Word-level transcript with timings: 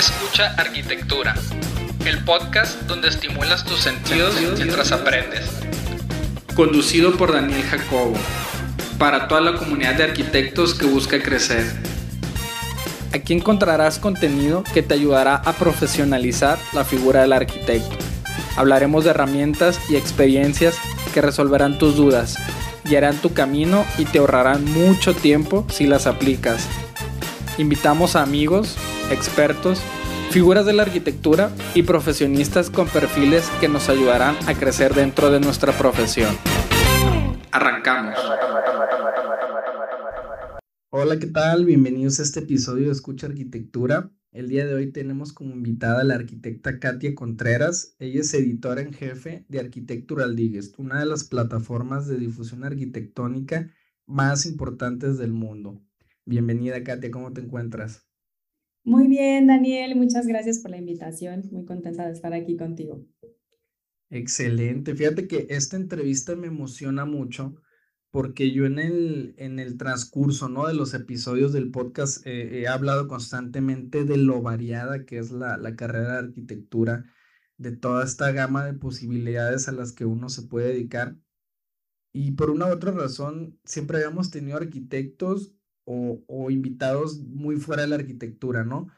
Escucha 0.00 0.54
Arquitectura, 0.56 1.34
el 2.06 2.24
podcast 2.24 2.84
donde 2.84 3.08
estimulas 3.08 3.66
tus 3.66 3.80
sentidos 3.80 4.34
mientras 4.56 4.92
aprendes. 4.92 5.44
Conducido 6.56 7.18
por 7.18 7.34
Daniel 7.34 7.62
Jacobo, 7.64 8.14
para 8.98 9.28
toda 9.28 9.42
la 9.42 9.58
comunidad 9.58 9.96
de 9.96 10.04
arquitectos 10.04 10.72
que 10.72 10.86
busca 10.86 11.22
crecer. 11.22 11.66
Aquí 13.12 13.34
encontrarás 13.34 13.98
contenido 13.98 14.64
que 14.72 14.82
te 14.82 14.94
ayudará 14.94 15.34
a 15.34 15.52
profesionalizar 15.52 16.58
la 16.72 16.86
figura 16.86 17.20
del 17.20 17.34
arquitecto. 17.34 17.94
Hablaremos 18.56 19.04
de 19.04 19.10
herramientas 19.10 19.78
y 19.90 19.96
experiencias 19.96 20.78
que 21.12 21.20
resolverán 21.20 21.76
tus 21.76 21.94
dudas, 21.94 22.38
guiarán 22.84 23.18
tu 23.18 23.34
camino 23.34 23.84
y 23.98 24.06
te 24.06 24.18
ahorrarán 24.18 24.64
mucho 24.64 25.14
tiempo 25.14 25.66
si 25.68 25.86
las 25.86 26.06
aplicas. 26.06 26.66
Invitamos 27.58 28.16
a 28.16 28.22
amigos, 28.22 28.78
expertos, 29.10 29.80
figuras 30.30 30.64
de 30.66 30.72
la 30.72 30.82
arquitectura 30.82 31.50
y 31.74 31.82
profesionistas 31.82 32.70
con 32.70 32.88
perfiles 32.88 33.50
que 33.60 33.68
nos 33.68 33.88
ayudarán 33.88 34.36
a 34.46 34.54
crecer 34.54 34.94
dentro 34.94 35.30
de 35.30 35.40
nuestra 35.40 35.76
profesión. 35.76 36.34
Arrancamos. 37.52 38.14
Hola, 40.92 41.18
¿qué 41.18 41.26
tal? 41.26 41.64
Bienvenidos 41.64 42.20
a 42.20 42.22
este 42.22 42.40
episodio 42.40 42.86
de 42.86 42.92
Escucha 42.92 43.26
Arquitectura. 43.26 44.10
El 44.32 44.48
día 44.48 44.66
de 44.66 44.74
hoy 44.74 44.92
tenemos 44.92 45.32
como 45.32 45.54
invitada 45.54 46.02
a 46.02 46.04
la 46.04 46.14
arquitecta 46.14 46.78
Katia 46.78 47.14
Contreras. 47.14 47.96
Ella 47.98 48.20
es 48.20 48.34
editora 48.34 48.80
en 48.80 48.92
jefe 48.92 49.44
de 49.48 49.58
Architectural 49.60 50.36
Digest, 50.36 50.78
una 50.78 51.00
de 51.00 51.06
las 51.06 51.24
plataformas 51.24 52.06
de 52.06 52.16
difusión 52.16 52.64
arquitectónica 52.64 53.70
más 54.06 54.46
importantes 54.46 55.18
del 55.18 55.32
mundo. 55.32 55.80
Bienvenida, 56.24 56.82
Katia, 56.84 57.10
¿cómo 57.10 57.32
te 57.32 57.40
encuentras? 57.40 58.09
Muy 58.84 59.08
bien, 59.08 59.46
Daniel, 59.46 59.94
muchas 59.96 60.26
gracias 60.26 60.58
por 60.58 60.70
la 60.70 60.78
invitación. 60.78 61.42
Muy 61.50 61.64
contenta 61.64 62.06
de 62.06 62.12
estar 62.12 62.32
aquí 62.32 62.56
contigo. 62.56 63.04
Excelente. 64.08 64.94
Fíjate 64.94 65.28
que 65.28 65.46
esta 65.50 65.76
entrevista 65.76 66.34
me 66.34 66.48
emociona 66.48 67.04
mucho 67.04 67.54
porque 68.10 68.50
yo 68.50 68.66
en 68.66 68.78
el, 68.78 69.34
en 69.38 69.60
el 69.60 69.76
transcurso 69.76 70.48
¿no? 70.48 70.66
de 70.66 70.74
los 70.74 70.94
episodios 70.94 71.52
del 71.52 71.70
podcast 71.70 72.26
eh, 72.26 72.62
he 72.62 72.68
hablado 72.68 73.06
constantemente 73.06 74.04
de 74.04 74.16
lo 74.16 74.42
variada 74.42 75.04
que 75.04 75.18
es 75.18 75.30
la, 75.30 75.56
la 75.56 75.76
carrera 75.76 76.14
de 76.14 76.18
arquitectura, 76.18 77.04
de 77.56 77.76
toda 77.76 78.04
esta 78.04 78.32
gama 78.32 78.64
de 78.64 78.74
posibilidades 78.74 79.68
a 79.68 79.72
las 79.72 79.92
que 79.92 80.06
uno 80.06 80.28
se 80.28 80.42
puede 80.42 80.68
dedicar. 80.68 81.16
Y 82.12 82.32
por 82.32 82.50
una 82.50 82.66
u 82.66 82.72
otra 82.72 82.90
razón, 82.90 83.60
siempre 83.64 83.98
habíamos 83.98 84.30
tenido 84.30 84.56
arquitectos 84.56 85.54
o, 85.84 86.50
invitados 86.50 87.18
muy 87.20 87.56
fuera 87.56 87.82
de 87.82 87.88
la 87.88 87.96
arquitectura, 87.96 88.64
¿no? 88.64 88.88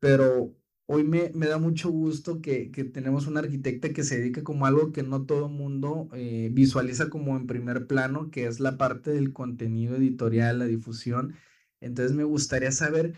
Pero 0.00 0.56
hoy 0.86 1.04
me, 1.04 1.30
me 1.34 1.46
da 1.48 1.58
mucho 1.58 1.90
gusto 1.90 2.40
que, 2.42 2.70
que, 2.70 2.84
tenemos 2.84 3.26
una 3.26 3.40
arquitecta 3.40 3.92
que 3.92 4.04
se 4.04 4.18
dedica 4.18 4.44
como 4.44 4.66
algo 4.66 4.92
que 4.92 5.02
no 5.02 5.26
todo 5.26 5.48
mundo 5.48 6.08
eh, 6.14 6.50
visualiza 6.52 7.10
como 7.10 7.36
en 7.36 7.46
primer 7.46 7.86
plano, 7.86 8.30
que 8.30 8.46
es 8.46 8.60
la 8.60 8.78
parte 8.78 9.10
del 9.12 9.32
contenido 9.32 9.96
editorial, 9.96 10.58
la 10.60 10.66
difusión. 10.66 11.34
Entonces 11.80 12.16
me 12.16 12.24
gustaría 12.24 12.72
saber 12.72 13.14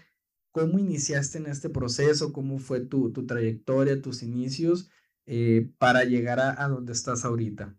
cómo 0.52 0.78
iniciaste 0.78 1.38
en 1.38 1.46
este 1.46 1.70
proceso, 1.70 2.32
cómo 2.32 2.58
fue 2.58 2.80
tu, 2.80 3.12
tu 3.12 3.26
trayectoria, 3.26 4.02
tus 4.02 4.22
inicios 4.22 4.90
eh, 5.26 5.70
para 5.78 6.04
llegar 6.04 6.40
a, 6.40 6.62
a 6.64 6.68
donde 6.68 6.92
estás 6.92 7.24
ahorita. 7.24 7.76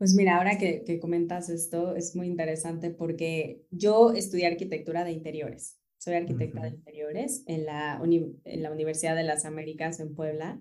Pues 0.00 0.14
mira, 0.14 0.38
ahora 0.38 0.56
que, 0.56 0.82
que, 0.82 0.98
comentas 0.98 1.50
esto 1.50 1.94
es 1.94 2.16
muy 2.16 2.26
interesante 2.26 2.88
porque 2.88 3.66
yo 3.70 4.12
estudié 4.12 4.46
arquitectura 4.46 5.04
de 5.04 5.12
interiores. 5.12 5.78
Soy 5.98 6.14
arquitecta 6.14 6.62
de 6.62 6.70
interiores 6.70 7.44
en 7.46 7.66
la, 7.66 8.00
en 8.02 8.62
la 8.62 8.72
Universidad 8.72 9.14
de 9.14 9.24
las 9.24 9.44
Américas 9.44 10.00
en 10.00 10.14
Puebla. 10.14 10.58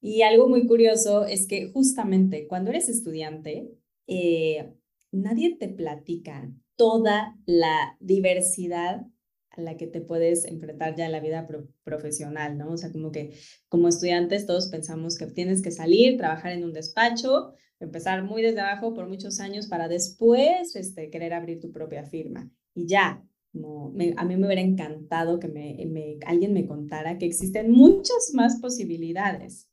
Y 0.00 0.22
algo 0.22 0.48
muy 0.48 0.66
curioso 0.66 1.26
es 1.26 1.46
que 1.46 1.72
justamente 1.72 2.46
cuando 2.48 2.70
eres 2.70 2.88
estudiante, 2.88 3.68
eh, 4.06 4.72
nadie 5.12 5.58
te 5.58 5.68
platica 5.68 6.50
toda 6.74 7.36
la 7.44 7.98
diversidad 8.00 9.06
a 9.50 9.60
la 9.60 9.76
que 9.76 9.88
te 9.88 10.00
puedes 10.00 10.46
enfrentar 10.46 10.96
ya 10.96 11.04
en 11.04 11.12
la 11.12 11.20
vida 11.20 11.46
profesional, 11.82 12.56
¿no? 12.56 12.70
O 12.70 12.78
sea, 12.78 12.90
como 12.90 13.12
que 13.12 13.34
como 13.68 13.88
estudiantes 13.88 14.46
todos 14.46 14.68
pensamos 14.68 15.18
que 15.18 15.26
tienes 15.26 15.60
que 15.60 15.70
salir, 15.70 16.16
trabajar 16.16 16.52
en 16.52 16.64
un 16.64 16.72
despacho, 16.72 17.52
empezar 17.84 18.24
muy 18.24 18.42
desde 18.42 18.60
abajo 18.60 18.94
por 18.94 19.08
muchos 19.08 19.40
años 19.40 19.66
para 19.66 19.88
después 19.88 20.76
este, 20.76 21.10
querer 21.10 21.32
abrir 21.32 21.60
tu 21.60 21.72
propia 21.72 22.04
firma. 22.04 22.50
Y 22.74 22.86
ya, 22.86 23.24
no, 23.52 23.94
a 24.16 24.24
mí 24.24 24.36
me 24.36 24.46
hubiera 24.46 24.62
encantado 24.62 25.38
que 25.38 25.48
me, 25.48 26.18
alguien 26.26 26.52
me 26.52 26.66
contara 26.66 27.18
que 27.18 27.26
existen 27.26 27.70
muchas 27.70 28.32
más 28.34 28.60
posibilidades. 28.60 29.70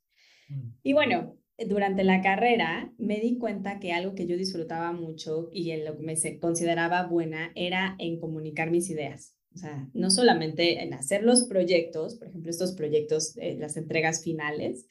Mm. 0.48 0.70
Y 0.82 0.92
bueno, 0.92 1.36
durante 1.66 2.04
la 2.04 2.22
carrera 2.22 2.92
me 2.98 3.20
di 3.20 3.38
cuenta 3.38 3.78
que 3.80 3.92
algo 3.92 4.14
que 4.14 4.26
yo 4.26 4.36
disfrutaba 4.36 4.92
mucho 4.92 5.48
y 5.52 5.70
en 5.70 5.84
lo 5.84 5.96
que 5.96 6.02
me 6.02 6.38
consideraba 6.38 7.06
buena 7.06 7.52
era 7.54 7.96
en 7.98 8.20
comunicar 8.20 8.70
mis 8.70 8.88
ideas. 8.90 9.36
O 9.54 9.58
sea, 9.58 9.88
no 9.92 10.10
solamente 10.10 10.82
en 10.82 10.94
hacer 10.94 11.24
los 11.24 11.44
proyectos, 11.44 12.14
por 12.16 12.28
ejemplo, 12.28 12.50
estos 12.50 12.72
proyectos, 12.72 13.36
eh, 13.36 13.56
las 13.58 13.76
entregas 13.76 14.22
finales, 14.22 14.86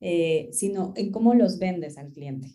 eh, 0.00 0.48
sino 0.52 0.92
en 0.96 1.10
cómo 1.10 1.34
los 1.34 1.58
vendes 1.58 1.98
al 1.98 2.12
cliente. 2.12 2.48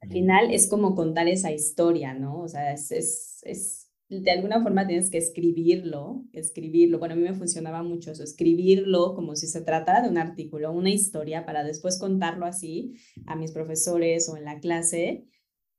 Al 0.00 0.08
final 0.10 0.52
es 0.52 0.68
como 0.68 0.94
contar 0.94 1.28
esa 1.28 1.52
historia, 1.52 2.14
¿no? 2.14 2.40
O 2.40 2.48
sea, 2.48 2.72
es, 2.72 2.90
es, 2.90 3.40
es, 3.44 3.90
de 4.08 4.30
alguna 4.30 4.62
forma 4.62 4.86
tienes 4.86 5.10
que 5.10 5.18
escribirlo, 5.18 6.24
escribirlo. 6.32 6.98
Bueno, 6.98 7.14
a 7.14 7.16
mí 7.16 7.22
me 7.22 7.34
funcionaba 7.34 7.82
mucho 7.82 8.12
eso, 8.12 8.22
escribirlo 8.22 9.14
como 9.14 9.36
si 9.36 9.46
se 9.46 9.60
tratara 9.60 10.02
de 10.02 10.08
un 10.08 10.18
artículo, 10.18 10.72
una 10.72 10.90
historia, 10.90 11.44
para 11.44 11.64
después 11.64 11.98
contarlo 11.98 12.46
así 12.46 12.94
a 13.26 13.36
mis 13.36 13.52
profesores 13.52 14.28
o 14.28 14.36
en 14.36 14.44
la 14.44 14.60
clase. 14.60 15.24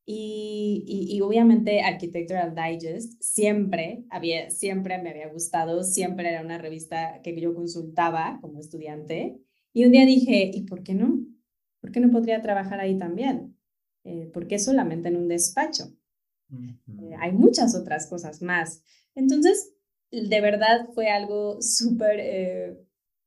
Y, 0.06 1.08
y, 1.12 1.22
obviamente 1.22 1.82
Architectural 1.82 2.56
Digest 2.56 3.22
siempre, 3.22 4.06
había, 4.10 4.50
siempre 4.50 4.98
me 4.98 5.12
había 5.12 5.30
gustado, 5.30 5.84
siempre 5.84 6.30
era 6.30 6.42
una 6.42 6.58
revista 6.58 7.22
que 7.24 7.40
yo 7.40 7.54
consultaba 7.54 8.40
como 8.42 8.60
estudiante. 8.60 9.40
Y 9.72 9.86
un 9.86 9.92
día 9.92 10.06
dije, 10.08 10.50
¿y 10.52 10.64
por 10.64 10.82
qué 10.82 10.96
no? 10.96 11.20
¿Por 11.80 11.92
qué 11.92 12.00
no 12.00 12.10
podría 12.10 12.42
trabajar 12.42 12.80
ahí 12.80 12.98
también? 12.98 13.59
Eh, 14.04 14.30
porque 14.34 14.60
solamente 14.60 15.10
en 15.10 15.18
un 15.18 15.28
despacho. 15.28 15.94
Eh, 16.52 17.14
hay 17.20 17.32
muchas 17.32 17.76
otras 17.76 18.08
cosas 18.08 18.42
más. 18.42 18.84
Entonces, 19.16 19.74
de 20.12 20.42
verdad 20.42 20.90
fue 20.94 21.10
algo 21.10 21.62
súper, 21.62 22.20
eh, 22.20 22.78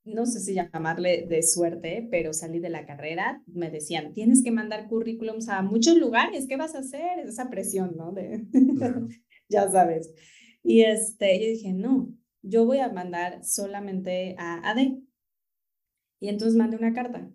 no 0.04 0.26
sé 0.26 0.40
si 0.40 0.54
llamarle 0.54 1.26
de 1.28 1.42
suerte, 1.42 2.08
pero 2.10 2.32
salí 2.32 2.58
de 2.58 2.70
la 2.70 2.86
carrera, 2.86 3.42
me 3.46 3.70
decían, 3.70 4.12
tienes 4.14 4.42
que 4.42 4.50
mandar 4.50 4.88
currículums 4.88 5.48
a 5.48 5.62
muchos 5.62 5.96
lugares, 5.96 6.46
¿qué 6.48 6.56
vas 6.56 6.74
a 6.74 6.80
hacer? 6.80 7.20
Esa 7.20 7.50
presión, 7.50 7.96
¿no? 7.96 8.12
De, 8.12 8.44
ya 9.48 9.70
sabes. 9.70 10.12
Y 10.64 10.82
este, 10.82 11.38
yo 11.40 11.46
dije, 11.46 11.72
no, 11.72 12.12
yo 12.42 12.66
voy 12.66 12.78
a 12.78 12.92
mandar 12.92 13.44
solamente 13.44 14.34
a 14.38 14.68
AD. 14.70 14.98
Y 16.20 16.28
entonces 16.28 16.56
mandé 16.56 16.76
una 16.76 16.92
carta 16.92 17.30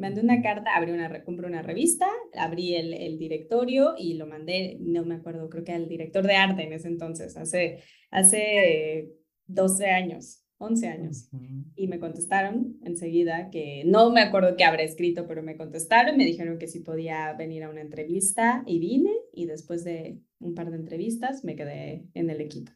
mandé 0.00 0.20
una 0.22 0.42
carta, 0.42 0.74
abrí 0.74 0.92
una, 0.92 1.22
compré 1.22 1.46
una 1.46 1.62
revista, 1.62 2.06
abrí 2.34 2.74
el, 2.74 2.94
el, 2.94 3.18
directorio 3.18 3.94
y 3.96 4.14
lo 4.14 4.26
mandé, 4.26 4.78
no 4.80 5.04
me 5.04 5.16
acuerdo, 5.16 5.48
creo 5.48 5.62
que 5.62 5.72
al 5.72 5.88
director 5.88 6.26
de 6.26 6.34
arte 6.34 6.64
en 6.64 6.72
ese 6.72 6.88
entonces, 6.88 7.36
hace, 7.36 7.82
hace 8.10 9.10
12 9.46 9.86
años, 9.86 10.44
11 10.58 10.88
años. 10.88 11.28
Y 11.74 11.88
me 11.88 11.98
contestaron 11.98 12.78
enseguida 12.82 13.50
que 13.50 13.82
no 13.86 14.10
me 14.10 14.20
acuerdo 14.20 14.56
qué 14.56 14.64
habré 14.64 14.84
escrito, 14.84 15.26
pero 15.26 15.42
me 15.42 15.56
contestaron, 15.56 16.16
me 16.16 16.24
dijeron 16.24 16.58
que 16.58 16.68
si 16.68 16.80
podía 16.80 17.32
venir 17.32 17.64
a 17.64 17.70
una 17.70 17.80
entrevista 17.80 18.62
y 18.66 18.78
vine 18.78 19.12
y 19.32 19.46
después 19.46 19.84
de 19.84 20.20
un 20.38 20.54
par 20.54 20.70
de 20.70 20.76
entrevistas 20.76 21.44
me 21.44 21.56
quedé 21.56 22.06
en 22.14 22.30
el 22.30 22.40
equipo. 22.40 22.72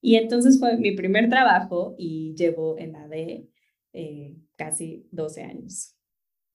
Y 0.00 0.16
entonces 0.16 0.58
fue 0.58 0.76
mi 0.76 0.92
primer 0.92 1.28
trabajo 1.28 1.94
y 1.96 2.34
llevo 2.34 2.76
en 2.78 2.92
la 2.92 3.06
de 3.06 3.48
eh, 3.92 4.36
casi 4.56 5.06
12 5.12 5.42
años. 5.42 5.96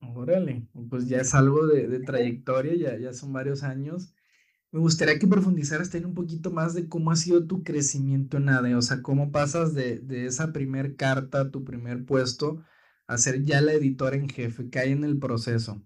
Órale, 0.00 0.66
pues 0.90 1.08
ya 1.08 1.18
es 1.18 1.34
algo 1.34 1.66
de, 1.66 2.00
trayectoria, 2.00 2.74
ya, 2.74 2.98
ya 2.98 3.12
son 3.12 3.32
varios 3.32 3.62
años. 3.62 4.12
Me 4.72 4.80
gustaría 4.80 5.18
que 5.18 5.26
profundizaras 5.28 5.94
en 5.94 6.06
un 6.06 6.14
poquito 6.14 6.50
más 6.50 6.74
de 6.74 6.88
cómo 6.88 7.10
ha 7.12 7.16
sido 7.16 7.46
tu 7.46 7.62
crecimiento 7.64 8.36
en 8.38 8.48
ADE, 8.50 8.74
o 8.76 8.82
sea, 8.82 9.02
cómo 9.02 9.32
pasas 9.32 9.74
de, 9.74 10.00
de 10.00 10.26
esa 10.26 10.52
primer 10.52 10.96
carta, 10.96 11.50
tu 11.50 11.64
primer 11.64 12.04
puesto, 12.06 12.64
a 13.06 13.18
ser 13.18 13.44
ya 13.44 13.60
la 13.60 13.72
editora 13.74 14.16
en 14.16 14.28
jefe, 14.28 14.70
¿qué 14.70 14.80
hay 14.80 14.92
en 14.92 15.04
el 15.04 15.18
proceso? 15.18 15.82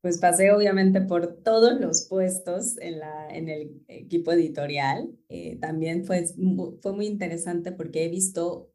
Pues 0.00 0.18
pasé 0.18 0.50
obviamente 0.50 1.00
por 1.00 1.42
todos 1.44 1.80
los 1.80 2.08
puestos 2.08 2.76
en, 2.78 2.98
la, 2.98 3.28
en 3.30 3.48
el 3.48 3.84
equipo 3.86 4.32
editorial. 4.32 5.16
Eh, 5.28 5.58
también 5.60 6.04
fue, 6.04 6.26
fue 6.82 6.92
muy 6.92 7.06
interesante 7.06 7.70
porque 7.70 8.04
he 8.04 8.08
visto 8.08 8.71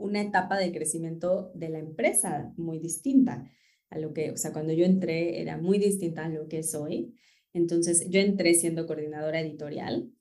una 0.00 0.20
etapa 0.22 0.58
de 0.58 0.72
crecimiento 0.72 1.52
de 1.54 1.68
la 1.70 1.78
empresa 1.78 2.52
muy 2.56 2.78
distinta 2.78 3.50
a 3.90 3.98
lo 3.98 4.12
que, 4.12 4.30
o 4.32 4.36
sea, 4.36 4.52
cuando 4.52 4.72
yo 4.72 4.84
entré 4.84 5.40
era 5.40 5.58
muy 5.58 5.78
distinta 5.78 6.24
a 6.26 6.28
lo 6.28 6.48
que 6.48 6.62
soy. 6.62 7.14
Entonces, 7.52 8.08
yo 8.10 8.20
entré 8.20 8.54
siendo 8.54 8.86
coordinadora 8.86 9.40
editorial 9.40 10.12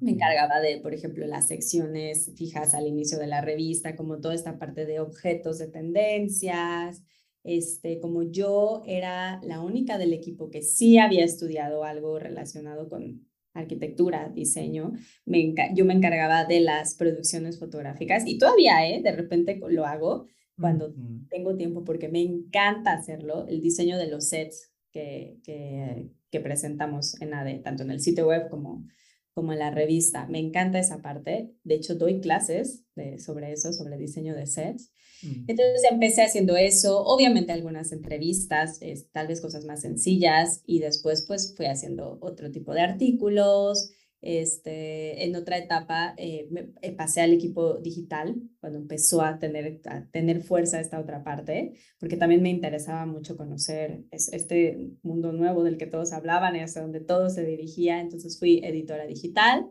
Me 0.00 0.12
encargaba 0.12 0.60
de, 0.60 0.78
por 0.78 0.94
ejemplo, 0.94 1.26
las 1.26 1.48
secciones 1.48 2.32
fijas 2.36 2.74
al 2.74 2.86
inicio 2.86 3.18
de 3.18 3.26
la 3.26 3.40
revista, 3.40 3.96
como 3.96 4.20
toda 4.20 4.34
esta 4.34 4.58
parte 4.58 4.84
de 4.86 5.00
objetos 5.00 5.58
de 5.58 5.68
tendencias. 5.68 7.02
Este, 7.44 7.98
como 7.98 8.22
yo 8.22 8.82
era 8.86 9.40
la 9.42 9.60
única 9.60 9.98
del 9.98 10.12
equipo 10.12 10.50
que 10.50 10.62
sí 10.62 10.98
había 10.98 11.24
estudiado 11.24 11.84
algo 11.84 12.18
relacionado 12.18 12.88
con 12.88 13.26
arquitectura, 13.54 14.30
diseño, 14.34 14.92
me, 15.24 15.54
yo 15.74 15.84
me 15.84 15.94
encargaba 15.94 16.44
de 16.44 16.60
las 16.60 16.94
producciones 16.94 17.58
fotográficas 17.58 18.24
y 18.26 18.38
todavía, 18.38 18.88
¿eh? 18.88 19.02
De 19.02 19.12
repente 19.12 19.60
lo 19.68 19.86
hago 19.86 20.26
cuando 20.58 20.94
tengo 21.28 21.56
tiempo 21.56 21.84
porque 21.84 22.08
me 22.08 22.22
encanta 22.22 22.92
hacerlo, 22.92 23.46
el 23.48 23.60
diseño 23.60 23.98
de 23.98 24.08
los 24.08 24.28
sets 24.28 24.72
que, 24.90 25.38
que, 25.44 26.08
que 26.30 26.40
presentamos 26.40 27.20
en 27.20 27.34
ADE, 27.34 27.58
tanto 27.58 27.82
en 27.82 27.90
el 27.90 28.00
sitio 28.00 28.26
web 28.26 28.48
como 28.48 28.86
como 29.34 29.52
en 29.52 29.58
la 29.58 29.70
revista. 29.70 30.26
Me 30.26 30.38
encanta 30.38 30.78
esa 30.78 31.02
parte. 31.02 31.54
De 31.64 31.74
hecho, 31.74 31.94
doy 31.94 32.20
clases 32.20 32.84
de, 32.94 33.18
sobre 33.18 33.52
eso, 33.52 33.72
sobre 33.72 33.96
diseño 33.96 34.34
de 34.34 34.46
sets. 34.46 34.92
Mm. 35.22 35.44
Entonces 35.48 35.82
empecé 35.90 36.22
haciendo 36.22 36.56
eso, 36.56 37.02
obviamente 37.04 37.52
algunas 37.52 37.92
entrevistas, 37.92 38.80
tal 39.12 39.28
vez 39.28 39.40
cosas 39.40 39.64
más 39.64 39.80
sencillas 39.80 40.62
y 40.66 40.80
después 40.80 41.24
pues 41.26 41.54
fui 41.56 41.66
haciendo 41.66 42.18
otro 42.20 42.50
tipo 42.50 42.74
de 42.74 42.80
artículos, 42.80 43.90
este, 44.22 45.24
en 45.24 45.34
otra 45.34 45.58
etapa 45.58 46.14
eh, 46.16 46.46
me, 46.52 46.72
eh, 46.80 46.92
pasé 46.92 47.22
al 47.22 47.32
equipo 47.32 47.78
digital 47.78 48.40
cuando 48.60 48.78
empezó 48.78 49.20
a 49.20 49.40
tener, 49.40 49.80
a 49.86 50.06
tener 50.10 50.42
fuerza 50.42 50.80
esta 50.80 51.00
otra 51.00 51.24
parte, 51.24 51.72
porque 51.98 52.16
también 52.16 52.40
me 52.40 52.50
interesaba 52.50 53.04
mucho 53.04 53.36
conocer 53.36 54.04
este 54.12 54.92
mundo 55.02 55.32
nuevo 55.32 55.64
del 55.64 55.76
que 55.76 55.88
todos 55.88 56.12
hablaban 56.12 56.54
y 56.54 56.60
hacia 56.60 56.82
donde 56.82 57.00
todo 57.00 57.30
se 57.30 57.44
dirigía. 57.44 58.00
Entonces 58.00 58.38
fui 58.38 58.60
editora 58.64 59.06
digital, 59.06 59.68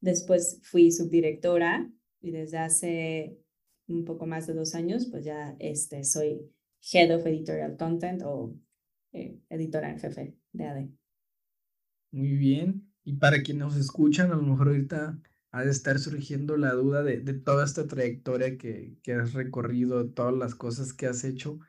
después 0.00 0.60
fui 0.64 0.90
subdirectora 0.90 1.88
y 2.20 2.32
desde 2.32 2.58
hace 2.58 3.38
un 3.86 4.04
poco 4.04 4.26
más 4.26 4.48
de 4.48 4.54
dos 4.54 4.74
años, 4.74 5.06
pues 5.08 5.24
ya 5.24 5.54
este, 5.60 6.02
soy 6.02 6.50
Head 6.92 7.14
of 7.16 7.26
Editorial 7.26 7.76
Content 7.76 8.22
o 8.24 8.56
eh, 9.12 9.38
editora 9.48 9.90
en 9.90 10.00
jefe 10.00 10.34
de 10.52 10.64
AD. 10.64 10.88
Muy 12.10 12.36
bien. 12.36 12.93
Y 13.04 13.14
para 13.14 13.42
quienes 13.42 13.64
nos 13.64 13.76
escuchan, 13.76 14.32
a 14.32 14.36
lo 14.36 14.42
mejor 14.42 14.68
ahorita 14.68 15.18
ha 15.50 15.64
de 15.64 15.70
estar 15.70 15.98
surgiendo 15.98 16.56
la 16.56 16.72
duda 16.72 17.02
de, 17.02 17.20
de 17.20 17.34
toda 17.34 17.64
esta 17.64 17.86
trayectoria 17.86 18.58
que, 18.58 18.96
que, 19.02 19.12
has 19.12 19.34
recorrido, 19.34 20.10
todas 20.10 20.34
las 20.34 20.54
cosas 20.54 20.92
que 20.92 21.06
has 21.06 21.22
hecho. 21.22 21.60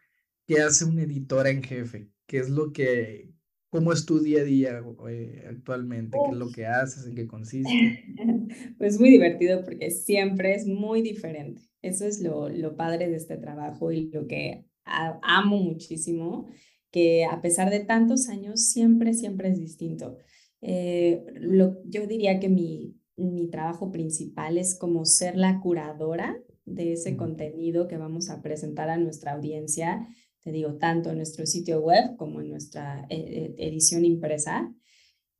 ¿Qué 0.48 0.62
hace 0.62 0.86
un 0.86 0.98
editor 0.98 1.46
en 1.48 1.62
jefe? 1.62 2.10
¿Qué 2.26 2.40
es 2.40 2.50
lo 2.50 2.72
que, 2.72 3.32
cómo 3.70 3.92
es 3.92 4.06
tu 4.06 4.20
día 4.20 4.42
a 4.42 4.44
día 4.44 4.82
eh, 5.10 5.46
actualmente? 5.50 6.18
¿Qué 6.24 6.32
es 6.32 6.38
lo 6.38 6.50
que 6.52 6.66
haces? 6.66 7.06
¿En 7.06 7.16
qué 7.16 7.28
consiste? 7.28 8.04
Pues 8.78 9.00
muy 9.00 9.10
divertido 9.10 9.64
porque 9.64 9.92
siempre 9.92 10.56
es 10.56 10.66
muy 10.66 11.02
diferente. 11.02 11.62
Eso 11.82 12.06
es 12.06 12.22
lo, 12.22 12.48
lo 12.50 12.76
padre 12.76 13.10
de 13.10 13.18
este 13.18 13.38
trabajo 13.38 13.92
y 13.92 14.10
lo 14.12 14.28
que 14.28 14.66
amo 14.86 15.58
muchísimo, 15.58 16.48
que 16.92 17.26
a 17.26 17.42
pesar 17.42 17.70
de 17.70 17.82
tantos 17.82 18.30
años, 18.30 18.62
siempre, 18.62 19.14
siempre 19.14 19.50
es 19.50 19.60
distinto. 19.60 20.18
Eh, 20.62 21.24
lo, 21.36 21.78
yo 21.86 22.08
diría 22.08 22.40
que 22.40 22.50
mi, 22.50 22.96
mi 23.18 23.50
trabajo 23.50 23.92
principal 23.92 24.58
es 24.58 24.78
como 24.78 25.06
ser 25.06 25.38
la 25.38 25.60
curadora 25.62 26.42
de 26.66 26.94
ese 26.94 27.16
contenido 27.16 27.88
que 27.88 27.98
vamos 27.98 28.30
a 28.30 28.42
presentar 28.42 28.90
a 28.90 28.98
nuestra 28.98 29.34
audiencia, 29.34 30.08
te 30.42 30.52
digo, 30.52 30.76
tanto 30.76 31.10
en 31.10 31.18
nuestro 31.18 31.46
sitio 31.46 31.80
web 31.82 32.16
como 32.18 32.42
en 32.42 32.50
nuestra 32.50 33.06
eh, 33.10 33.18
eh, 33.18 33.56
edición 33.58 34.06
impresa. 34.06 34.74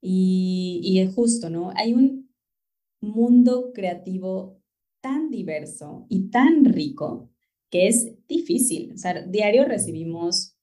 Y, 0.02 0.82
y 0.84 1.00
es 1.00 1.14
justo, 1.14 1.50
¿no? 1.50 1.72
Hay 1.76 1.94
un 1.94 2.30
mundo 3.02 3.72
creativo 3.74 4.62
tan 5.02 5.30
diverso 5.30 6.06
y 6.10 6.30
tan 6.30 6.66
rico 6.66 7.30
que 7.70 7.88
es 7.88 8.16
difícil. 8.28 8.94
O 8.94 8.98
sea, 8.98 9.22
diario 9.26 9.66
recibimos, 9.66 10.56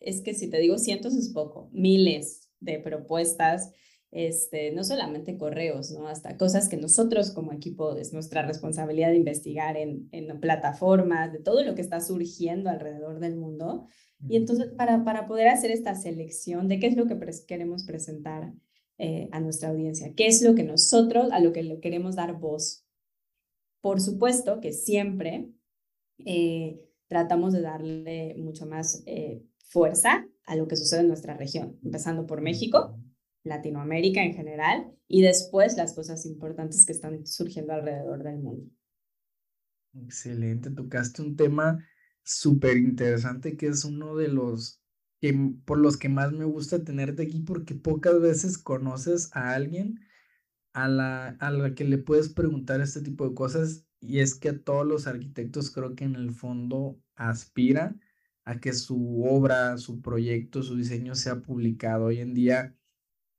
es 0.00 0.20
que 0.20 0.34
si 0.34 0.50
te 0.50 0.58
digo 0.58 0.78
cientos 0.78 1.14
es 1.14 1.30
poco, 1.30 1.70
miles 1.72 2.50
de 2.60 2.78
propuestas 2.78 3.72
este, 4.16 4.72
no 4.72 4.82
solamente 4.82 5.36
correos, 5.36 5.90
¿no? 5.90 6.08
Hasta 6.08 6.38
cosas 6.38 6.70
que 6.70 6.78
nosotros 6.78 7.32
como 7.32 7.52
equipo 7.52 7.94
es 7.96 8.14
nuestra 8.14 8.40
responsabilidad 8.46 9.10
de 9.10 9.18
investigar 9.18 9.76
en, 9.76 10.08
en 10.10 10.40
plataformas, 10.40 11.34
de 11.34 11.38
todo 11.38 11.62
lo 11.62 11.74
que 11.74 11.82
está 11.82 12.00
surgiendo 12.00 12.70
alrededor 12.70 13.20
del 13.20 13.36
mundo. 13.36 13.84
Y 14.26 14.36
entonces, 14.36 14.72
para, 14.72 15.04
para 15.04 15.26
poder 15.26 15.48
hacer 15.48 15.70
esta 15.70 15.94
selección 15.94 16.66
de 16.66 16.78
qué 16.78 16.86
es 16.86 16.96
lo 16.96 17.06
que 17.06 17.18
queremos 17.46 17.84
presentar 17.84 18.54
eh, 18.96 19.28
a 19.32 19.40
nuestra 19.40 19.68
audiencia, 19.68 20.14
qué 20.16 20.28
es 20.28 20.40
lo 20.40 20.54
que 20.54 20.64
nosotros, 20.64 21.30
a 21.30 21.38
lo 21.38 21.52
que 21.52 21.62
le 21.62 21.78
queremos 21.80 22.16
dar 22.16 22.40
voz. 22.40 22.86
Por 23.82 24.00
supuesto 24.00 24.62
que 24.62 24.72
siempre 24.72 25.50
eh, 26.24 26.80
tratamos 27.06 27.52
de 27.52 27.60
darle 27.60 28.34
mucho 28.38 28.64
más 28.64 29.02
eh, 29.04 29.42
fuerza 29.58 30.26
a 30.46 30.56
lo 30.56 30.68
que 30.68 30.76
sucede 30.76 31.00
en 31.00 31.08
nuestra 31.08 31.34
región, 31.34 31.78
empezando 31.84 32.24
por 32.24 32.40
México, 32.40 32.98
Latinoamérica 33.46 34.22
en 34.22 34.34
general 34.34 34.92
y 35.08 35.22
después 35.22 35.76
las 35.76 35.94
cosas 35.94 36.26
importantes 36.26 36.84
que 36.84 36.92
están 36.92 37.26
surgiendo 37.26 37.72
alrededor 37.72 38.22
del 38.22 38.38
mundo. 38.38 38.70
Excelente, 39.94 40.70
tocaste 40.70 41.22
un 41.22 41.36
tema 41.36 41.84
súper 42.22 42.76
interesante 42.76 43.56
que 43.56 43.68
es 43.68 43.84
uno 43.84 44.16
de 44.16 44.28
los 44.28 44.82
que 45.20 45.32
por 45.64 45.78
los 45.78 45.96
que 45.96 46.08
más 46.08 46.32
me 46.32 46.44
gusta 46.44 46.84
tenerte 46.84 47.22
aquí 47.22 47.40
porque 47.40 47.74
pocas 47.74 48.20
veces 48.20 48.58
conoces 48.58 49.30
a 49.32 49.54
alguien 49.54 50.00
a 50.74 50.88
la, 50.88 51.28
a 51.40 51.50
la 51.50 51.74
que 51.74 51.84
le 51.84 51.98
puedes 51.98 52.28
preguntar 52.28 52.80
este 52.82 53.00
tipo 53.00 53.26
de 53.26 53.34
cosas 53.34 53.86
y 54.00 54.20
es 54.20 54.34
que 54.34 54.50
a 54.50 54.62
todos 54.62 54.86
los 54.86 55.06
arquitectos 55.06 55.70
creo 55.70 55.94
que 55.94 56.04
en 56.04 56.16
el 56.16 56.32
fondo 56.32 57.00
aspira 57.14 57.96
a 58.44 58.60
que 58.60 58.72
su 58.72 59.24
obra, 59.24 59.78
su 59.78 60.00
proyecto, 60.02 60.62
su 60.62 60.76
diseño 60.76 61.14
sea 61.14 61.42
publicado. 61.42 62.06
Hoy 62.06 62.20
en 62.20 62.34
día 62.34 62.75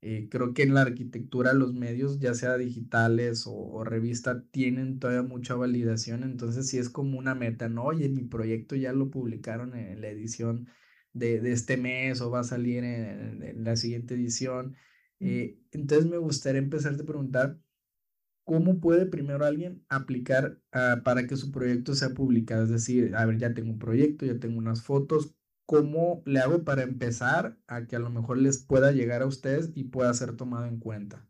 eh, 0.02 0.28
creo 0.30 0.54
que 0.54 0.64
en 0.64 0.74
la 0.76 0.82
arquitectura 0.82 1.54
los 1.54 1.74
medios, 1.74 2.20
ya 2.20 2.34
sea 2.36 2.58
digitales 2.58 3.46
o, 3.48 3.84
revista, 3.84 4.44
tienen 4.52 5.00
todavía 5.00 5.24
mucha 5.24 5.56
validación, 5.56 6.24
entonces 6.24 6.68
sí 6.70 6.78
es 6.78 6.90
como 6.90 7.18
una 7.18 7.34
meta, 7.36 7.68
¿no? 7.70 7.86
Oye, 7.86 8.08
mi 8.10 8.24
proyecto 8.24 8.76
ya 8.76 8.94
lo 8.94 9.10
publicaron 9.10 9.76
en 9.76 10.02
la 10.02 10.10
edición 10.10 10.68
de, 11.14 11.42
de 11.42 11.52
este 11.52 11.78
mes 11.78 12.22
o 12.22 12.30
va 12.32 12.42
a 12.42 12.44
salir 12.44 12.84
en, 12.84 13.64
la 13.64 13.76
siguiente 13.76 14.16
edición. 14.16 14.76
Eh, 15.20 15.60
entonces 15.72 16.08
me 16.10 16.18
gustaría 16.18 16.60
empezar 16.62 16.94
a 16.94 16.98
preguntar, 16.98 17.60
¿cómo 18.44 18.80
puede 18.80 19.06
primero 19.08 19.46
alguien 19.46 19.86
aplicar 19.90 20.62
ah, 20.72 21.02
para 21.04 21.28
que 21.28 21.38
su 21.38 21.52
proyecto 21.52 21.96
sea 21.96 22.10
publicado? 22.12 22.64
Es 22.64 22.70
decir, 22.70 23.16
a 23.16 23.26
ver, 23.26 23.38
ya 23.40 23.54
tengo 23.54 23.72
un 23.72 23.80
proyecto, 23.80 24.26
ya 24.26 24.40
tengo 24.40 24.60
unas 24.60 24.84
fotos, 24.84 25.37
¿cómo 25.68 26.24
le 26.26 26.40
hago 26.40 26.64
para 26.64 26.82
empezar 26.82 27.58
a 27.68 27.86
que 27.86 27.98
a 27.98 28.00
lo 28.00 28.10
mejor 28.10 28.40
les 28.40 28.64
pueda 28.64 28.92
llegar 28.92 29.22
a 29.22 29.28
ustedes 29.28 29.70
y 29.76 29.84
pueda 29.84 30.12
ser 30.14 30.36
tomado 30.36 30.66
en 30.66 30.80
cuenta? 30.80 31.28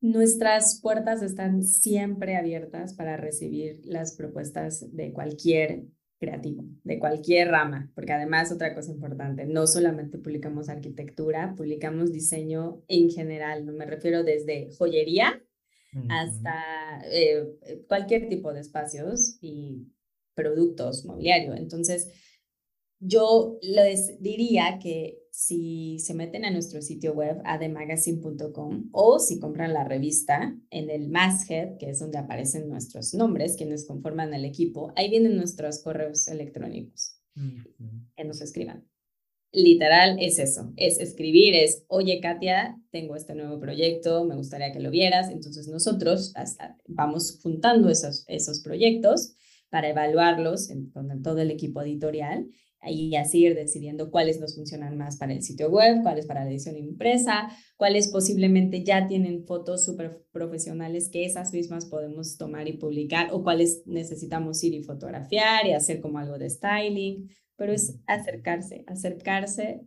Nuestras 0.00 0.78
puertas 0.80 1.22
están 1.22 1.64
siempre 1.64 2.36
abiertas 2.36 2.94
para 2.94 3.16
recibir 3.16 3.80
las 3.84 4.14
propuestas 4.14 4.94
de 4.94 5.12
cualquier 5.12 5.86
creativo, 6.18 6.64
de 6.84 6.98
cualquier 6.98 7.48
rama, 7.48 7.90
porque 7.94 8.12
además 8.12 8.52
otra 8.52 8.74
cosa 8.74 8.92
importante, 8.92 9.46
no 9.46 9.66
solamente 9.66 10.18
publicamos 10.18 10.68
arquitectura, 10.68 11.54
publicamos 11.56 12.12
diseño 12.12 12.82
en 12.88 13.10
general, 13.10 13.64
no 13.64 13.72
me 13.72 13.86
refiero 13.86 14.22
desde 14.22 14.70
joyería 14.76 15.42
hasta 16.08 17.00
eh, 17.10 17.56
cualquier 17.88 18.28
tipo 18.28 18.52
de 18.52 18.60
espacios 18.60 19.38
y 19.40 19.88
productos 20.34 21.04
mobiliario. 21.04 21.54
Entonces, 21.54 22.08
yo 23.00 23.58
les 23.62 24.20
diría 24.20 24.78
que 24.80 25.18
si 25.30 25.98
se 26.00 26.12
meten 26.12 26.44
a 26.44 26.50
nuestro 26.50 26.82
sitio 26.82 27.14
web 27.14 27.40
ademagazine.com 27.44 28.90
o 28.92 29.18
si 29.18 29.40
compran 29.40 29.72
la 29.72 29.84
revista 29.84 30.54
en 30.70 30.90
el 30.90 31.08
masthead, 31.08 31.78
que 31.78 31.88
es 31.90 31.98
donde 31.98 32.18
aparecen 32.18 32.68
nuestros 32.68 33.14
nombres, 33.14 33.56
quienes 33.56 33.86
conforman 33.86 34.34
el 34.34 34.44
equipo, 34.44 34.92
ahí 34.96 35.08
vienen 35.08 35.36
nuestros 35.36 35.82
correos 35.82 36.28
electrónicos 36.28 37.16
que 38.16 38.24
nos 38.24 38.42
escriban. 38.42 38.86
Literal 39.52 40.18
es 40.20 40.38
eso, 40.38 40.72
es 40.76 41.00
escribir, 41.00 41.54
es, 41.54 41.84
oye 41.88 42.20
Katia, 42.20 42.76
tengo 42.90 43.16
este 43.16 43.34
nuevo 43.34 43.58
proyecto, 43.58 44.24
me 44.24 44.36
gustaría 44.36 44.72
que 44.72 44.78
lo 44.78 44.90
vieras. 44.90 45.30
Entonces 45.30 45.66
nosotros 45.68 46.34
vamos 46.86 47.40
juntando 47.42 47.88
esos, 47.88 48.24
esos 48.28 48.60
proyectos 48.60 49.34
para 49.70 49.88
evaluarlos 49.88 50.68
con 50.92 51.22
todo 51.22 51.38
el 51.38 51.50
equipo 51.50 51.80
editorial 51.80 52.46
y 52.88 53.14
así 53.16 53.44
ir 53.44 53.54
decidiendo 53.54 54.10
cuáles 54.10 54.40
nos 54.40 54.54
funcionan 54.54 54.96
más 54.96 55.16
para 55.18 55.32
el 55.32 55.42
sitio 55.42 55.70
web, 55.70 56.02
cuáles 56.02 56.26
para 56.26 56.44
la 56.44 56.50
edición 56.50 56.76
impresa, 56.76 57.50
cuáles 57.76 58.08
posiblemente 58.08 58.82
ya 58.82 59.06
tienen 59.06 59.44
fotos 59.44 59.84
súper 59.84 60.24
profesionales 60.32 61.10
que 61.10 61.26
esas 61.26 61.52
mismas 61.52 61.86
podemos 61.86 62.38
tomar 62.38 62.68
y 62.68 62.78
publicar 62.78 63.28
o 63.32 63.42
cuáles 63.42 63.82
necesitamos 63.86 64.62
ir 64.64 64.74
y 64.74 64.82
fotografiar 64.82 65.66
y 65.66 65.72
hacer 65.72 66.00
como 66.00 66.18
algo 66.18 66.38
de 66.38 66.48
styling, 66.48 67.28
pero 67.56 67.72
es 67.72 67.98
acercarse, 68.06 68.84
acercarse, 68.86 69.82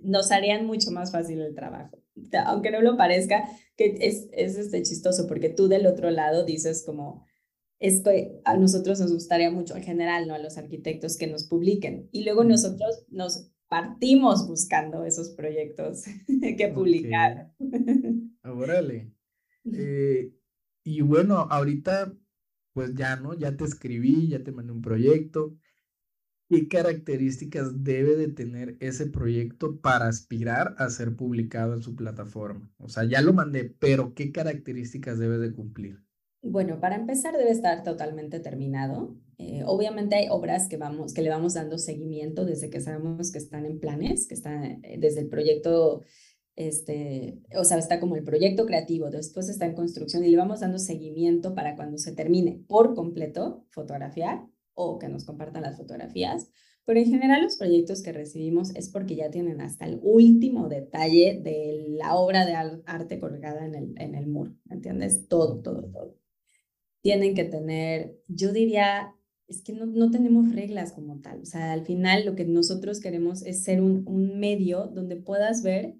nos 0.00 0.30
harían 0.32 0.64
mucho 0.64 0.90
más 0.90 1.12
fácil 1.12 1.40
el 1.40 1.54
trabajo. 1.54 1.98
Aunque 2.46 2.70
no 2.70 2.80
lo 2.80 2.96
parezca, 2.96 3.44
que 3.76 3.96
es, 4.00 4.28
es 4.32 4.56
este 4.56 4.82
chistoso 4.82 5.26
porque 5.26 5.50
tú 5.50 5.68
del 5.68 5.86
otro 5.86 6.10
lado 6.10 6.44
dices 6.44 6.82
como, 6.84 7.26
es 7.80 8.02
que 8.02 8.40
a 8.44 8.56
nosotros 8.56 9.00
nos 9.00 9.12
gustaría 9.12 9.50
mucho 9.50 9.76
en 9.76 9.82
general, 9.82 10.26
¿no? 10.26 10.34
A 10.34 10.38
los 10.38 10.58
arquitectos 10.58 11.16
que 11.16 11.28
nos 11.28 11.44
publiquen. 11.44 12.08
Y 12.12 12.24
luego 12.24 12.44
nosotros 12.44 13.04
nos 13.08 13.50
partimos 13.68 14.48
buscando 14.48 15.04
esos 15.04 15.30
proyectos 15.30 16.04
que 16.58 16.68
publicar. 16.68 17.52
Órale. 18.42 19.12
Eh, 19.64 20.32
y 20.84 21.00
bueno, 21.02 21.46
ahorita, 21.50 22.12
pues 22.72 22.94
ya, 22.94 23.16
¿no? 23.16 23.34
Ya 23.34 23.56
te 23.56 23.64
escribí, 23.64 24.28
ya 24.28 24.42
te 24.42 24.52
mandé 24.52 24.72
un 24.72 24.82
proyecto. 24.82 25.56
¿Qué 26.48 26.66
características 26.66 27.84
debe 27.84 28.16
de 28.16 28.28
tener 28.28 28.78
ese 28.80 29.06
proyecto 29.06 29.80
para 29.82 30.08
aspirar 30.08 30.74
a 30.78 30.88
ser 30.88 31.14
publicado 31.14 31.74
en 31.74 31.82
su 31.82 31.94
plataforma? 31.94 32.72
O 32.78 32.88
sea, 32.88 33.04
ya 33.04 33.20
lo 33.20 33.34
mandé, 33.34 33.64
pero 33.64 34.14
¿qué 34.14 34.32
características 34.32 35.18
debe 35.18 35.36
de 35.36 35.52
cumplir? 35.52 36.07
Bueno, 36.42 36.80
para 36.80 36.94
empezar 36.94 37.36
debe 37.36 37.50
estar 37.50 37.82
totalmente 37.82 38.38
terminado. 38.38 39.16
Eh, 39.38 39.62
obviamente 39.66 40.14
hay 40.16 40.28
obras 40.30 40.68
que, 40.68 40.76
vamos, 40.76 41.12
que 41.12 41.22
le 41.22 41.30
vamos 41.30 41.54
dando 41.54 41.78
seguimiento 41.78 42.44
desde 42.44 42.70
que 42.70 42.80
sabemos 42.80 43.32
que 43.32 43.38
están 43.38 43.66
en 43.66 43.80
planes, 43.80 44.26
que 44.28 44.34
están 44.34 44.64
eh, 44.84 44.98
desde 44.98 45.20
el 45.20 45.28
proyecto, 45.28 46.02
este, 46.54 47.40
o 47.56 47.64
sea, 47.64 47.78
está 47.78 47.98
como 48.00 48.16
el 48.16 48.24
proyecto 48.24 48.66
creativo, 48.66 49.10
después 49.10 49.48
está 49.48 49.66
en 49.66 49.74
construcción 49.74 50.24
y 50.24 50.28
le 50.30 50.36
vamos 50.36 50.60
dando 50.60 50.78
seguimiento 50.78 51.54
para 51.54 51.76
cuando 51.76 51.98
se 51.98 52.12
termine 52.12 52.64
por 52.68 52.94
completo 52.94 53.64
fotografiar 53.70 54.44
o 54.74 54.98
que 54.98 55.08
nos 55.08 55.24
compartan 55.24 55.62
las 55.62 55.76
fotografías. 55.76 56.50
Pero 56.84 57.00
en 57.00 57.06
general 57.10 57.42
los 57.42 57.56
proyectos 57.56 58.02
que 58.02 58.12
recibimos 58.12 58.74
es 58.74 58.88
porque 58.90 59.16
ya 59.16 59.30
tienen 59.30 59.60
hasta 59.60 59.86
el 59.86 60.00
último 60.02 60.68
detalle 60.68 61.40
de 61.42 61.84
la 61.98 62.14
obra 62.14 62.46
de 62.46 62.54
arte 62.86 63.18
colgada 63.18 63.66
en 63.66 63.74
el, 63.74 63.94
en 63.98 64.14
el 64.14 64.26
muro, 64.28 64.54
¿entiendes? 64.70 65.28
Todo, 65.28 65.60
todo, 65.60 65.82
todo 65.82 66.27
tienen 67.08 67.34
que 67.34 67.44
tener, 67.44 68.20
yo 68.28 68.52
diría, 68.52 69.14
es 69.46 69.62
que 69.62 69.72
no, 69.72 69.86
no 69.86 70.10
tenemos 70.10 70.54
reglas 70.54 70.92
como 70.92 71.22
tal. 71.22 71.40
O 71.40 71.46
sea, 71.46 71.72
al 71.72 71.86
final 71.86 72.26
lo 72.26 72.34
que 72.34 72.44
nosotros 72.44 73.00
queremos 73.00 73.40
es 73.46 73.64
ser 73.64 73.80
un, 73.80 74.06
un 74.06 74.38
medio 74.38 74.88
donde 74.88 75.16
puedas 75.16 75.62
ver 75.62 75.96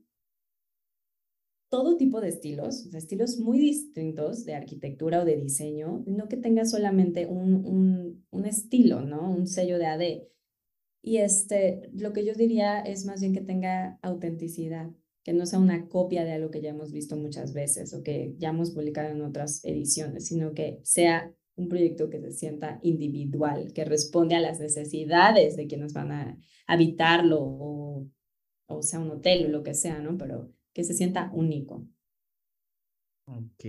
todo 1.70 1.96
tipo 1.96 2.20
de 2.20 2.28
estilos, 2.28 2.84
o 2.84 2.90
sea, 2.90 2.98
estilos 2.98 3.38
muy 3.38 3.58
distintos 3.58 4.44
de 4.44 4.54
arquitectura 4.54 5.22
o 5.22 5.24
de 5.24 5.38
diseño, 5.38 6.04
no 6.06 6.28
que 6.28 6.36
tenga 6.36 6.66
solamente 6.66 7.24
un, 7.24 7.64
un, 7.64 8.26
un 8.28 8.44
estilo, 8.44 9.00
¿no? 9.00 9.30
Un 9.30 9.46
sello 9.46 9.78
de 9.78 9.86
AD. 9.86 10.02
Y 11.02 11.16
este, 11.16 11.88
lo 11.94 12.12
que 12.12 12.26
yo 12.26 12.34
diría 12.34 12.80
es 12.80 13.06
más 13.06 13.22
bien 13.22 13.32
que 13.32 13.40
tenga 13.40 13.98
autenticidad 14.02 14.90
que 15.24 15.32
no 15.32 15.46
sea 15.46 15.58
una 15.58 15.88
copia 15.88 16.24
de 16.24 16.32
algo 16.32 16.50
que 16.50 16.62
ya 16.62 16.70
hemos 16.70 16.92
visto 16.92 17.16
muchas 17.16 17.52
veces 17.52 17.92
o 17.94 18.02
que 18.02 18.34
ya 18.38 18.50
hemos 18.50 18.70
publicado 18.70 19.10
en 19.10 19.22
otras 19.22 19.64
ediciones, 19.64 20.26
sino 20.26 20.54
que 20.54 20.80
sea 20.84 21.34
un 21.56 21.68
proyecto 21.68 22.08
que 22.08 22.20
se 22.20 22.32
sienta 22.32 22.78
individual, 22.82 23.72
que 23.72 23.84
responde 23.84 24.36
a 24.36 24.40
las 24.40 24.60
necesidades 24.60 25.56
de 25.56 25.66
quienes 25.66 25.92
van 25.92 26.12
a 26.12 26.38
habitarlo 26.66 27.38
o, 27.40 28.08
o 28.66 28.82
sea 28.82 29.00
un 29.00 29.10
hotel 29.10 29.46
o 29.46 29.48
lo 29.48 29.62
que 29.62 29.74
sea, 29.74 30.00
¿no? 30.00 30.16
Pero 30.16 30.52
que 30.72 30.84
se 30.84 30.94
sienta 30.94 31.30
único. 31.34 31.86
Ok, 33.24 33.64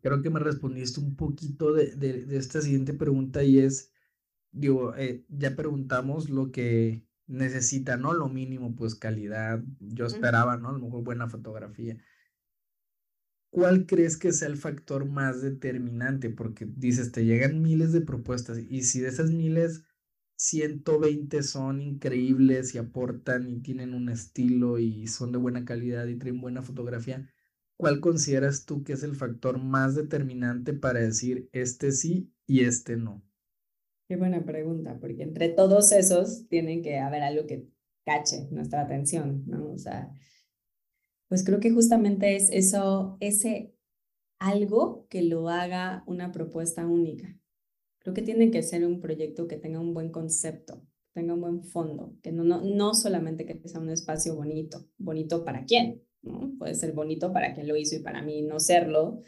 creo 0.00 0.20
que 0.20 0.30
me 0.30 0.40
respondiste 0.40 1.00
un 1.00 1.14
poquito 1.14 1.72
de, 1.72 1.94
de, 1.94 2.36
esta 2.36 2.60
siguiente 2.60 2.92
pregunta 2.92 3.44
y 3.44 3.60
es, 3.60 3.92
digo, 4.50 4.94
eh, 4.96 5.24
ya 5.28 5.54
preguntamos 5.54 6.28
lo 6.28 6.50
que 6.50 7.04
necesita, 7.32 7.96
¿no? 7.96 8.12
Lo 8.14 8.28
mínimo, 8.28 8.74
pues 8.76 8.94
calidad. 8.94 9.62
Yo 9.80 10.06
esperaba, 10.06 10.56
¿no? 10.56 10.68
A 10.70 10.72
lo 10.72 10.78
mejor 10.80 11.02
buena 11.04 11.28
fotografía. 11.28 11.98
¿Cuál 13.50 13.86
crees 13.86 14.16
que 14.16 14.32
sea 14.32 14.48
el 14.48 14.56
factor 14.56 15.04
más 15.06 15.42
determinante? 15.42 16.30
Porque 16.30 16.66
dices, 16.66 17.12
te 17.12 17.24
llegan 17.24 17.60
miles 17.62 17.92
de 17.92 18.00
propuestas 18.00 18.58
y 18.58 18.82
si 18.82 19.00
de 19.00 19.08
esas 19.08 19.30
miles, 19.30 19.84
120 20.36 21.42
son 21.42 21.80
increíbles 21.82 22.74
y 22.74 22.78
aportan 22.78 23.48
y 23.48 23.60
tienen 23.60 23.94
un 23.94 24.08
estilo 24.08 24.78
y 24.78 25.06
son 25.06 25.32
de 25.32 25.38
buena 25.38 25.64
calidad 25.64 26.06
y 26.06 26.18
traen 26.18 26.40
buena 26.40 26.62
fotografía, 26.62 27.28
¿cuál 27.76 28.00
consideras 28.00 28.64
tú 28.66 28.84
que 28.84 28.94
es 28.94 29.02
el 29.04 29.16
factor 29.16 29.58
más 29.58 29.94
determinante 29.94 30.72
para 30.72 31.00
decir 31.00 31.48
este 31.52 31.92
sí 31.92 32.32
y 32.46 32.62
este 32.64 32.96
no? 32.96 33.22
Qué 34.12 34.18
buena 34.18 34.44
pregunta, 34.44 34.98
porque 35.00 35.22
entre 35.22 35.48
todos 35.48 35.90
esos 35.90 36.46
tienen 36.48 36.82
que 36.82 36.98
haber 36.98 37.22
algo 37.22 37.46
que 37.46 37.66
cache 38.04 38.46
nuestra 38.50 38.82
atención, 38.82 39.42
¿no? 39.46 39.72
O 39.72 39.78
sea, 39.78 40.12
pues 41.28 41.42
creo 41.42 41.60
que 41.60 41.70
justamente 41.70 42.36
es 42.36 42.50
eso, 42.50 43.16
ese 43.20 43.74
algo 44.38 45.06
que 45.08 45.22
lo 45.22 45.48
haga 45.48 46.04
una 46.06 46.30
propuesta 46.30 46.86
única. 46.86 47.34
Creo 48.00 48.12
que 48.12 48.20
tiene 48.20 48.50
que 48.50 48.62
ser 48.62 48.84
un 48.84 49.00
proyecto 49.00 49.48
que 49.48 49.56
tenga 49.56 49.80
un 49.80 49.94
buen 49.94 50.10
concepto, 50.10 50.86
tenga 51.14 51.32
un 51.32 51.40
buen 51.40 51.62
fondo, 51.62 52.14
que 52.22 52.32
no, 52.32 52.44
no, 52.44 52.60
no 52.60 52.92
solamente 52.92 53.46
que 53.46 53.66
sea 53.66 53.80
un 53.80 53.88
espacio 53.88 54.36
bonito, 54.36 54.90
bonito 54.98 55.42
para 55.42 55.64
quién, 55.64 56.02
¿no? 56.20 56.52
Puede 56.58 56.74
ser 56.74 56.92
bonito 56.92 57.32
para 57.32 57.54
quien 57.54 57.66
lo 57.66 57.76
hizo 57.76 57.96
y 57.96 58.00
para 58.00 58.20
mí 58.20 58.42
no 58.42 58.60
serlo, 58.60 59.22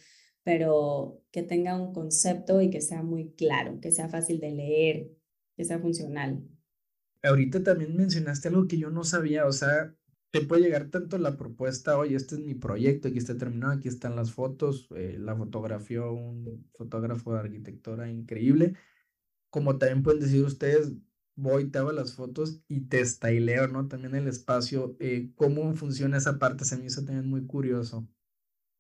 pero 0.45 1.23
que 1.33 1.43
tenga 1.43 1.77
un 1.77 1.93
concepto 1.93 2.61
y 2.63 2.71
que 2.71 2.81
sea 2.81 3.03
muy 3.03 3.33
claro, 3.33 3.81
que 3.81 3.91
sea 3.91 4.09
fácil 4.09 4.41
de 4.41 4.53
leer, 4.53 5.11
que 5.57 5.65
sea 5.65 5.81
funcional. 5.81 6.45
Ahorita 7.23 7.63
también 7.63 7.97
mencionaste 7.97 8.49
algo 8.49 8.69
que 8.69 8.79
yo 8.79 8.91
no 8.91 9.03
sabía, 9.05 9.47
o 9.47 9.53
sea, 9.53 9.95
te 10.31 10.43
puede 10.43 10.63
llegar 10.63 10.91
tanto 10.91 11.17
la 11.17 11.37
propuesta, 11.39 11.97
oye, 11.97 12.17
este 12.17 12.35
es 12.35 12.43
mi 12.43 12.55
proyecto, 12.55 13.09
aquí 13.09 13.19
está 13.19 13.39
terminado, 13.39 13.73
aquí 13.73 13.89
están 13.89 14.17
las 14.17 14.33
fotos, 14.33 14.89
eh, 14.97 15.17
la 15.19 15.35
fotografió 15.37 16.13
un 16.13 16.69
fotógrafo 16.77 17.33
de 17.33 17.41
arquitectura 17.41 18.11
increíble, 18.11 18.75
como 19.51 19.79
también 19.79 20.03
pueden 20.03 20.21
decir 20.21 20.45
ustedes, 20.45 20.93
voy, 21.37 21.71
te 21.71 21.79
hago 21.79 21.93
las 21.93 22.15
fotos 22.15 22.63
y 22.69 22.83
te 22.89 23.05
styleo, 23.05 23.69
¿no? 23.69 23.89
También 23.89 24.15
el 24.17 24.29
espacio, 24.29 24.97
eh, 25.01 25.33
¿cómo 25.37 25.75
funciona 25.75 26.19
esa 26.19 26.39
parte? 26.39 26.65
Se 26.65 26.77
me 26.77 26.87
hizo 26.87 27.05
también 27.05 27.29
muy 27.29 27.47
curioso. 27.47 28.09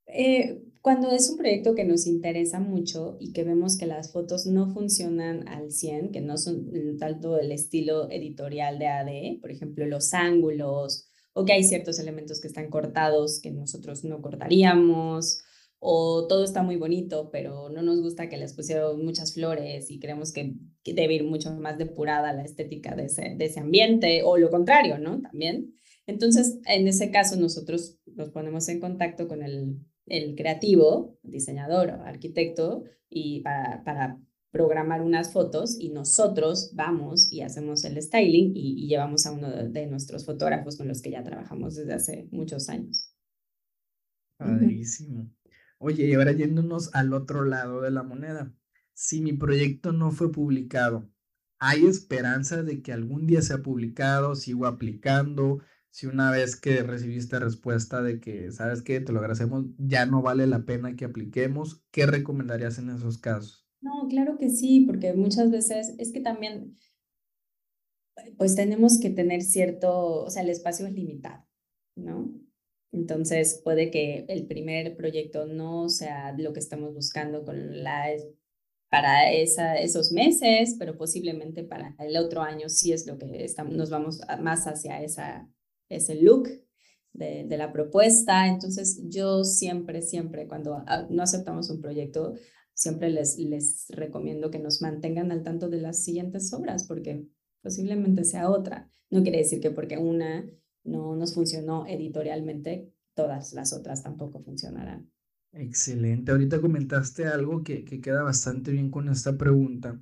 Eh, 0.07 0.63
cuando 0.85 1.11
es 1.11 1.31
un 1.31 1.39
proyecto 1.39 1.75
que 1.75 1.85
nos 1.85 2.07
interesa 2.07 2.61
mucho 2.61 3.17
y 3.19 3.33
que 3.33 3.43
vemos 3.43 3.79
que 3.79 3.87
las 3.87 4.13
fotos 4.13 4.45
no 4.45 4.71
funcionan 4.75 5.49
al 5.49 5.73
100, 5.73 6.13
que 6.13 6.21
no 6.21 6.37
son 6.37 6.71
tanto 6.99 7.39
el 7.39 7.53
estilo 7.53 8.11
editorial 8.11 8.79
de 8.79 8.89
AD, 8.89 9.41
por 9.41 9.51
ejemplo, 9.51 9.87
los 9.87 10.13
ángulos, 10.13 11.09
o 11.33 11.47
que 11.47 11.55
hay 11.55 11.65
ciertos 11.65 11.99
elementos 11.99 12.41
que 12.41 12.49
están 12.49 12.69
cortados 12.69 13.41
que 13.41 13.51
nosotros 13.51 14.05
no 14.05 14.21
cortaríamos, 14.21 15.43
o 15.79 16.27
todo 16.27 16.45
está 16.45 16.63
muy 16.63 16.77
bonito, 16.77 17.31
pero 17.31 17.69
no 17.71 17.83
nos 17.83 18.01
gusta 18.01 18.29
que 18.29 18.37
les 18.37 18.53
pusieron 18.55 19.05
muchas 19.05 19.35
flores 19.35 19.91
y 19.91 19.99
creemos 19.99 20.33
que, 20.33 20.55
debe 20.85 21.15
ir 21.15 21.25
mucho 21.25 21.51
más 21.53 21.79
depurada 21.79 22.35
la 22.35 22.45
estética 22.45 22.95
de 22.95 23.07
ese, 23.07 23.37
de 23.37 23.45
ese 23.47 23.61
ambiente, 23.61 24.23
o 24.23 24.37
lo 24.37 24.51
contrario, 24.51 24.99
¿no? 24.99 25.23
También. 25.23 25.75
Entonces, 26.07 26.59
en 26.67 26.89
ese 26.89 27.11
caso, 27.11 27.37
nosotros 27.37 27.99
nos 28.07 28.29
ponemos 28.31 28.69
en 28.69 28.81
contacto 28.81 29.27
con 29.27 29.43
el 29.43 29.79
el 30.07 30.35
creativo, 30.35 31.19
diseñador 31.23 31.91
o 31.91 32.03
arquitecto, 32.03 32.85
y 33.09 33.41
para, 33.41 33.85
para 33.85 34.19
programar 34.55 35.03
unas 35.03 35.33
fotos 35.33 35.77
y 35.81 35.89
nosotros 35.89 36.71
vamos 36.77 37.33
y 37.33 37.41
hacemos 37.41 37.85
el 37.85 38.01
styling 38.01 38.53
y, 38.55 38.87
llevamos 38.87 39.27
a 39.27 39.33
uno 39.33 39.51
de, 39.51 39.87
nuestros 39.89 40.25
fotógrafos 40.25 40.77
con 40.77 40.87
los 40.87 41.03
que 41.03 41.11
ya 41.11 41.25
trabajamos 41.25 41.75
desde 41.75 41.93
hace 41.93 42.29
muchos 42.31 42.69
años. 42.69 43.13
Padrísimo. 44.37 45.29
Oye, 45.79 46.07
y 46.07 46.15
ahora 46.15 46.31
yéndonos 46.31 46.95
al 46.95 47.15
otro 47.15 47.45
lado 47.45 47.81
de 47.81 47.91
la 47.91 48.05
moneda. 48.05 48.55
Si 48.93 49.21
mi 49.21 49.33
proyecto 49.33 49.93
no 49.93 50.13
fue 50.13 50.31
publicado, 50.31 51.11
¿hay 51.59 51.85
esperanza 51.87 52.63
de 52.63 52.81
que 52.81 52.93
algún 52.93 53.27
día 53.27 53.43
sea 53.43 53.59
publicado? 53.59 54.37
¿Sigo 54.37 54.67
aplicando? 54.67 55.63
Si 55.95 56.09
una 56.09 56.33
vez 56.33 56.61
que 56.61 56.83
recibiste 56.83 57.39
respuesta 57.39 58.03
de 58.03 58.19
que, 58.19 58.51
¿sabes 58.51 58.83
qué? 58.83 58.99
Te 58.99 59.13
lo 59.13 59.21
agradecemos, 59.21 59.67
ya 59.79 60.07
no 60.07 60.23
vale 60.23 60.49
la 60.49 60.65
pena 60.65 60.97
que 60.97 61.05
apliquemos, 61.05 61.85
¿qué 61.93 62.05
recomendarías 62.05 62.81
en 62.81 62.91
esos 62.91 63.17
casos? 63.17 63.65
No, 63.81 64.09
claro 64.09 64.37
que 64.37 64.51
sí, 64.51 64.81
porque 64.81 65.13
muchas 65.13 65.53
veces 65.53 65.95
es 65.99 66.11
que 66.11 66.21
también, 66.21 66.77
pues 68.37 68.57
tenemos 68.57 68.99
que 68.99 69.11
tener 69.11 69.43
cierto, 69.43 70.25
o 70.25 70.31
sea, 70.31 70.43
el 70.43 70.51
espacio 70.51 70.85
es 70.85 70.95
limitado, 70.95 71.47
¿no? 71.95 72.29
Entonces 72.91 73.61
puede 73.63 73.93
que 73.93 74.25
el 74.29 74.49
primer 74.49 74.97
proyecto 74.97 75.47
no 75.47 75.89
sea 75.89 76.35
lo 76.37 76.53
que 76.53 76.59
estamos 76.59 76.93
buscando 76.93 77.45
con 77.45 77.85
la 77.85 78.09
para 78.91 79.31
esa, 79.31 79.77
esos 79.77 80.11
meses, 80.11 80.75
pero 80.77 80.97
posiblemente 80.97 81.63
para 81.63 81.95
el 82.01 82.17
otro 82.17 82.43
año 82.43 82.69
sí 82.69 82.93
es 82.93 83.07
lo 83.07 83.17
que 83.17 83.45
estamos, 83.45 83.75
nos 83.75 83.91
vamos 83.91 84.21
más 84.41 84.67
hacia 84.67 85.01
esa 85.01 85.49
es 85.89 86.09
el 86.09 86.25
look 86.25 86.49
de, 87.13 87.45
de, 87.45 87.57
la 87.57 87.73
propuesta. 87.73 88.47
Entonces, 88.49 89.03
yo 89.09 89.45
siempre, 89.45 90.03
siempre, 90.03 90.47
cuando 90.47 90.85
no 91.11 91.23
aceptamos 91.23 91.71
un 91.71 91.81
proyecto, 91.81 92.35
siempre 92.75 93.11
les, 93.11 93.39
les 93.39 93.87
recomiendo 93.89 94.51
que 94.51 94.59
nos 94.59 94.83
mantengan 94.83 95.31
al 95.33 95.43
tanto 95.43 95.69
de 95.69 95.81
las 95.81 96.03
siguientes 96.03 96.53
obras, 96.53 96.85
porque 96.85 97.27
posiblemente 97.63 98.25
sea 98.25 98.51
otra. 98.51 98.91
No 99.11 99.23
quiere 99.23 99.39
decir 99.39 99.61
que 99.61 99.71
porque 99.71 99.97
una 99.97 100.45
no 100.83 101.17
nos 101.17 101.35
funcionó 101.35 101.87
editorialmente, 101.87 102.93
todas 103.15 103.53
las 103.53 103.73
otras 103.73 104.03
tampoco 104.03 104.43
funcionarán. 104.43 105.11
Excelente. 105.53 106.33
Ahorita 106.33 106.61
comentaste 106.61 107.27
algo 107.27 107.63
que, 107.63 107.85
que 107.85 108.01
queda 108.01 108.23
bastante 108.23 108.73
bien 108.73 108.91
con 108.91 109.09
esta 109.09 109.37
pregunta. 109.39 110.01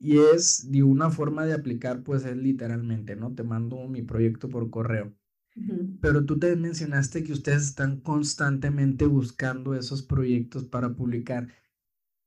Y 0.00 0.18
es 0.18 0.70
de 0.72 0.82
una 0.82 1.10
forma 1.10 1.46
de 1.46 1.54
aplicar, 1.54 2.02
pues 2.04 2.24
es 2.26 2.36
literalmente, 2.36 3.16
¿no? 3.16 3.34
Te 3.36 3.44
mando 3.44 3.86
mi 3.88 4.02
proyecto 4.02 4.50
por 4.50 4.70
correo. 4.70 5.14
Pero 6.00 6.24
tú 6.26 6.38
te 6.38 6.56
mencionaste 6.56 7.24
que 7.24 7.32
ustedes 7.32 7.64
están 7.64 8.00
constantemente 8.00 9.06
buscando 9.06 9.74
esos 9.74 10.02
proyectos 10.02 10.64
para 10.64 10.94
publicar. 10.94 11.48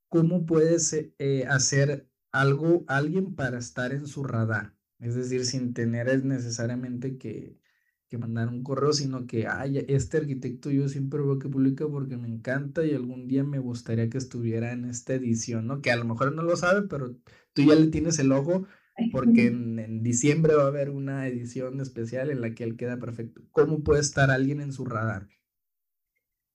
¿Cómo 0.08 0.46
puedes 0.46 0.92
eh, 1.18 1.46
hacer 1.48 2.08
algo, 2.32 2.84
alguien 2.88 3.34
para 3.34 3.58
estar 3.58 3.92
en 3.92 4.06
su 4.06 4.24
radar? 4.24 4.76
Es 5.00 5.14
decir, 5.16 5.44
sin 5.44 5.74
tener 5.74 6.24
necesariamente 6.24 7.18
que, 7.18 7.58
que 8.08 8.18
mandar 8.18 8.48
un 8.48 8.62
correo, 8.62 8.92
sino 8.92 9.26
que, 9.26 9.46
ay, 9.48 9.84
este 9.88 10.18
arquitecto 10.18 10.70
yo 10.70 10.88
siempre 10.88 11.20
veo 11.20 11.38
que 11.38 11.48
publica 11.48 11.88
porque 11.88 12.16
me 12.16 12.28
encanta 12.28 12.84
y 12.86 12.94
algún 12.94 13.26
día 13.28 13.44
me 13.44 13.58
gustaría 13.58 14.08
que 14.08 14.18
estuviera 14.18 14.72
en 14.72 14.84
esta 14.84 15.14
edición, 15.14 15.66
¿no? 15.66 15.82
Que 15.82 15.90
a 15.92 15.96
lo 15.96 16.04
mejor 16.04 16.32
no 16.34 16.42
lo 16.42 16.56
sabe, 16.56 16.86
pero 16.88 17.16
tú 17.54 17.62
ya 17.62 17.74
le 17.74 17.86
tienes 17.86 18.18
el 18.18 18.32
ojo 18.32 18.66
porque 19.10 19.46
en, 19.46 20.02
diciembre 20.02 20.54
va 20.54 20.64
a 20.64 20.68
haber 20.68 20.90
una 20.90 21.26
edición 21.26 21.80
especial 21.80 22.30
en 22.30 22.40
la 22.40 22.54
que 22.54 22.64
él 22.64 22.76
queda 22.76 22.98
perfecto. 22.98 23.42
¿Cómo 23.50 23.82
puede 23.82 24.00
estar 24.00 24.30
alguien 24.30 24.60
en 24.60 24.72
su 24.72 24.84
radar? 24.84 25.28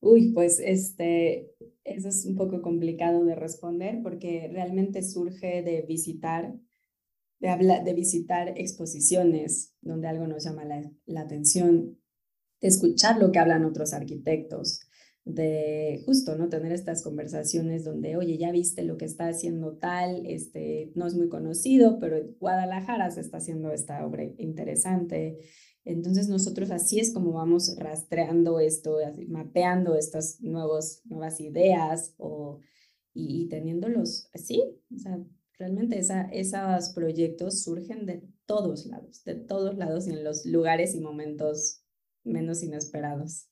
Uy, 0.02 0.32
pues 0.32 0.62
este, 0.64 1.54
eso 1.84 2.08
es 2.08 2.26
un 2.26 2.36
poco 2.36 2.62
complicado 2.62 3.26
de 3.26 3.36
responder 3.36 4.00
porque 4.02 4.50
realmente 4.52 5.04
surge 5.04 5.62
de 5.62 5.84
visitar, 5.88 6.56
de, 7.40 7.50
hablar, 7.50 7.84
de 7.84 7.94
visitar 7.94 8.54
exposiciones 8.56 9.76
donde 9.82 10.08
algo 10.08 10.26
nos 10.28 10.46
llama 10.46 10.64
la, 10.64 10.90
la 11.06 11.22
atención, 11.22 11.98
de 12.62 12.68
escuchar 12.68 13.20
lo 13.20 13.32
que 13.32 13.40
hablan 13.40 13.66
otros 13.66 13.94
arquitectos, 13.94 14.89
de 15.26 16.02
justo, 16.06 16.36
¿no? 16.36 16.50
Tener 16.50 16.72
estas 16.72 17.04
conversaciones 17.04 17.84
donde, 17.84 18.18
oye, 18.18 18.38
ya 18.38 18.52
viste 18.52 18.84
lo 18.84 18.98
que 18.98 19.06
está 19.06 19.28
haciendo 19.28 19.78
tal, 19.78 20.26
este, 20.26 20.92
no 20.96 21.06
es 21.08 21.16
muy 21.16 21.30
conocido, 21.30 22.00
pero 22.00 22.18
en 22.18 22.36
Guadalajara 22.40 23.12
se 23.12 23.22
está 23.22 23.38
haciendo 23.38 23.72
esta 23.72 24.06
obra 24.06 24.24
interesante. 24.38 25.40
Entonces 25.86 26.30
nosotros 26.30 26.72
así 26.72 27.00
es 27.00 27.14
como 27.14 27.32
vamos 27.32 27.76
rastreando 27.78 28.60
esto, 28.60 28.98
mapeando 29.28 29.96
estas 29.96 30.42
nuevos, 30.42 31.02
nuevas 31.06 31.40
ideas 31.40 32.14
o, 32.18 32.60
y, 33.14 33.48
teniéndolos 33.50 34.30
así. 34.34 34.62
O 34.94 35.00
sea, 35.00 35.20
realmente 35.58 35.98
esa, 35.98 36.24
esos 36.30 36.90
proyectos 36.94 37.64
surgen 37.64 38.06
de 38.06 38.24
todos 38.46 38.86
lados, 38.86 39.24
de 39.24 39.36
todos 39.36 39.78
lados 39.78 40.08
y 40.08 40.12
en 40.12 40.24
los 40.24 40.46
lugares 40.46 40.96
y 40.96 41.02
momentos 41.02 41.84
menos 42.24 42.64
inesperados. 42.64 43.48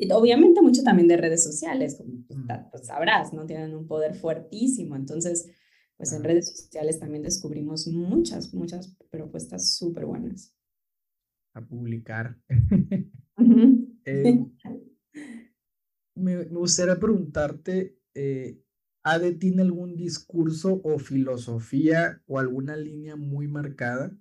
Y 0.00 0.10
obviamente 0.12 0.62
mucho 0.62 0.82
también 0.82 1.08
de 1.08 1.18
redes 1.18 1.44
sociales, 1.44 1.96
como 1.96 2.24
pues, 2.26 2.38
pues, 2.70 2.86
sabrás, 2.86 3.34
¿no? 3.34 3.44
Tienen 3.44 3.74
un 3.74 3.86
poder 3.86 4.14
fuertísimo. 4.14 4.96
Entonces, 4.96 5.50
pues 5.98 6.14
en 6.14 6.24
redes 6.24 6.48
sociales 6.48 6.98
también 6.98 7.22
descubrimos 7.22 7.86
muchas, 7.86 8.54
muchas 8.54 8.96
propuestas 9.10 9.76
súper 9.76 10.06
buenas. 10.06 10.56
A 11.54 11.60
publicar. 11.60 12.36
Eh, 14.06 14.46
me, 16.14 16.44
gustaría 16.44 16.98
preguntarte, 16.98 17.98
eh, 18.14 18.62
¿Ade 19.02 19.32
tiene 19.32 19.62
algún 19.62 19.96
discurso 19.96 20.80
o 20.84 20.98
filosofía 20.98 22.22
o 22.26 22.38
alguna 22.38 22.76
línea 22.76 23.16
muy 23.16 23.46
marcada? 23.46 24.16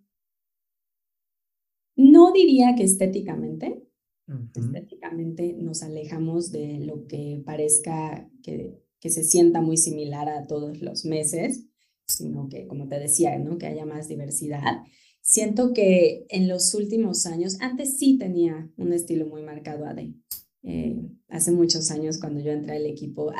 No 1.95 2.31
diría 2.31 2.75
que 2.77 2.83
estéticamente, 2.83 3.88
Estéticamente 4.55 5.53
nos 5.53 5.81
alejamos 5.81 6.51
de 6.51 6.79
lo 6.79 7.07
que 7.07 7.41
parezca 7.45 8.29
que, 8.43 8.79
que 8.99 9.09
se 9.09 9.23
sienta 9.23 9.61
muy 9.61 9.77
similar 9.77 10.29
a 10.29 10.45
todos 10.45 10.81
los 10.81 11.05
meses, 11.05 11.65
sino 12.07 12.49
que, 12.49 12.67
como 12.67 12.87
te 12.87 12.99
decía, 12.99 13.37
¿no? 13.39 13.57
que 13.57 13.67
haya 13.67 13.85
más 13.85 14.07
diversidad. 14.07 14.83
Siento 15.21 15.73
que 15.73 16.25
en 16.29 16.47
los 16.47 16.73
últimos 16.73 17.25
años, 17.25 17.59
antes 17.61 17.97
sí 17.97 18.17
tenía 18.17 18.71
un 18.77 18.93
estilo 18.93 19.25
muy 19.27 19.41
marcado 19.41 19.85
AD. 19.85 19.99
Eh, 20.63 20.97
hace 21.29 21.51
muchos 21.51 21.89
años 21.91 22.19
cuando 22.19 22.41
yo 22.41 22.51
entré 22.51 22.77
al 22.77 22.85
equipo, 22.85 23.31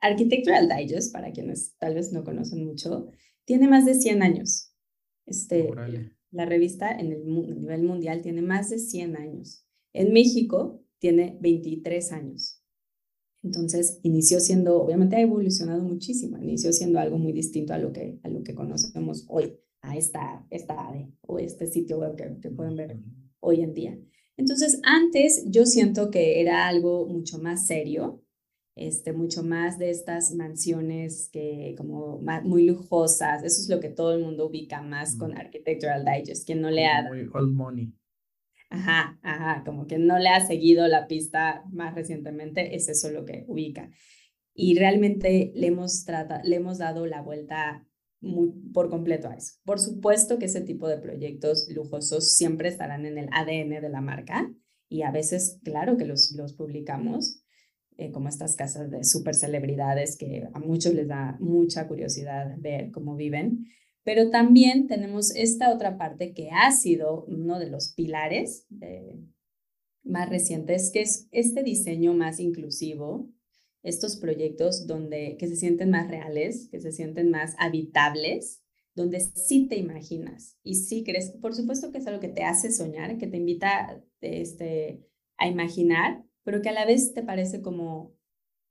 Architectural 0.00 0.68
Digest, 0.68 1.12
para 1.12 1.32
quienes 1.32 1.76
tal 1.78 1.94
vez 1.94 2.12
no 2.12 2.24
conocen 2.24 2.64
mucho, 2.64 3.08
tiene 3.44 3.68
más 3.68 3.84
de 3.84 3.94
100 3.94 4.22
años. 4.22 4.72
Este, 5.26 5.70
la 6.30 6.46
revista 6.46 6.90
en 6.90 7.12
el 7.12 7.24
nivel 7.26 7.82
mundial 7.82 8.22
tiene 8.22 8.42
más 8.42 8.70
de 8.70 8.78
100 8.78 9.16
años. 9.16 9.63
En 9.94 10.12
México 10.12 10.82
tiene 10.98 11.38
23 11.40 12.12
años. 12.12 12.60
Entonces, 13.44 14.00
inició 14.02 14.40
siendo, 14.40 14.82
obviamente 14.82 15.16
ha 15.16 15.20
evolucionado 15.20 15.82
muchísimo, 15.82 16.38
inició 16.38 16.72
siendo 16.72 16.98
algo 16.98 17.18
muy 17.18 17.32
distinto 17.32 17.74
a 17.74 17.78
lo 17.78 17.92
que, 17.92 18.18
a 18.22 18.28
lo 18.28 18.42
que 18.42 18.54
conocemos 18.54 19.24
hoy, 19.28 19.54
a 19.82 19.96
esta, 19.96 20.46
esta 20.50 20.92
o 21.20 21.38
este 21.38 21.66
sitio 21.66 21.98
web 21.98 22.16
que, 22.16 22.50
pueden 22.50 22.74
ver 22.74 22.98
hoy 23.40 23.60
en 23.60 23.74
día. 23.74 23.98
Entonces, 24.36 24.80
antes 24.82 25.44
yo 25.46 25.66
siento 25.66 26.10
que 26.10 26.40
era 26.40 26.66
algo 26.66 27.06
mucho 27.06 27.38
más 27.38 27.66
serio, 27.66 28.22
este, 28.76 29.12
mucho 29.12 29.44
más 29.44 29.78
de 29.78 29.90
estas 29.90 30.34
mansiones 30.34 31.28
que 31.30 31.74
como 31.76 32.20
muy 32.44 32.64
lujosas, 32.64 33.44
eso 33.44 33.60
es 33.60 33.68
lo 33.68 33.78
que 33.78 33.90
todo 33.90 34.14
el 34.14 34.24
mundo 34.24 34.46
ubica 34.46 34.82
más 34.82 35.16
con 35.16 35.36
Architectural 35.36 36.04
Digest, 36.04 36.46
quien 36.46 36.62
no 36.62 36.70
le 36.70 36.86
ha... 36.86 37.06
Muy 37.08 37.28
old 37.32 37.54
money. 37.54 37.92
Ajá, 38.74 39.20
ajá, 39.22 39.62
como 39.64 39.86
que 39.86 39.98
no 39.98 40.18
le 40.18 40.30
ha 40.30 40.44
seguido 40.44 40.88
la 40.88 41.06
pista 41.06 41.62
más 41.70 41.94
recientemente, 41.94 42.74
es 42.74 42.88
eso 42.88 43.08
lo 43.10 43.24
que 43.24 43.44
ubica. 43.46 43.88
Y 44.52 44.76
realmente 44.76 45.52
le 45.54 45.68
hemos, 45.68 46.04
le 46.42 46.56
hemos 46.56 46.78
dado 46.78 47.06
la 47.06 47.22
vuelta 47.22 47.86
muy, 48.20 48.50
por 48.72 48.90
completo 48.90 49.28
a 49.28 49.36
eso. 49.36 49.54
Por 49.64 49.78
supuesto 49.78 50.40
que 50.40 50.46
ese 50.46 50.60
tipo 50.60 50.88
de 50.88 50.98
proyectos 50.98 51.68
lujosos 51.72 52.34
siempre 52.34 52.68
estarán 52.68 53.06
en 53.06 53.16
el 53.16 53.28
ADN 53.30 53.80
de 53.80 53.88
la 53.88 54.00
marca 54.00 54.52
y 54.88 55.02
a 55.02 55.12
veces, 55.12 55.60
claro 55.62 55.96
que 55.96 56.04
los, 56.04 56.32
los 56.36 56.54
publicamos, 56.54 57.44
eh, 57.96 58.10
como 58.10 58.28
estas 58.28 58.56
casas 58.56 58.90
de 58.90 59.04
super 59.04 59.36
celebridades 59.36 60.16
que 60.16 60.48
a 60.52 60.58
muchos 60.58 60.94
les 60.94 61.06
da 61.06 61.36
mucha 61.38 61.86
curiosidad 61.86 62.56
ver 62.58 62.90
cómo 62.90 63.14
viven, 63.14 63.66
pero 64.04 64.30
también 64.30 64.86
tenemos 64.86 65.34
esta 65.34 65.72
otra 65.72 65.96
parte 65.96 66.34
que 66.34 66.50
ha 66.50 66.70
sido 66.70 67.24
uno 67.24 67.58
de 67.58 67.70
los 67.70 67.94
pilares 67.94 68.66
más 70.04 70.28
recientes, 70.28 70.90
que 70.92 71.00
es 71.00 71.26
este 71.32 71.62
diseño 71.62 72.12
más 72.12 72.38
inclusivo, 72.38 73.30
estos 73.82 74.16
proyectos 74.16 74.86
donde 74.86 75.36
que 75.38 75.48
se 75.48 75.56
sienten 75.56 75.90
más 75.90 76.08
reales, 76.08 76.68
que 76.70 76.80
se 76.80 76.92
sienten 76.92 77.30
más 77.30 77.56
habitables, 77.58 78.62
donde 78.94 79.20
sí 79.20 79.66
te 79.66 79.76
imaginas 79.76 80.58
y 80.62 80.74
sí 80.76 81.02
crees, 81.02 81.30
por 81.30 81.54
supuesto 81.54 81.90
que 81.90 81.98
es 81.98 82.06
algo 82.06 82.20
que 82.20 82.28
te 82.28 82.44
hace 82.44 82.70
soñar, 82.70 83.18
que 83.18 83.26
te 83.26 83.38
invita 83.38 84.04
este, 84.20 85.02
a 85.38 85.48
imaginar, 85.48 86.24
pero 86.44 86.60
que 86.62 86.68
a 86.68 86.72
la 86.72 86.84
vez 86.84 87.14
te 87.14 87.22
parece 87.22 87.62
como, 87.62 88.14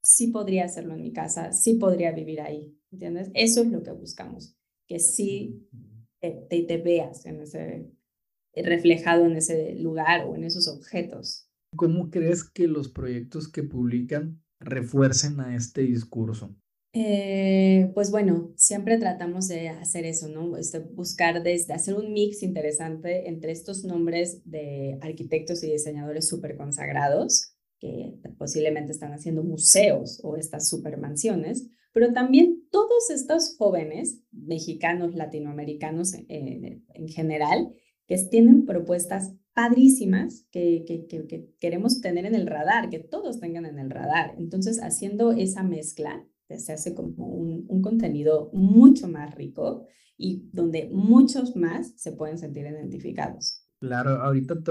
sí 0.02 0.28
podría 0.28 0.65
hacerlo 0.65 0.93
en 0.93 1.02
mi 1.02 1.12
casa, 1.12 1.52
sí 1.52 1.74
podría 1.74 2.12
vivir 2.12 2.39
ahí, 2.39 2.78
¿entiendes? 2.91 3.32
Eso 3.34 3.62
es 3.62 3.67
lo 3.67 3.84
que 3.84 3.91
buscamos 3.91 4.56
que 4.88 5.00
sí 5.00 5.67
te, 6.19 6.48
te, 6.50 6.78
veas 6.78 7.26
en 7.26 7.41
ese, 7.41 7.91
reflejado 8.56 9.26
en 9.26 9.36
ese 9.36 9.76
lugar 9.76 10.26
o 10.26 10.36
en 10.36 10.43
esos 10.43 10.67
objetos. 10.67 11.50
¿Cómo 11.76 12.10
crees 12.10 12.43
que 12.43 12.67
los 12.67 12.89
proyectos 12.89 13.52
que 13.52 13.63
publican 13.63 14.41
refuercen 14.60 15.39
a 15.39 15.56
este 15.56 15.82
discurso? 15.82 16.56
Eh, 16.96 17.91
pues 17.96 18.12
bueno, 18.12 18.54
siempre 18.56 19.00
tratamos 19.00 19.48
de 19.48 19.69
hacer 19.69 20.06
eso, 20.06 20.30
¿no? 20.30 20.58
Este, 20.58 20.78
buscar 20.80 21.41
desde 21.41 21.74
hacer 21.74 21.96
un 21.96 22.13
mix 22.13 22.43
interesante 22.43 23.28
entre 23.28 23.52
estos 23.52 23.84
nombres 23.84 24.41
de 24.46 25.00
arquitectos 25.02 25.63
y 25.63 25.72
diseñadores 25.72 26.28
súper 26.28 26.56
consagrados, 26.56 27.56
que 27.80 28.13
posiblemente 28.38 28.91
están 28.91 29.12
haciendo 29.12 29.43
museos 29.43 30.19
o 30.24 30.38
estas 30.38 30.69
supermansiones, 30.69 31.67
pero 31.93 32.12
también 32.12 32.63
todos 32.71 33.10
estos 33.10 33.56
jóvenes 33.58 34.21
mexicanos, 34.32 35.15
latinoamericanos 35.15 36.15
eh, 36.15 36.82
en 36.93 37.08
general, 37.08 37.73
que 38.08 38.17
tienen 38.29 38.65
propuestas 38.65 39.36
padrísimas 39.53 40.45
que, 40.51 40.84
que, 40.86 41.06
que, 41.06 41.47
queremos 41.60 42.01
tener 42.01 42.25
en 42.25 42.36
el 42.36 42.47
radar, 42.47 42.89
que 42.89 42.99
todos 42.99 43.39
tengan 43.39 43.65
en 43.65 43.79
el 43.79 43.91
radar. 43.91 44.36
Entonces, 44.38 44.82
haciendo 44.82 45.32
esa 45.32 45.63
mezcla, 45.63 46.27
se 46.49 46.73
hace 46.73 46.93
como 46.93 47.27
un 47.27 47.82
contenido 47.82 48.49
mucho 48.53 49.08
más 49.08 49.34
rico 49.34 49.88
y 50.17 50.49
donde 50.51 50.89
muchos 50.91 51.56
más 51.56 51.93
se 51.95 52.12
pueden 52.12 52.38
sentir 52.38 52.65
identificados. 52.65 53.62
Claro, 53.84 54.12
ahorita 54.12 54.63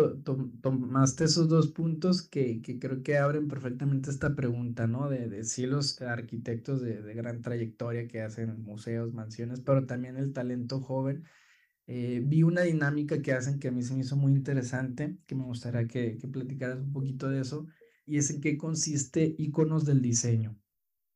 tomaste 0.62 1.24
esos 1.24 1.46
dos 1.46 1.68
puntos 1.68 2.22
que, 2.22 2.62
que, 2.62 2.78
creo 2.78 3.02
que 3.02 3.18
abren 3.18 3.46
perfectamente 3.46 4.08
esta 4.08 4.34
pregunta, 4.34 4.86
¿no? 4.86 5.10
De, 5.10 5.28
de 5.28 5.44
sí 5.44 5.66
los 5.66 6.00
arquitectos 6.00 6.80
de, 6.80 7.02
de, 7.02 7.12
gran 7.12 7.42
trayectoria 7.42 8.08
que 8.08 8.22
hacen 8.22 8.62
museos, 8.62 9.12
mansiones, 9.12 9.60
pero 9.60 9.84
también 9.84 10.16
el 10.16 10.32
talento 10.32 10.80
joven. 10.80 11.24
Eh, 11.86 12.22
vi 12.24 12.42
una 12.42 12.62
dinámica 12.62 13.20
que 13.20 13.34
hacen 13.34 13.58
que 13.58 13.68
a 13.68 13.70
mí 13.70 13.82
se 13.82 13.92
me 13.92 14.00
hizo 14.00 14.16
muy 14.16 14.32
interesante, 14.32 15.18
que 15.26 15.34
me 15.34 15.44
gustaría 15.44 15.86
que, 15.86 16.16
que 16.16 16.28
platicaras 16.28 16.78
un 16.78 16.94
poquito 16.94 17.28
de 17.28 17.42
eso, 17.42 17.66
y 18.06 18.16
es 18.16 18.30
en 18.30 18.40
qué 18.40 18.56
consiste 18.56 19.34
Iconos 19.36 19.84
del 19.84 20.00
Diseño. 20.00 20.56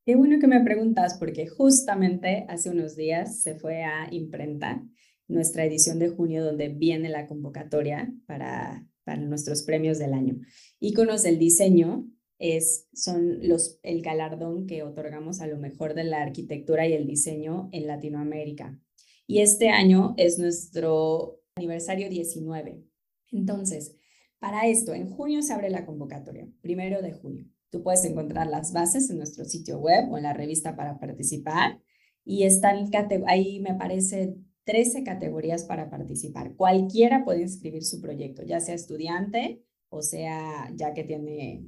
Qué 0.04 0.16
bueno 0.16 0.38
que 0.38 0.48
me 0.48 0.62
preguntas 0.62 1.16
porque 1.18 1.48
justamente 1.48 2.44
hace 2.50 2.68
unos 2.68 2.94
días 2.94 3.40
se 3.40 3.54
fue 3.54 3.84
a 3.84 4.12
imprenta 4.12 4.82
nuestra 5.28 5.64
edición 5.64 5.98
de 5.98 6.08
junio 6.08 6.44
donde 6.44 6.68
viene 6.68 7.08
la 7.08 7.26
convocatoria 7.26 8.12
para, 8.26 8.86
para 9.04 9.20
nuestros 9.22 9.62
premios 9.62 9.98
del 9.98 10.14
año. 10.14 10.40
Iconos 10.80 11.22
del 11.22 11.38
diseño 11.38 12.06
es, 12.38 12.88
son 12.92 13.46
los, 13.46 13.78
el 13.82 14.02
galardón 14.02 14.66
que 14.66 14.82
otorgamos 14.82 15.40
a 15.40 15.46
lo 15.46 15.58
mejor 15.58 15.94
de 15.94 16.04
la 16.04 16.22
arquitectura 16.22 16.86
y 16.86 16.92
el 16.92 17.06
diseño 17.06 17.68
en 17.72 17.86
Latinoamérica. 17.86 18.78
Y 19.26 19.40
este 19.40 19.70
año 19.70 20.14
es 20.16 20.38
nuestro 20.38 21.40
aniversario 21.56 22.08
19. 22.08 22.84
Entonces, 23.32 23.96
para 24.38 24.66
esto, 24.66 24.94
en 24.94 25.08
junio 25.08 25.42
se 25.42 25.52
abre 25.52 25.70
la 25.70 25.86
convocatoria, 25.86 26.48
primero 26.60 27.02
de 27.02 27.12
junio. 27.12 27.46
Tú 27.70 27.82
puedes 27.82 28.04
encontrar 28.04 28.46
las 28.46 28.72
bases 28.72 29.10
en 29.10 29.18
nuestro 29.18 29.44
sitio 29.44 29.78
web 29.78 30.10
o 30.10 30.16
en 30.16 30.22
la 30.22 30.32
revista 30.32 30.76
para 30.76 30.98
participar. 30.98 31.80
Y 32.24 32.44
están 32.44 32.88
ahí, 33.26 33.60
me 33.60 33.74
parece, 33.74 34.36
13 34.66 35.04
categorías 35.04 35.64
para 35.64 35.88
participar. 35.88 36.54
Cualquiera 36.54 37.24
puede 37.24 37.42
inscribir 37.42 37.84
su 37.84 38.00
proyecto, 38.00 38.42
ya 38.42 38.60
sea 38.60 38.74
estudiante 38.74 39.62
o 39.88 40.02
sea 40.02 40.70
ya 40.74 40.92
que 40.94 41.04
tiene, 41.04 41.64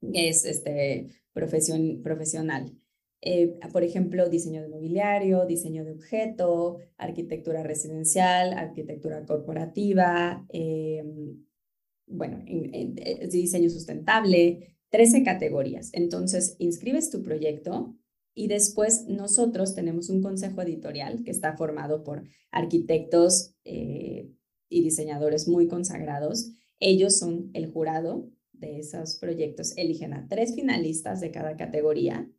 es 0.00 0.44
este, 0.44 1.08
profesión, 1.32 2.02
profesional. 2.02 2.72
Eh, 3.22 3.58
por 3.72 3.82
ejemplo, 3.82 4.28
diseño 4.28 4.62
de 4.62 4.68
mobiliario, 4.68 5.46
diseño 5.46 5.84
de 5.84 5.92
objeto, 5.92 6.78
arquitectura 6.96 7.62
residencial, 7.62 8.52
arquitectura 8.52 9.24
corporativa, 9.24 10.44
eh, 10.50 11.02
bueno, 12.06 12.42
eh, 12.46 13.26
diseño 13.30 13.70
sustentable, 13.70 14.76
13 14.90 15.24
categorías. 15.24 15.90
Entonces, 15.92 16.56
inscribes 16.58 17.10
tu 17.10 17.22
proyecto 17.22 17.96
y 18.36 18.48
después 18.48 19.06
nosotros 19.08 19.74
tenemos 19.74 20.10
un 20.10 20.22
consejo 20.22 20.60
editorial 20.60 21.24
que 21.24 21.30
está 21.30 21.56
formado 21.56 22.04
por 22.04 22.22
arquitectos 22.50 23.54
y 23.64 24.36
diseñadores 24.68 25.48
muy 25.48 25.66
consagrados. 25.68 26.52
Ellos 26.78 27.18
son 27.18 27.50
el 27.54 27.72
jurado 27.72 28.30
de 28.52 28.78
esos 28.78 29.16
proyectos, 29.16 29.72
eligen 29.78 30.12
a 30.12 30.28
tres 30.28 30.54
finalistas 30.54 31.20
de 31.20 31.30
cada 31.30 31.56
categoría 31.56 32.30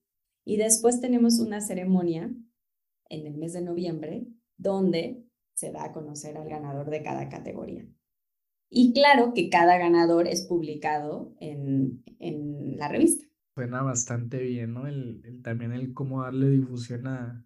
y 0.45 0.57
después 0.57 1.01
tenemos 1.01 1.39
una 1.39 1.61
ceremonia 1.61 2.31
en 3.09 3.25
el 3.25 3.35
mes 3.37 3.53
de 3.53 3.61
noviembre 3.61 4.27
donde 4.55 5.25
se 5.55 5.71
da 5.71 5.85
a 5.85 5.93
conocer 5.93 6.37
al 6.37 6.47
ganador 6.47 6.91
de 6.91 7.01
cada 7.01 7.27
categoría. 7.27 7.87
Y 8.69 8.93
claro 8.93 9.33
que 9.33 9.49
cada 9.49 9.79
ganador 9.79 10.27
es 10.27 10.43
publicado 10.43 11.33
en, 11.39 12.03
en 12.19 12.77
la 12.77 12.87
revista. 12.87 13.26
Suena 13.57 13.81
bastante 13.81 14.37
bien, 14.37 14.75
¿no? 14.75 14.85
El, 14.85 15.41
también 15.41 15.71
el 15.71 15.91
cómo 15.95 16.21
darle 16.21 16.51
difusión 16.51 17.07
a, 17.07 17.43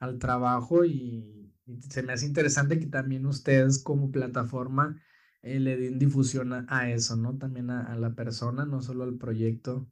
al 0.00 0.18
trabajo 0.18 0.84
y, 0.84 1.48
se 1.88 2.02
me 2.02 2.12
hace 2.12 2.26
interesante 2.26 2.80
que 2.80 2.88
también 2.88 3.24
ustedes 3.24 3.80
como 3.80 4.10
plataforma 4.10 5.00
eh, 5.42 5.60
le 5.60 5.76
den 5.76 6.00
difusión 6.00 6.52
a, 6.52 6.90
eso, 6.90 7.14
¿no? 7.14 7.38
También 7.38 7.70
a, 7.70 7.84
a, 7.84 7.96
la 7.96 8.16
persona, 8.16 8.66
no 8.66 8.82
solo 8.82 9.04
al 9.04 9.16
proyecto. 9.16 9.88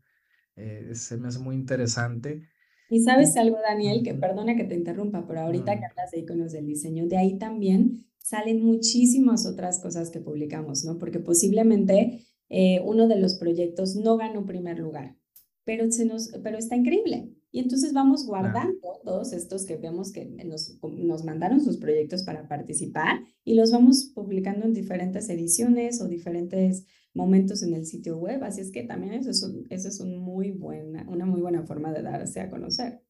Eh, 0.56 0.90
se 0.94 1.16
me 1.16 1.28
hace 1.28 1.38
muy 1.38 1.54
interesante. 1.54 2.42
Y 2.90 2.98
sabes 2.98 3.36
algo, 3.36 3.58
Daniel, 3.62 4.02
que 4.02 4.14
perdona 4.14 4.56
que 4.56 4.64
te 4.64 4.74
interrumpa, 4.74 5.28
pero 5.28 5.42
ahorita 5.42 5.78
que 5.78 5.84
hablas 5.84 6.10
de 6.10 6.18
iconos 6.18 6.50
del 6.50 6.66
diseño, 6.66 7.06
de 7.06 7.18
ahí 7.18 7.38
también 7.38 8.04
salen 8.18 8.64
muchísimas 8.64 9.46
otras 9.46 9.78
cosas 9.78 10.10
que 10.10 10.18
publicamos, 10.18 10.84
¿no? 10.84 10.98
Porque 10.98 11.20
posiblemente 11.20 12.26
eh, 12.48 12.80
uno 12.84 13.06
de 13.06 13.20
los 13.20 13.36
proyectos 13.36 13.94
no 13.94 14.16
ganó 14.16 14.44
primer 14.44 14.80
lugar, 14.80 15.16
pero, 15.64 15.90
se 15.90 16.04
nos, 16.04 16.28
pero 16.42 16.58
está 16.58 16.76
increíble. 16.76 17.30
Y 17.50 17.60
entonces 17.60 17.92
vamos 17.92 18.24
guardando 18.24 19.00
todos 19.04 19.32
estos 19.34 19.66
que 19.66 19.76
vemos 19.76 20.10
que 20.10 20.24
nos, 20.24 20.78
nos 20.82 21.24
mandaron 21.24 21.60
sus 21.60 21.76
proyectos 21.76 22.22
para 22.22 22.48
participar 22.48 23.20
y 23.44 23.54
los 23.54 23.70
vamos 23.70 24.10
publicando 24.14 24.64
en 24.64 24.72
diferentes 24.72 25.28
ediciones 25.28 26.00
o 26.00 26.08
diferentes 26.08 26.86
momentos 27.12 27.62
en 27.62 27.74
el 27.74 27.84
sitio 27.84 28.16
web. 28.16 28.42
Así 28.42 28.62
es 28.62 28.72
que 28.72 28.84
también 28.84 29.12
eso 29.12 29.30
es, 29.30 29.46
eso 29.68 29.88
es 29.88 30.00
un 30.00 30.18
muy 30.18 30.52
buena, 30.52 31.06
una 31.08 31.26
muy 31.26 31.42
buena 31.42 31.62
forma 31.64 31.92
de 31.92 32.02
darse 32.02 32.40
a 32.40 32.48
conocer. 32.48 33.02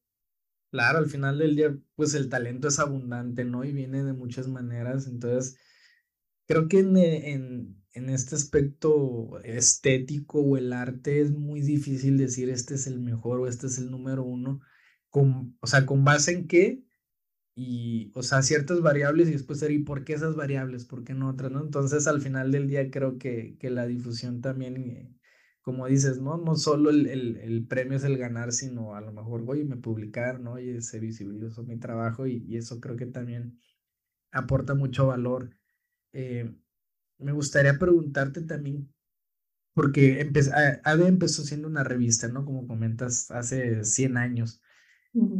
Claro, 0.71 0.97
al 0.97 1.07
final 1.07 1.37
del 1.37 1.55
día, 1.55 1.77
pues 1.95 2.13
el 2.13 2.29
talento 2.29 2.67
es 2.67 2.79
abundante, 2.79 3.45
¿no? 3.45 3.63
Y 3.63 3.71
viene 3.71 4.03
de 4.03 4.13
muchas 4.13 4.47
maneras. 4.47 5.07
Entonces, 5.07 5.55
creo 6.53 6.67
que 6.67 6.79
en, 6.79 6.97
en, 6.97 7.83
en 7.93 8.09
este 8.09 8.35
aspecto 8.35 9.39
estético 9.43 10.39
o 10.41 10.57
el 10.57 10.73
arte 10.73 11.21
es 11.21 11.31
muy 11.31 11.61
difícil 11.61 12.17
decir 12.17 12.49
este 12.49 12.75
es 12.75 12.87
el 12.87 12.99
mejor 12.99 13.39
o 13.41 13.47
este 13.47 13.67
es 13.67 13.77
el 13.79 13.89
número 13.91 14.23
uno. 14.23 14.61
Con, 15.09 15.57
o 15.61 15.67
sea, 15.67 15.85
¿con 15.85 16.03
base 16.05 16.31
en 16.33 16.47
qué? 16.47 16.83
y, 17.55 18.11
o 18.15 18.23
sea, 18.23 18.41
ciertas 18.41 18.81
variables 18.81 19.29
y 19.29 19.33
después 19.33 19.63
¿y 19.69 19.79
por 19.79 20.03
qué 20.05 20.13
esas 20.13 20.35
variables? 20.35 20.85
¿Por 20.85 21.03
qué 21.03 21.13
no 21.13 21.29
otras? 21.29 21.51
¿no? 21.51 21.61
Entonces, 21.61 22.07
al 22.07 22.21
final 22.21 22.51
del 22.51 22.67
día, 22.67 22.89
creo 22.91 23.17
que, 23.17 23.57
que 23.59 23.69
la 23.69 23.85
difusión 23.87 24.41
también, 24.41 24.77
eh, 24.77 25.11
como 25.61 25.87
dices, 25.87 26.19
¿no? 26.21 26.37
No 26.37 26.55
solo 26.55 26.89
el, 26.89 27.07
el, 27.07 27.37
el, 27.37 27.67
premio 27.67 27.97
es 27.97 28.03
el 28.05 28.17
ganar, 28.17 28.51
sino 28.53 28.95
a 28.95 29.01
lo 29.01 29.13
mejor, 29.13 29.43
oye, 29.47 29.65
me 29.65 29.77
publicar, 29.77 30.39
¿no? 30.39 30.53
Oye, 30.53 30.81
se 30.81 30.99
visibilizó 30.99 31.63
mi 31.63 31.77
trabajo 31.79 32.27
y, 32.27 32.43
y 32.47 32.57
eso 32.57 32.79
creo 32.79 32.95
que 32.97 33.05
también 33.07 33.59
aporta 34.31 34.75
mucho 34.75 35.07
valor. 35.07 35.55
Eh, 36.13 36.53
me 37.19 37.31
gustaría 37.33 37.79
preguntarte 37.79 38.41
también, 38.43 38.93
porque 39.73 40.29
ADE 40.83 41.07
empezó 41.07 41.43
siendo 41.43 41.67
una 41.67 41.83
revista, 41.83 42.27
¿no? 42.29 42.45
Como 42.45 42.67
comentas, 42.67 43.31
hace 43.31 43.83
100 43.85 44.17
años. 44.17 44.61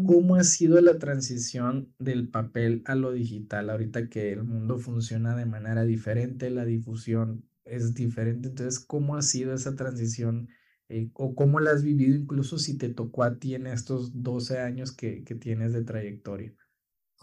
¿Cómo 0.02 0.36
ha 0.36 0.44
sido 0.44 0.82
la 0.82 1.00
transición 1.00 1.94
del 2.00 2.30
papel 2.30 2.84
a 2.86 2.96
lo 2.96 3.12
digital 3.12 3.70
ahorita 3.70 4.10
que 4.10 4.32
el 4.34 4.44
mundo 4.44 4.80
funciona 4.80 5.36
de 5.36 5.46
manera 5.46 5.84
diferente, 5.86 6.50
la 6.52 6.66
difusión 6.66 7.50
es 7.66 7.94
diferente? 7.94 8.50
Entonces, 8.50 8.80
¿cómo 8.80 9.16
ha 9.18 9.22
sido 9.22 9.54
esa 9.54 9.76
transición 9.76 10.50
eh, 10.90 11.10
o 11.14 11.36
cómo 11.36 11.60
la 11.60 11.72
has 11.72 11.84
vivido 11.84 12.16
incluso 12.18 12.60
si 12.60 12.78
te 12.78 12.90
tocó 12.90 13.24
a 13.24 13.40
ti 13.40 13.56
en 13.56 13.68
estos 13.68 14.24
12 14.24 14.60
años 14.60 14.92
que, 14.92 15.24
que 15.24 15.36
tienes 15.36 15.74
de 15.74 15.84
trayectoria? 15.84 16.54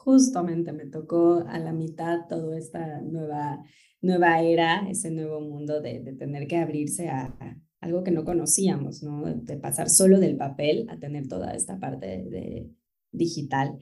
Justamente 0.05 0.73
me 0.73 0.87
tocó 0.87 1.45
a 1.47 1.59
la 1.59 1.73
mitad 1.73 2.27
toda 2.29 2.59
esta 2.59 3.01
nueva, 3.03 3.63
nueva 4.01 4.41
era, 4.41 4.89
ese 4.89 5.11
nuevo 5.11 5.41
mundo 5.41 5.81
de, 5.81 6.01
de 6.01 6.13
tener 6.15 6.47
que 6.47 6.57
abrirse 6.57 7.09
a, 7.09 7.37
algo 7.81 8.05
que 8.05 8.11
no 8.11 8.25
conocíamos, 8.25 9.03
¿no? 9.03 9.25
De 9.25 9.57
pasar 9.57 9.89
solo 9.89 10.21
del 10.21 10.37
papel 10.37 10.87
a 10.91 10.99
tener 10.99 11.29
toda 11.29 11.55
esta 11.55 11.79
parte 11.79 12.07
de, 12.07 12.71
digital. 13.11 13.79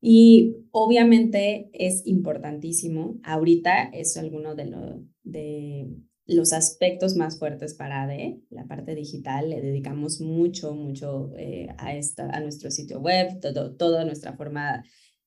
Y 0.00 0.56
obviamente 0.70 1.68
es 1.72 2.06
importantísimo. 2.06 3.18
Ahorita 3.24 3.84
es 3.84 4.16
alguno 4.16 4.54
de, 4.54 4.66
lo, 4.66 5.02
de 5.24 5.88
los 6.26 6.52
aspectos 6.52 7.16
más 7.16 7.38
fuertes 7.38 7.74
para 7.74 8.02
ADE, 8.02 8.40
la 8.50 8.66
parte 8.66 8.94
digital. 8.94 9.50
Le 9.50 9.60
dedicamos 9.60 10.20
mucho, 10.20 10.74
mucho 10.74 11.32
eh, 11.36 11.68
a, 11.78 11.96
esta, 11.96 12.30
a 12.30 12.40
nuestro 12.40 12.70
sitio 12.70 13.00
web, 13.00 13.40
todo, 13.40 13.74
toda 13.74 14.04
nuestra 14.04 14.34
forma 14.34 14.84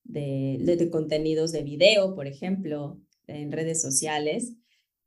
de, 0.09 0.89
contenidos 0.91 1.51
de 1.51 1.63
video, 1.63 2.15
por 2.15 2.27
ejemplo, 2.27 2.99
en 3.27 3.51
redes 3.51 3.81
sociales. 3.81 4.53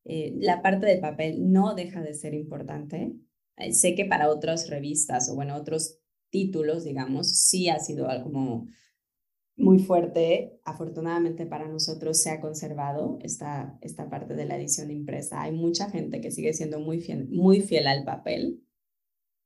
Eh, 0.04 0.34
la 0.36 0.62
parte 0.62 0.86
de 0.86 0.98
papel 0.98 1.52
no 1.52 1.74
deja 1.74 2.02
de 2.02 2.14
ser 2.14 2.34
importante. 2.34 3.12
Eh, 3.56 3.72
sé 3.72 3.94
que 3.94 4.04
para 4.04 4.30
otras 4.30 4.68
revistas 4.68 5.28
o 5.28 5.34
bueno, 5.34 5.56
otros 5.56 5.98
títulos, 6.30 6.84
digamos, 6.84 7.30
sí 7.30 7.68
ha 7.68 7.78
sido 7.78 8.08
algo 8.08 8.66
muy 9.56 9.78
fuerte. 9.80 10.58
Afortunadamente 10.64 11.46
para 11.46 11.68
nosotros 11.68 12.22
se 12.22 12.30
ha 12.30 12.40
conservado 12.40 13.18
esta, 13.22 13.78
esta 13.80 14.08
parte 14.08 14.34
de 14.34 14.46
la 14.46 14.56
edición 14.56 14.90
impresa. 14.90 15.42
Hay 15.42 15.52
mucha 15.52 15.90
gente 15.90 16.20
que 16.20 16.30
sigue 16.30 16.52
siendo 16.52 16.80
muy 16.80 17.00
fiel, 17.00 17.28
muy 17.28 17.60
fiel 17.60 17.86
al 17.86 18.04
papel 18.04 18.62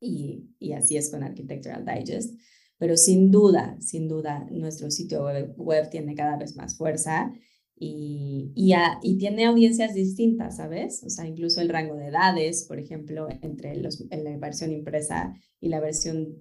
y, 0.00 0.50
y 0.58 0.72
así 0.74 0.96
es 0.96 1.10
con 1.10 1.22
Architectural 1.22 1.84
Digest. 1.84 2.38
Pero 2.78 2.96
sin 2.96 3.30
duda, 3.30 3.76
sin 3.80 4.08
duda, 4.08 4.46
nuestro 4.50 4.90
sitio 4.90 5.24
web 5.56 5.88
tiene 5.90 6.14
cada 6.14 6.36
vez 6.36 6.56
más 6.56 6.76
fuerza 6.76 7.32
y, 7.78 8.52
y, 8.54 9.18
tiene 9.18 9.44
audiencias 9.44 9.94
distintas, 9.94 10.56
¿sabes? 10.56 11.02
O 11.04 11.10
sea, 11.10 11.26
incluso 11.26 11.60
el 11.60 11.68
rango 11.68 11.96
de 11.96 12.06
edades, 12.06 12.64
por 12.64 12.78
ejemplo, 12.78 13.28
entre 13.42 13.76
los, 13.76 14.02
la 14.10 14.36
versión 14.38 14.72
impresa 14.72 15.34
y 15.60 15.68
la 15.68 15.80
versión 15.80 16.38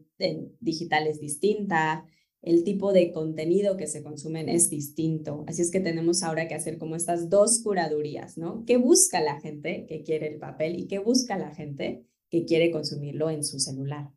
digital 0.62 1.08
es 1.08 1.19
distinta, 1.19 2.06
el 2.41 2.63
tipo 2.63 2.93
de 2.93 3.12
contenido 3.12 3.76
que 3.76 3.88
se 3.88 4.04
consumen 4.04 4.48
es 4.50 4.69
distinto. 4.69 5.43
Así 5.48 5.62
es 5.62 5.71
que 5.71 5.80
tenemos 5.80 6.24
ahora 6.24 6.48
que 6.48 6.56
hacer 6.56 6.78
como 6.78 6.95
estas 6.95 7.30
dos 7.30 7.62
curadurías, 7.63 8.38
¿no? 8.38 8.63
¿Qué 8.65 8.78
busca 8.78 9.19
la 9.19 9.41
gente 9.41 9.86
que 9.89 10.04
quiere 10.04 10.28
el 10.28 10.38
papel 10.38 10.80
y 10.80 10.88
qué 10.88 11.00
busca 11.00 11.38
la 11.38 11.54
gente 11.54 12.06
que 12.30 12.45
quiere 12.45 12.71
consumirlo 12.71 13.30
en 13.30 13.43
su 13.43 13.60
celular? 13.60 14.12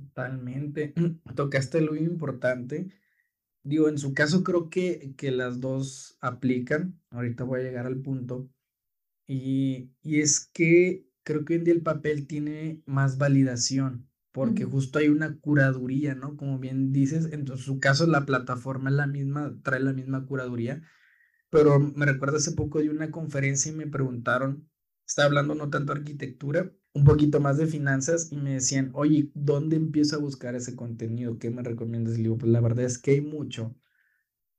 Totalmente. 0.00 0.94
Tocaste 1.36 1.80
lo 1.80 1.96
importante 1.96 2.88
Digo, 3.64 3.88
en 3.88 3.98
su 3.98 4.14
caso 4.14 4.44
creo 4.44 4.70
que, 4.70 5.14
que 5.16 5.30
las 5.30 5.60
dos 5.60 6.16
aplican. 6.20 7.00
Ahorita 7.10 7.44
voy 7.44 7.60
a 7.60 7.64
llegar 7.64 7.86
al 7.86 8.00
punto. 8.00 8.50
Y, 9.26 9.92
y 10.02 10.20
es 10.20 10.50
que 10.52 11.06
creo 11.24 11.44
que 11.44 11.54
hoy 11.54 11.58
en 11.60 11.64
día 11.64 11.74
el 11.74 11.82
papel 11.82 12.26
tiene 12.26 12.82
más 12.86 13.18
validación, 13.18 14.08
porque 14.32 14.64
justo 14.64 14.98
hay 14.98 15.08
una 15.08 15.38
curaduría, 15.40 16.14
¿no? 16.14 16.36
Como 16.36 16.58
bien 16.58 16.92
dices, 16.92 17.28
en 17.32 17.46
su 17.58 17.80
caso 17.80 18.06
la 18.06 18.26
plataforma 18.26 18.90
es 18.90 18.96
la 18.96 19.06
misma, 19.06 19.56
trae 19.62 19.80
la 19.80 19.92
misma 19.92 20.26
curaduría, 20.26 20.82
pero 21.50 21.80
me 21.80 22.06
recuerdo 22.06 22.38
hace 22.38 22.52
poco 22.52 22.80
de 22.80 22.90
una 22.90 23.10
conferencia 23.10 23.72
y 23.72 23.76
me 23.76 23.86
preguntaron, 23.86 24.70
estaba 25.06 25.26
hablando 25.26 25.54
no 25.54 25.70
tanto 25.70 25.94
de 25.94 26.00
arquitectura, 26.00 26.72
un 26.94 27.04
poquito 27.04 27.40
más 27.40 27.58
de 27.58 27.66
finanzas 27.66 28.30
y 28.32 28.36
me 28.36 28.54
decían, 28.54 28.90
oye, 28.94 29.30
¿dónde 29.34 29.76
empiezo 29.76 30.16
a 30.16 30.18
buscar 30.20 30.54
ese 30.54 30.76
contenido? 30.76 31.38
¿Qué 31.38 31.50
me 31.50 31.62
recomiendas? 31.62 32.18
Y 32.18 32.28
pues 32.28 32.50
la 32.50 32.60
verdad 32.60 32.84
es 32.84 32.98
que 32.98 33.12
hay 33.12 33.20
mucho. 33.20 33.76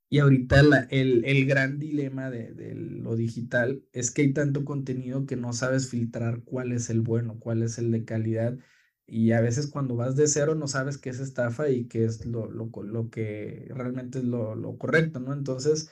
Y 0.09 0.19
ahorita 0.19 0.59
el, 0.89 1.23
el, 1.25 1.45
gran 1.47 1.79
dilema 1.79 2.29
de, 2.29 2.53
de, 2.53 2.75
lo 2.75 3.15
digital 3.15 3.83
es 3.93 4.11
que 4.11 4.23
hay 4.23 4.33
tanto 4.33 4.65
contenido 4.65 5.25
que 5.25 5.37
no 5.37 5.53
sabes 5.53 5.89
filtrar 5.89 6.43
cuál 6.43 6.73
es 6.73 6.89
el 6.89 6.99
bueno, 7.01 7.39
cuál 7.39 7.63
es 7.63 7.77
el 7.77 7.91
de 7.91 8.03
calidad. 8.03 8.57
Y 9.07 9.31
a 9.31 9.41
veces 9.41 9.67
cuando 9.67 9.95
vas 9.95 10.15
de 10.17 10.27
cero 10.27 10.53
no 10.55 10.67
sabes 10.67 10.97
qué 10.97 11.09
es 11.11 11.19
estafa 11.21 11.69
y 11.69 11.87
qué 11.87 12.03
es 12.05 12.25
lo, 12.25 12.49
lo, 12.51 12.69
lo 12.83 13.09
que 13.09 13.67
realmente 13.69 14.19
es 14.19 14.25
lo, 14.25 14.55
lo 14.55 14.77
correcto, 14.77 15.19
¿no? 15.21 15.33
Entonces, 15.33 15.91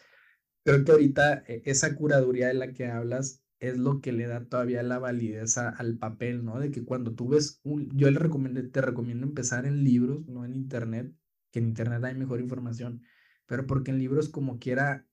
creo 0.64 0.84
que 0.86 0.92
ahorita 0.92 1.44
e, 1.48 1.64
esa 1.66 1.96
curaduría 1.96 2.48
de 2.50 2.54
la 2.56 2.74
que 2.74 2.88
hablas 2.88 3.44
es 3.60 3.78
lo 3.78 4.02
que 4.02 4.12
le 4.12 4.28
da 4.28 4.46
todavía 4.46 4.84
la 4.84 5.00
validez 5.00 5.58
al 5.58 5.98
papel, 5.98 6.46
¿no? 6.46 6.60
De 6.60 6.72
que 6.72 6.86
cuando 6.86 7.14
tú 7.14 7.30
ves 7.30 7.60
un, 7.64 7.90
yo 7.96 8.10
le 8.10 8.20
recomiendo, 8.20 8.70
te 8.70 8.82
recomiendo 8.82 9.28
empezar 9.28 9.66
en 9.66 9.84
libros, 9.84 10.26
no 10.28 10.46
en 10.46 10.56
internet, 10.56 11.14
que 11.52 11.60
en 11.60 11.68
internet 11.68 12.04
hay 12.06 12.16
mejor 12.16 12.40
información, 12.40 13.02
pero 13.46 13.68
porque 13.68 13.92
en 13.92 14.00
libros 14.00 14.30
como 14.30 14.60
quiera 14.60 15.06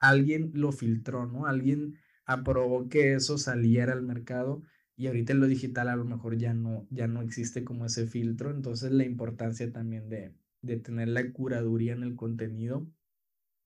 alguien 0.00 0.52
lo 0.54 0.72
filtró, 0.72 1.26
¿no? 1.26 1.46
Alguien 1.46 1.98
aprobó 2.24 2.88
que 2.88 3.14
eso 3.14 3.38
saliera 3.38 3.92
al 3.92 4.02
mercado 4.02 4.62
y 4.96 5.06
ahorita 5.08 5.32
en 5.32 5.40
lo 5.40 5.46
digital 5.46 5.88
a 5.88 5.96
lo 5.96 6.04
mejor 6.04 6.38
ya 6.38 6.54
no, 6.54 6.86
ya 6.90 7.06
no 7.08 7.22
existe 7.22 7.64
como 7.64 7.86
ese 7.86 8.06
filtro, 8.06 8.50
entonces 8.50 8.92
la 8.92 9.04
importancia 9.04 9.70
también 9.72 10.08
de, 10.08 10.34
de 10.62 10.78
tener 10.78 11.08
la 11.08 11.32
curaduría 11.32 11.92
en 11.92 12.04
el 12.04 12.16
contenido 12.16 12.86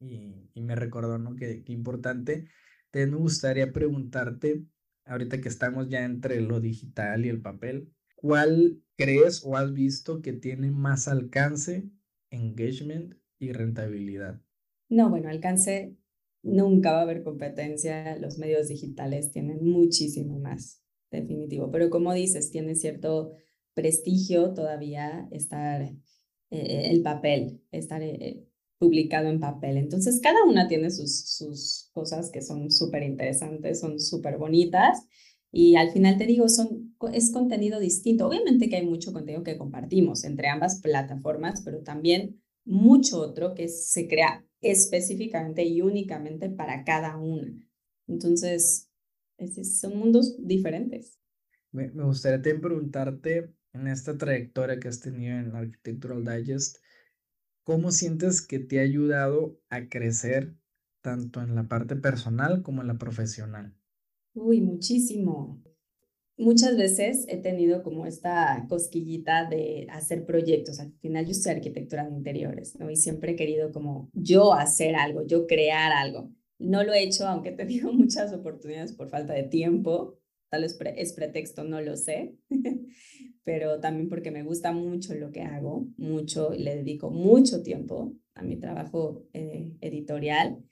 y, 0.00 0.50
me 0.60 0.74
recordó, 0.74 1.18
¿no? 1.18 1.36
Que, 1.36 1.62
que 1.62 1.72
importante 1.72 2.48
me 3.04 3.16
gustaría 3.16 3.72
preguntarte, 3.72 4.64
ahorita 5.04 5.40
que 5.40 5.48
estamos 5.48 5.88
ya 5.88 6.04
entre 6.04 6.40
lo 6.40 6.60
digital 6.60 7.26
y 7.26 7.28
el 7.28 7.42
papel, 7.42 7.92
¿cuál 8.14 8.80
crees 8.96 9.42
o 9.44 9.56
has 9.56 9.72
visto 9.72 10.22
que 10.22 10.32
tiene 10.32 10.70
más 10.70 11.08
alcance, 11.08 11.90
engagement 12.30 13.14
y 13.38 13.52
rentabilidad? 13.52 14.40
No, 14.88 15.10
bueno, 15.10 15.28
alcance 15.28 15.96
nunca 16.42 16.92
va 16.92 17.00
a 17.00 17.02
haber 17.02 17.22
competencia, 17.22 18.16
los 18.18 18.38
medios 18.38 18.68
digitales 18.68 19.32
tienen 19.32 19.64
muchísimo 19.64 20.38
más, 20.38 20.82
definitivo, 21.10 21.70
pero 21.70 21.90
como 21.90 22.14
dices, 22.14 22.50
tiene 22.50 22.74
cierto 22.76 23.32
prestigio 23.74 24.54
todavía 24.54 25.28
estar 25.32 25.82
eh, 25.82 26.90
el 26.90 27.02
papel, 27.02 27.60
estar 27.72 28.02
eh, 28.02 28.46
publicado 28.78 29.28
en 29.28 29.40
papel. 29.40 29.76
Entonces, 29.76 30.20
cada 30.22 30.44
una 30.44 30.68
tiene 30.68 30.90
sus, 30.90 31.28
sus 31.28 31.90
cosas 31.92 32.30
que 32.30 32.42
son 32.42 32.70
súper 32.70 33.02
interesantes, 33.02 33.80
son 33.80 33.98
súper 34.00 34.38
bonitas. 34.38 35.06
Y 35.50 35.76
al 35.76 35.90
final 35.90 36.18
te 36.18 36.26
digo, 36.26 36.48
son, 36.48 36.94
es 37.12 37.32
contenido 37.32 37.80
distinto. 37.80 38.26
Obviamente 38.26 38.68
que 38.68 38.76
hay 38.76 38.86
mucho 38.86 39.12
contenido 39.12 39.42
que 39.42 39.56
compartimos 39.56 40.24
entre 40.24 40.48
ambas 40.48 40.80
plataformas, 40.80 41.62
pero 41.64 41.82
también 41.82 42.42
mucho 42.64 43.20
otro 43.20 43.54
que 43.54 43.68
se 43.68 44.08
crea 44.08 44.44
específicamente 44.60 45.64
y 45.64 45.80
únicamente 45.80 46.50
para 46.50 46.84
cada 46.84 47.16
una. 47.16 47.54
Entonces, 48.06 48.90
son 49.80 49.98
mundos 49.98 50.36
diferentes. 50.38 51.18
Me, 51.72 51.90
me 51.90 52.04
gustaría 52.04 52.60
preguntarte 52.60 53.52
en 53.72 53.86
esta 53.86 54.16
trayectoria 54.16 54.78
que 54.78 54.88
has 54.88 55.00
tenido 55.00 55.38
en 55.38 55.54
Architectural 55.54 56.24
Digest, 56.24 56.78
¿Cómo 57.66 57.90
sientes 57.90 58.46
que 58.46 58.60
te 58.60 58.78
ha 58.78 58.82
ayudado 58.82 59.60
a 59.70 59.88
crecer 59.88 60.54
tanto 61.02 61.42
en 61.42 61.56
la 61.56 61.66
parte 61.66 61.96
personal 61.96 62.62
como 62.62 62.82
en 62.82 62.86
la 62.86 62.96
profesional? 62.96 63.74
Uy, 64.34 64.60
muchísimo. 64.60 65.60
Muchas 66.38 66.76
veces 66.76 67.26
he 67.28 67.38
tenido 67.38 67.82
como 67.82 68.06
esta 68.06 68.66
cosquillita 68.68 69.48
de 69.48 69.86
hacer 69.90 70.26
proyectos. 70.26 70.80
Al 70.80 70.92
final 71.00 71.26
yo 71.26 71.34
soy 71.34 71.52
arquitectura 71.52 72.04
de 72.04 72.14
interiores, 72.14 72.78
¿no? 72.78 72.90
Y 72.90 72.96
siempre 72.96 73.32
he 73.32 73.36
querido 73.36 73.72
como 73.72 74.10
yo 74.12 74.54
hacer 74.54 74.96
algo, 74.96 75.26
yo 75.26 75.46
crear 75.46 75.92
algo. 75.92 76.30
No 76.58 76.84
lo 76.84 76.92
he 76.92 77.02
hecho, 77.02 77.26
aunque 77.26 77.50
he 77.50 77.56
tenido 77.56 77.92
muchas 77.94 78.32
oportunidades 78.32 78.92
por 78.92 79.08
falta 79.10 79.32
de 79.34 79.44
tiempo. 79.44 80.20
Tal 80.48 80.62
vez 80.62 80.78
es 80.96 81.12
pretexto, 81.12 81.64
no 81.64 81.80
lo 81.80 81.96
sé. 81.96 82.36
pero 83.46 83.78
también 83.78 84.08
porque 84.08 84.32
me 84.32 84.42
gusta 84.42 84.72
mucho 84.72 85.14
lo 85.14 85.30
que 85.30 85.42
hago, 85.42 85.86
mucho, 85.96 86.52
y 86.52 86.64
le 86.64 86.74
dedico 86.74 87.10
mucho 87.10 87.62
tiempo 87.62 88.12
a 88.34 88.42
mi 88.42 88.56
trabajo 88.56 89.24
eh, 89.34 89.72
editorial. 89.80 90.64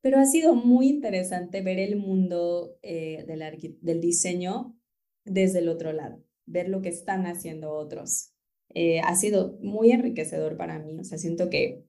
Pero 0.00 0.18
ha 0.18 0.26
sido 0.26 0.56
muy 0.56 0.88
interesante 0.88 1.62
ver 1.62 1.78
el 1.78 1.94
mundo 1.94 2.78
eh, 2.82 3.24
del, 3.28 3.78
del 3.80 4.00
diseño 4.00 4.76
desde 5.24 5.60
el 5.60 5.68
otro 5.68 5.92
lado, 5.92 6.20
ver 6.46 6.68
lo 6.68 6.82
que 6.82 6.88
están 6.88 7.26
haciendo 7.26 7.70
otros. 7.70 8.32
Eh, 8.74 8.98
ha 9.00 9.14
sido 9.14 9.56
muy 9.60 9.92
enriquecedor 9.92 10.56
para 10.56 10.80
mí, 10.80 10.98
o 10.98 11.04
sea, 11.04 11.18
siento 11.18 11.48
que 11.48 11.85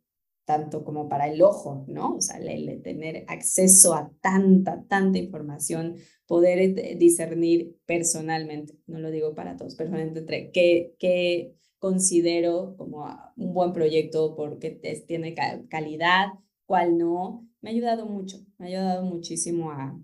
tanto 0.48 0.86
como 0.86 1.10
para 1.10 1.28
el 1.28 1.42
ojo, 1.42 1.84
¿no? 1.90 2.16
O 2.16 2.22
sea, 2.22 2.40
tener 2.82 3.26
acceso 3.28 3.94
a 3.94 4.10
tanta, 4.22 4.82
tanta 4.88 5.18
información, 5.18 5.96
poder 6.26 6.60
eh, 6.60 6.96
discernir 6.98 7.76
personalmente, 7.86 8.74
no 8.88 9.00
lo 9.00 9.12
digo 9.12 9.36
para 9.36 9.58
todos, 9.58 9.76
personalmente, 9.76 10.50
qué, 10.54 10.96
qué 10.98 11.54
considero 11.80 12.76
como 12.78 13.06
un 13.36 13.54
buen 13.54 13.74
proyecto 13.74 14.38
porque 14.38 14.80
tiene 15.06 15.36
calidad, 15.70 16.28
cuál 16.66 16.98
no, 16.98 17.46
me 17.60 17.70
ha 17.70 17.74
ayudado 17.74 18.06
mucho, 18.06 18.38
me 18.58 18.68
ha 18.68 18.70
ayudado 18.70 19.04
muchísimo 19.04 19.72
a, 19.72 20.00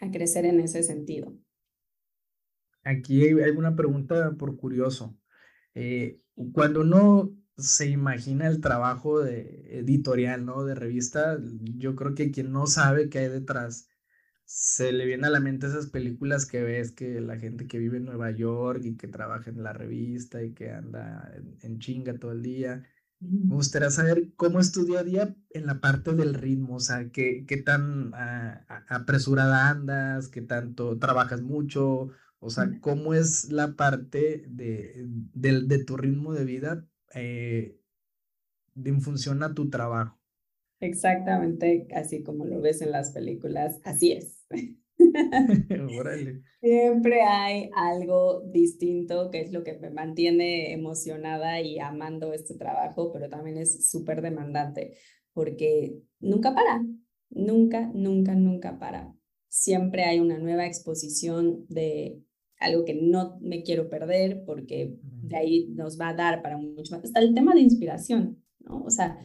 a 0.00 0.10
crecer 0.12 0.44
en 0.44 0.60
ese 0.60 0.84
sentido. 0.84 1.34
Aquí 2.84 3.24
hay, 3.24 3.32
una 3.32 3.74
pregunta 3.74 4.36
por 4.38 4.56
curioso. 4.56 5.16
Eh, 5.74 6.20
cuando 6.52 6.82
uno 6.82 7.32
se 7.56 7.86
imagina 7.88 8.48
el 8.48 8.60
trabajo 8.60 9.20
de 9.20 9.78
editorial, 9.78 10.44
¿no? 10.44 10.64
De 10.64 10.74
revista, 10.74 11.38
yo 11.76 11.94
creo 11.94 12.14
que 12.14 12.30
quien 12.30 12.52
no 12.52 12.66
sabe 12.66 13.08
qué 13.08 13.20
hay 13.20 13.28
detrás, 13.28 13.88
se 14.44 14.92
le 14.92 15.06
viene 15.06 15.26
a 15.26 15.30
la 15.30 15.40
mente 15.40 15.66
esas 15.66 15.86
películas 15.88 16.46
que 16.46 16.62
ves 16.62 16.92
que 16.92 17.20
la 17.20 17.38
gente 17.38 17.66
que 17.66 17.78
vive 17.78 17.96
en 17.98 18.04
Nueva 18.04 18.30
York 18.30 18.82
y 18.84 18.96
que 18.96 19.08
trabaja 19.08 19.50
en 19.50 19.62
la 19.62 19.72
revista 19.72 20.42
y 20.42 20.52
que 20.52 20.70
anda 20.70 21.32
en, 21.62 21.78
chinga 21.78 22.18
todo 22.18 22.32
el 22.32 22.42
día. 22.42 22.84
Me 23.20 23.54
gustaría 23.54 23.90
saber 23.90 24.34
cómo 24.36 24.60
es 24.60 24.72
tu 24.72 24.84
día 24.84 25.00
a 25.00 25.04
día 25.04 25.36
en 25.50 25.66
la 25.66 25.80
parte 25.80 26.12
del 26.14 26.34
ritmo, 26.34 26.76
o 26.76 26.80
sea, 26.80 27.10
qué, 27.10 27.46
qué 27.48 27.56
tan 27.56 28.12
ah, 28.14 28.66
apresurada 28.88 29.70
andas, 29.70 30.28
qué 30.28 30.42
tanto 30.42 30.98
trabajas 30.98 31.40
mucho, 31.42 32.10
o 32.38 32.50
sea, 32.50 32.70
cómo 32.80 33.14
es 33.14 33.50
la 33.50 33.76
parte 33.76 34.44
de, 34.48 35.06
de, 35.32 35.62
de 35.62 35.84
tu 35.84 35.96
ritmo 35.96 36.34
de 36.34 36.44
vida 36.44 36.86
eh, 37.14 37.78
en 38.76 39.00
función 39.00 39.42
a 39.42 39.54
tu 39.54 39.70
trabajo. 39.70 40.18
Exactamente, 40.80 41.86
así 41.94 42.22
como 42.22 42.44
lo 42.44 42.60
ves 42.60 42.82
en 42.82 42.90
las 42.90 43.12
películas, 43.12 43.80
así 43.84 44.12
es. 44.12 44.46
Siempre 46.60 47.22
hay 47.22 47.70
algo 47.74 48.42
distinto 48.46 49.30
que 49.30 49.40
es 49.40 49.52
lo 49.52 49.64
que 49.64 49.78
me 49.78 49.90
mantiene 49.90 50.72
emocionada 50.72 51.60
y 51.60 51.78
amando 51.78 52.32
este 52.32 52.54
trabajo, 52.54 53.12
pero 53.12 53.28
también 53.28 53.58
es 53.58 53.90
súper 53.90 54.22
demandante 54.22 54.96
porque 55.32 55.98
nunca 56.20 56.54
para, 56.54 56.84
nunca, 57.30 57.90
nunca, 57.92 58.34
nunca 58.34 58.78
para. 58.78 59.14
Siempre 59.48 60.04
hay 60.04 60.20
una 60.20 60.38
nueva 60.38 60.66
exposición 60.66 61.66
de 61.68 62.20
algo 62.64 62.84
que 62.84 62.94
no 62.94 63.38
me 63.40 63.62
quiero 63.62 63.88
perder 63.88 64.44
porque 64.44 64.94
de 65.02 65.36
ahí 65.36 65.68
nos 65.74 66.00
va 66.00 66.10
a 66.10 66.14
dar 66.14 66.42
para 66.42 66.56
mucho 66.56 66.94
más. 66.94 67.04
Hasta 67.04 67.20
el 67.20 67.34
tema 67.34 67.54
de 67.54 67.60
inspiración, 67.60 68.42
¿no? 68.60 68.82
O 68.82 68.90
sea, 68.90 69.18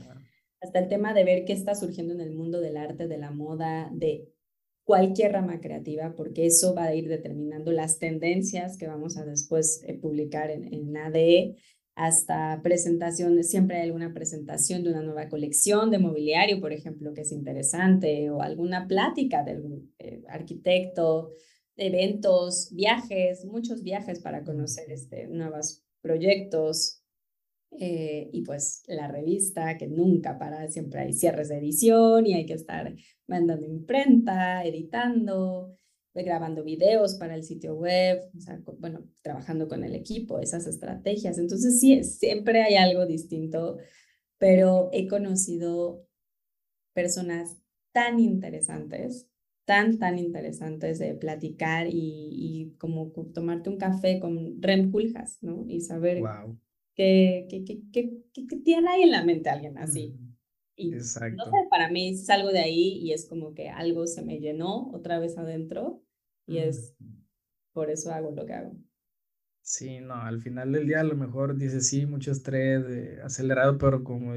hasta 0.61 0.79
el 0.79 0.87
tema 0.87 1.13
de 1.13 1.23
ver 1.23 1.45
qué 1.45 1.53
está 1.53 1.75
surgiendo 1.75 2.13
en 2.13 2.21
el 2.21 2.33
mundo 2.33 2.59
del 2.61 2.77
arte, 2.77 3.07
de 3.07 3.17
la 3.17 3.31
moda, 3.31 3.89
de 3.93 4.27
cualquier 4.83 5.33
rama 5.33 5.61
creativa, 5.61 6.15
porque 6.15 6.45
eso 6.45 6.73
va 6.73 6.85
a 6.85 6.95
ir 6.95 7.07
determinando 7.07 7.71
las 7.71 7.99
tendencias 7.99 8.77
que 8.77 8.87
vamos 8.87 9.17
a 9.17 9.25
después 9.25 9.83
eh, 9.85 9.93
publicar 9.93 10.49
en, 10.49 10.73
en 10.73 10.97
ADE, 10.97 11.57
hasta 11.99 12.61
presentaciones, 12.63 13.51
siempre 13.51 13.75
hay 13.75 13.83
alguna 13.83 14.13
presentación 14.13 14.83
de 14.83 14.89
una 14.89 15.01
nueva 15.01 15.27
colección 15.27 15.91
de 15.91 15.99
mobiliario, 15.99 16.61
por 16.61 16.71
ejemplo, 16.71 17.13
que 17.13 17.21
es 17.21 17.31
interesante, 17.33 18.29
o 18.29 18.41
alguna 18.41 18.87
plática 18.87 19.43
de 19.43 19.51
algún 19.51 19.93
eh, 19.99 20.23
arquitecto, 20.29 21.31
eventos, 21.79 22.69
viajes, 22.73 23.45
muchos 23.45 23.83
viajes 23.83 24.19
para 24.19 24.43
conocer 24.43 24.91
este, 24.91 25.27
nuevos 25.27 25.83
proyectos. 26.01 27.03
Eh, 27.71 28.29
y 28.33 28.41
pues 28.41 28.83
la 28.87 29.07
revista 29.07 29.77
que 29.77 29.87
nunca 29.87 30.39
para, 30.39 30.67
siempre 30.69 31.01
hay 31.01 31.13
cierres 31.13 31.49
de 31.49 31.59
edición 31.59 32.25
y 32.25 32.33
hay 32.33 32.45
que 32.45 32.53
estar 32.53 32.95
mandando 33.27 33.65
imprenta, 33.65 34.63
editando. 34.63 35.75
grabando 36.13 36.63
videos 36.63 37.15
para 37.15 37.35
el 37.35 37.43
sitio 37.43 37.75
web, 37.75 38.29
o 38.35 38.41
sea, 38.41 38.61
bueno, 38.79 39.07
trabajando 39.21 39.69
con 39.69 39.85
el 39.85 39.95
equipo, 39.95 40.39
esas 40.39 40.67
estrategias. 40.67 41.37
Entonces, 41.37 41.79
sí, 41.79 42.03
siempre 42.03 42.61
hay 42.61 42.75
algo 42.75 43.05
distinto, 43.05 43.77
pero 44.37 44.89
he 44.91 45.07
conocido 45.07 46.05
personas 46.93 47.57
tan 47.93 48.19
interesantes, 48.19 49.29
tan, 49.69 49.99
tan 49.99 50.17
interesantes 50.17 50.97
de 50.97 51.13
platicar 51.13 51.85
y, 51.85 51.91
y 51.93 52.75
como 52.79 53.11
tomarte 53.35 53.69
un 53.69 53.77
café 53.77 54.19
con 54.19 54.59
Rem 54.63 54.91
¿no? 55.43 55.63
Y 55.67 55.81
saber 55.81 56.23
qué, 56.95 57.45
qué, 57.47 57.63
qué, 57.93 58.09
qué, 58.33 58.57
tiene 58.65 58.89
ahí 58.89 59.03
en 59.03 59.11
la 59.11 59.23
mente 59.23 59.47
alguien 59.47 59.77
así. 59.77 60.17
Y 60.75 60.91
Exacto. 60.91 61.37
No 61.37 61.51
sé, 61.51 61.67
para 61.69 61.91
mí 61.91 62.15
salgo 62.15 62.49
de 62.49 62.61
ahí 62.61 62.97
y 62.97 63.13
es 63.13 63.27
como 63.27 63.53
que 63.53 63.69
algo 63.69 64.07
se 64.07 64.23
me 64.23 64.39
llenó 64.39 64.89
otra 64.91 65.19
vez 65.19 65.37
adentro 65.37 66.01
y 66.47 66.57
es 66.57 66.95
por 67.71 67.91
eso 67.91 68.11
hago 68.11 68.31
lo 68.31 68.47
que 68.47 68.53
hago. 68.53 68.75
Sí, 69.61 69.99
no, 69.99 70.15
al 70.15 70.41
final 70.41 70.71
del 70.71 70.87
día 70.87 71.01
a 71.01 71.03
lo 71.03 71.15
mejor 71.15 71.55
dices, 71.57 71.87
sí, 71.89 72.07
mucho 72.07 72.31
estrés, 72.31 72.83
eh, 72.89 73.19
acelerado, 73.23 73.77
pero 73.77 74.03
como 74.03 74.33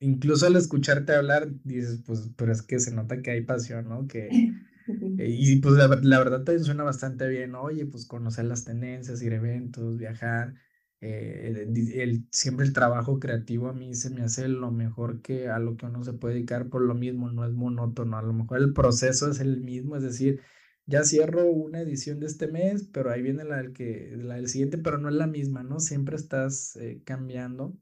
incluso 0.00 0.46
al 0.46 0.56
escucharte 0.56 1.14
hablar, 1.14 1.48
dices, 1.62 2.02
pues, 2.04 2.28
pero 2.36 2.50
es 2.50 2.62
que 2.62 2.80
se 2.80 2.92
nota 2.92 3.22
que 3.22 3.30
hay 3.30 3.42
pasión, 3.42 3.88
¿no? 3.88 4.08
Que, 4.08 4.28
y 4.86 5.56
pues 5.60 5.74
la, 5.74 6.18
verdad 6.18 6.44
te 6.44 6.58
suena 6.58 6.84
bastante 6.84 7.28
bien, 7.28 7.54
oye, 7.54 7.86
pues 7.86 8.06
conocer 8.06 8.44
las 8.44 8.64
tendencias, 8.64 9.22
ir 9.22 9.32
a 9.32 9.36
eventos, 9.36 9.96
viajar, 9.96 10.54
eh, 11.00 11.66
el, 11.94 12.26
siempre 12.30 12.66
el 12.66 12.72
trabajo 12.72 13.18
creativo 13.18 13.68
a 13.68 13.72
mí 13.74 13.94
se 13.94 14.10
me 14.10 14.22
hace 14.22 14.48
lo 14.48 14.70
mejor 14.70 15.20
que 15.22 15.48
a 15.48 15.58
lo 15.58 15.76
que 15.76 15.86
uno 15.86 16.02
se 16.04 16.14
puede 16.14 16.34
dedicar 16.34 16.68
por 16.68 16.82
lo 16.82 16.94
mismo, 16.94 17.30
no 17.30 17.44
es 17.44 17.52
monótono, 17.52 18.18
a 18.18 18.22
lo 18.22 18.32
mejor 18.32 18.58
el 18.58 18.72
proceso 18.72 19.30
es 19.30 19.40
el 19.40 19.60
mismo, 19.60 19.96
es 19.96 20.02
decir, 20.02 20.40
ya 20.86 21.02
cierro 21.04 21.46
una 21.46 21.80
edición 21.80 22.20
de 22.20 22.26
este 22.26 22.46
mes, 22.48 22.88
pero 22.92 23.10
ahí 23.10 23.22
viene 23.22 23.44
la 23.44 23.56
del, 23.56 23.72
que, 23.72 24.14
la 24.18 24.36
del 24.36 24.48
siguiente, 24.48 24.78
pero 24.78 24.98
no 24.98 25.08
es 25.08 25.14
la 25.14 25.26
misma, 25.26 25.62
¿no? 25.62 25.80
Siempre 25.80 26.16
estás 26.16 26.76
eh, 26.76 27.02
cambiando. 27.04 27.76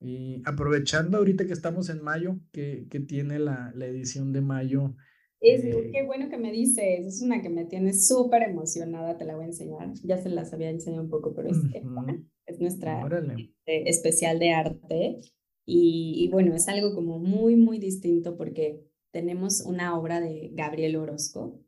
Y 0.00 0.42
aprovechando 0.46 1.18
ahorita 1.18 1.46
que 1.46 1.52
estamos 1.52 1.90
en 1.90 2.02
mayo, 2.02 2.40
que, 2.52 2.86
que 2.90 3.00
tiene 3.00 3.38
la, 3.38 3.72
la 3.74 3.86
edición 3.86 4.32
de 4.32 4.40
mayo. 4.40 4.94
Es, 5.40 5.64
eh, 5.64 5.90
qué 5.90 6.04
bueno 6.04 6.28
que 6.28 6.36
me 6.36 6.52
dices, 6.52 7.06
es 7.06 7.22
una 7.22 7.40
que 7.40 7.48
me 7.48 7.64
tiene 7.64 7.94
súper 7.94 8.42
emocionada, 8.42 9.16
te 9.16 9.24
la 9.24 9.34
voy 9.34 9.44
a 9.44 9.48
enseñar. 9.48 9.92
Ya 10.04 10.18
se 10.18 10.28
las 10.28 10.52
había 10.52 10.68
enseñado 10.68 11.02
un 11.02 11.10
poco, 11.10 11.34
pero 11.34 11.48
es, 11.48 11.58
es 12.46 12.60
nuestra 12.60 13.02
este, 13.36 13.88
especial 13.88 14.38
de 14.38 14.52
arte. 14.52 15.20
Y, 15.64 16.14
y, 16.16 16.28
bueno, 16.28 16.54
es 16.54 16.68
algo 16.68 16.94
como 16.94 17.18
muy, 17.18 17.56
muy 17.56 17.78
distinto 17.78 18.36
porque 18.36 18.84
tenemos 19.12 19.60
una 19.62 19.98
obra 19.98 20.20
de 20.20 20.50
Gabriel 20.52 20.96
Orozco, 20.96 21.60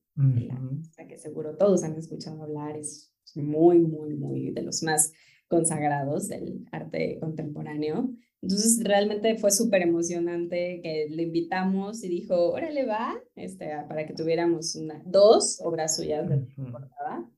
que 1.09 1.19
seguro 1.19 1.57
todos 1.57 1.83
han 1.85 1.97
escuchado 1.97 2.43
hablar, 2.43 2.77
es 2.77 3.13
muy, 3.35 3.79
muy, 3.79 4.15
muy 4.15 4.51
de 4.51 4.63
los 4.63 4.83
más 4.83 5.13
consagrados 5.49 6.29
del 6.29 6.67
arte 6.73 7.19
contemporáneo. 7.21 8.11
Entonces 8.43 8.83
realmente 8.83 9.37
fue 9.37 9.53
súper 9.53 9.83
emocionante 9.83 10.81
que 10.83 11.07
le 11.09 11.23
invitamos 11.23 12.03
y 12.03 12.09
dijo, 12.09 12.51
órale 12.51 12.85
va, 12.85 13.15
este, 13.37 13.71
para 13.89 14.05
que 14.05 14.15
tuviéramos 14.15 14.75
una, 14.75 15.01
dos 15.07 15.61
obras 15.63 15.95
suyas 15.97 16.29
de 16.29 16.39
portada. 16.57 17.31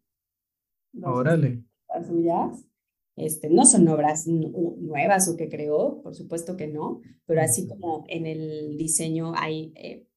Órale. 1.03 1.63
Obras 1.89 2.07
suyas. 2.07 2.67
Este, 3.17 3.51
no 3.51 3.67
son 3.67 3.87
obras 3.89 4.27
nuevas 4.27 5.29
o 5.29 5.37
que 5.37 5.51
creó, 5.51 6.01
por 6.03 6.15
supuesto 6.15 6.57
que 6.57 6.69
no, 6.69 7.01
pero 7.27 7.43
así 7.43 7.69
como 7.69 8.05
en 8.09 8.27
el 8.27 8.77
diseño 8.77 9.35
hay 9.37 9.73
eh, 9.77 10.09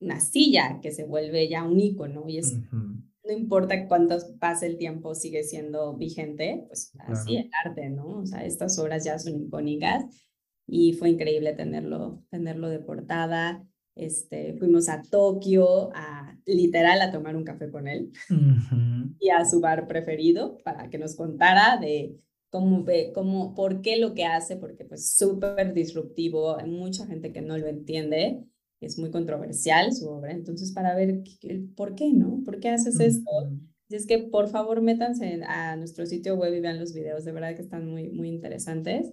una 0.00 0.20
silla 0.20 0.78
que 0.80 0.92
se 0.92 1.04
vuelve 1.04 1.48
ya 1.48 1.64
un 1.64 1.80
icono 1.80 2.28
y 2.28 2.38
es, 2.38 2.54
no 2.70 3.32
importa 3.32 3.88
cuánto 3.88 4.18
pase 4.38 4.66
el 4.66 4.76
tiempo, 4.76 5.16
sigue 5.16 5.42
siendo 5.42 5.96
vigente, 5.96 6.64
pues 6.68 6.92
así 7.08 7.38
el 7.38 7.50
arte, 7.64 7.88
¿no? 7.88 8.18
O 8.18 8.26
sea, 8.26 8.44
estas 8.44 8.78
obras 8.78 9.04
ya 9.04 9.18
son 9.18 9.40
icónicas 9.40 10.04
y 10.66 10.94
fue 10.94 11.10
increíble 11.10 11.52
tenerlo, 11.52 12.22
tenerlo 12.30 12.68
de 12.68 12.78
portada. 12.80 13.66
Este, 13.94 14.54
fuimos 14.58 14.88
a 14.88 15.02
Tokio 15.02 15.90
a 15.94 16.36
literal 16.46 17.00
a 17.00 17.12
tomar 17.12 17.36
un 17.36 17.44
café 17.44 17.70
con 17.70 17.86
él 17.86 18.10
y 19.20 19.30
a 19.30 19.44
su 19.44 19.60
bar 19.60 19.86
preferido 19.86 20.58
para 20.64 20.90
que 20.90 20.98
nos 20.98 21.14
contara 21.14 21.76
de 21.76 22.16
cómo 22.50 22.82
ve, 22.82 23.12
cómo, 23.14 23.54
por 23.54 23.82
qué 23.82 23.98
lo 23.98 24.14
que 24.14 24.24
hace, 24.24 24.56
porque 24.56 24.84
pues 24.84 25.14
súper 25.16 25.74
disruptivo, 25.74 26.58
hay 26.58 26.70
mucha 26.70 27.06
gente 27.06 27.32
que 27.32 27.40
no 27.40 27.56
lo 27.56 27.66
entiende 27.66 28.44
es 28.84 28.98
muy 28.98 29.10
controversial 29.10 29.92
su 29.92 30.08
obra, 30.08 30.32
entonces 30.32 30.72
para 30.72 30.94
ver 30.94 31.22
por 31.76 31.94
qué, 31.94 32.12
¿no? 32.12 32.42
¿Por 32.44 32.60
qué 32.60 32.68
haces 32.68 33.00
esto? 33.00 33.30
Y 33.88 33.96
es 33.96 34.06
que 34.06 34.18
por 34.18 34.48
favor 34.48 34.80
métanse 34.82 35.40
a 35.46 35.76
nuestro 35.76 36.06
sitio 36.06 36.36
web 36.36 36.54
y 36.54 36.60
vean 36.60 36.78
los 36.78 36.92
videos, 36.92 37.24
de 37.24 37.32
verdad 37.32 37.54
que 37.54 37.62
están 37.62 37.88
muy, 37.88 38.10
muy 38.10 38.28
interesantes. 38.28 39.12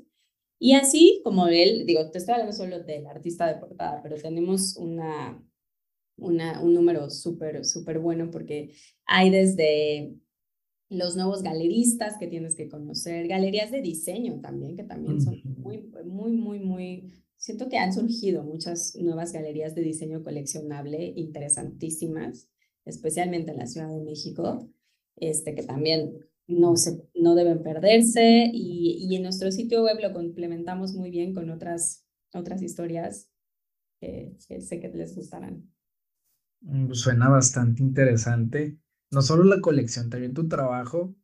Y 0.64 0.74
así 0.74 1.22
como 1.24 1.48
él, 1.48 1.88
digo, 1.88 2.12
te 2.12 2.20
estoy 2.20 2.34
hablando 2.34 2.54
solo 2.54 2.84
del 2.84 3.08
artista 3.08 3.48
de 3.48 3.60
portada, 3.60 4.00
pero 4.04 4.16
tenemos 4.16 4.78
una, 4.78 5.44
una, 6.18 6.62
un 6.62 6.76
número 6.76 7.10
súper, 7.10 7.66
súper 7.66 7.98
bueno 7.98 8.30
porque 8.30 8.76
hay 9.08 9.32
desde 9.32 10.14
los 10.88 11.16
nuevos 11.16 11.42
galeristas 11.42 12.16
que 12.20 12.28
tienes 12.28 12.56
que 12.56 12.70
conocer, 12.70 13.28
galerías 13.28 13.72
de 13.72 13.82
diseño 13.82 14.40
también, 14.40 14.76
que 14.76 14.84
también 14.84 15.20
son 15.20 15.42
muy, 15.58 15.90
muy, 16.06 16.34
muy, 16.34 16.60
muy 16.60 17.12
siento 17.38 17.68
que 17.68 17.80
han 17.80 17.92
surgido 17.92 18.44
muchas 18.44 18.96
nuevas 18.98 19.32
galerías 19.32 19.74
de 19.74 19.82
diseño 19.82 20.22
coleccionable 20.22 21.12
interesantísimas, 21.16 22.52
especialmente 22.86 23.50
en 23.50 23.58
la 23.58 23.66
Ciudad 23.66 23.90
de 23.90 24.04
México, 24.04 24.70
este, 25.16 25.56
que 25.56 25.64
también 25.64 26.20
no, 26.52 26.76
se, 26.76 27.04
no 27.16 27.36
deben 27.36 27.64
perderse 27.64 28.50
y, 28.54 29.08
y 29.10 29.16
en 29.16 29.24
nuestro 29.24 29.52
sitio 29.52 29.84
web 29.84 29.98
lo 30.02 30.14
complementamos 30.14 30.94
muy 30.94 31.10
bien 31.10 31.34
con 31.34 31.50
otras, 31.50 32.06
otras 32.34 32.62
historias 32.62 33.32
que, 34.02 34.36
sé 34.60 34.80
que 34.80 34.90
les 34.90 35.16
gustarán. 35.16 35.70
Mm, 36.62 36.94
suena 36.94 37.30
bastante 37.30 37.84
interesante. 37.84 38.78
No 39.12 39.22
solo 39.22 39.44
la 39.44 39.62
colección, 39.62 40.10
también 40.10 40.34
tu 40.34 40.48
trabajo. 40.48 41.16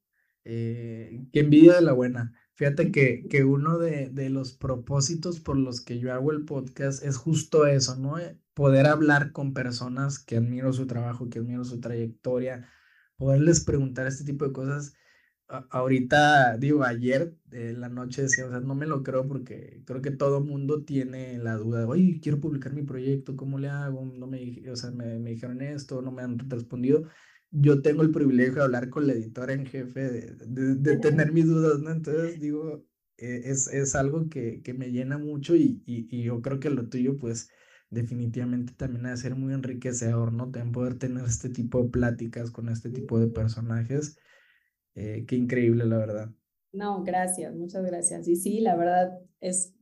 Eh, 0.43 1.25
qué 1.33 1.41
envidia 1.41 1.75
de 1.75 1.81
la 1.81 1.93
buena. 1.93 2.33
Fíjate 2.53 2.91
que, 2.91 3.27
que 3.29 3.43
uno 3.43 3.77
de, 3.77 4.09
de, 4.09 4.29
los 4.29 4.53
propósitos 4.53 5.39
por 5.39 5.57
los 5.57 5.81
que 5.81 5.99
yo 5.99 6.13
hago 6.13 6.31
el 6.31 6.45
podcast 6.45 7.03
es 7.03 7.17
justo 7.17 7.67
eso, 7.67 7.95
¿no? 7.97 8.17
Eh, 8.17 8.39
poder 8.53 8.87
hablar 8.87 9.31
con 9.31 9.53
personas 9.53 10.19
que 10.19 10.37
admiro 10.37 10.73
su 10.73 10.87
trabajo, 10.87 11.29
que 11.29 11.39
admiro 11.39 11.63
su 11.63 11.79
trayectoria, 11.79 12.67
poderles 13.17 13.63
preguntar 13.63 14.07
este 14.07 14.23
tipo 14.23 14.45
de 14.45 14.53
cosas. 14.53 14.95
Ahorita, 15.47 16.57
digo, 16.57 16.83
ayer 16.83 17.35
en 17.51 17.79
la 17.81 17.89
noche 17.89 18.23
decía, 18.23 18.45
o 18.45 18.49
sea, 18.49 18.59
no 18.59 18.75
me 18.75 18.85
lo 18.85 19.03
creo 19.03 19.27
porque 19.27 19.81
creo 19.85 20.01
que 20.01 20.11
todo 20.11 20.41
mundo 20.41 20.83
tiene 20.83 21.37
la 21.37 21.55
duda 21.55 21.79
de, 21.81 21.85
oye, 21.85 22.19
quiero 22.21 22.39
publicar 22.39 22.73
mi 22.73 22.83
proyecto, 22.83 23.35
¿cómo 23.35 23.59
le 23.59 23.69
hago? 23.69 24.05
No 24.05 24.27
me, 24.27 24.69
o 24.69 24.75
sea, 24.75 24.91
me, 24.91 25.19
me 25.19 25.31
dijeron 25.31 25.61
esto, 25.61 26.01
no 26.01 26.11
me 26.11 26.23
han 26.23 26.39
respondido 26.49 27.07
yo 27.51 27.81
tengo 27.81 28.01
el 28.01 28.11
privilegio 28.11 28.55
de 28.55 28.63
hablar 28.63 28.89
con 28.89 29.07
la 29.07 29.13
editora 29.13 29.53
en 29.53 29.65
jefe, 29.65 29.99
de, 30.01 30.75
de, 30.75 30.97
tener 30.97 31.31
mis 31.33 31.47
dudas, 31.47 31.79
¿no? 31.79 31.91
Entonces 31.91 32.39
digo, 32.39 32.85
eh, 33.17 33.41
es, 33.45 33.67
es 33.67 33.95
algo 33.95 34.29
que, 34.29 34.61
que, 34.61 34.73
me 34.73 34.91
llena 34.91 35.17
mucho 35.17 35.55
y, 35.55 35.81
y, 35.85 36.07
y, 36.09 36.23
yo 36.23 36.41
creo 36.41 36.59
que 36.59 36.69
lo 36.69 36.89
tuyo, 36.89 37.17
pues 37.17 37.49
definitivamente 37.89 38.73
también 38.73 39.05
ha 39.05 39.11
de 39.11 39.17
ser 39.17 39.35
muy 39.35 39.53
enriquecedor, 39.53 40.33
¿no? 40.33 40.51
También 40.51 40.71
poder 40.73 40.95
tener 40.95 41.25
este 41.25 41.49
tipo 41.49 41.81
de 41.83 41.89
pláticas 41.89 42.51
con 42.51 42.69
este 42.69 42.89
tipo 42.89 43.19
de 43.19 43.27
personajes. 43.27 44.17
Eh, 44.97 45.25
qué 45.27 45.35
increíble, 45.35 45.85
la 45.85 45.97
verdad. 45.97 46.31
No, 46.73 47.03
gracias, 47.03 47.53
muchas 47.55 47.85
gracias. 47.85 48.27
Y 48.27 48.35
sí, 48.35 48.61
la 48.61 48.75
verdad 48.75 49.19
es, 49.39 49.75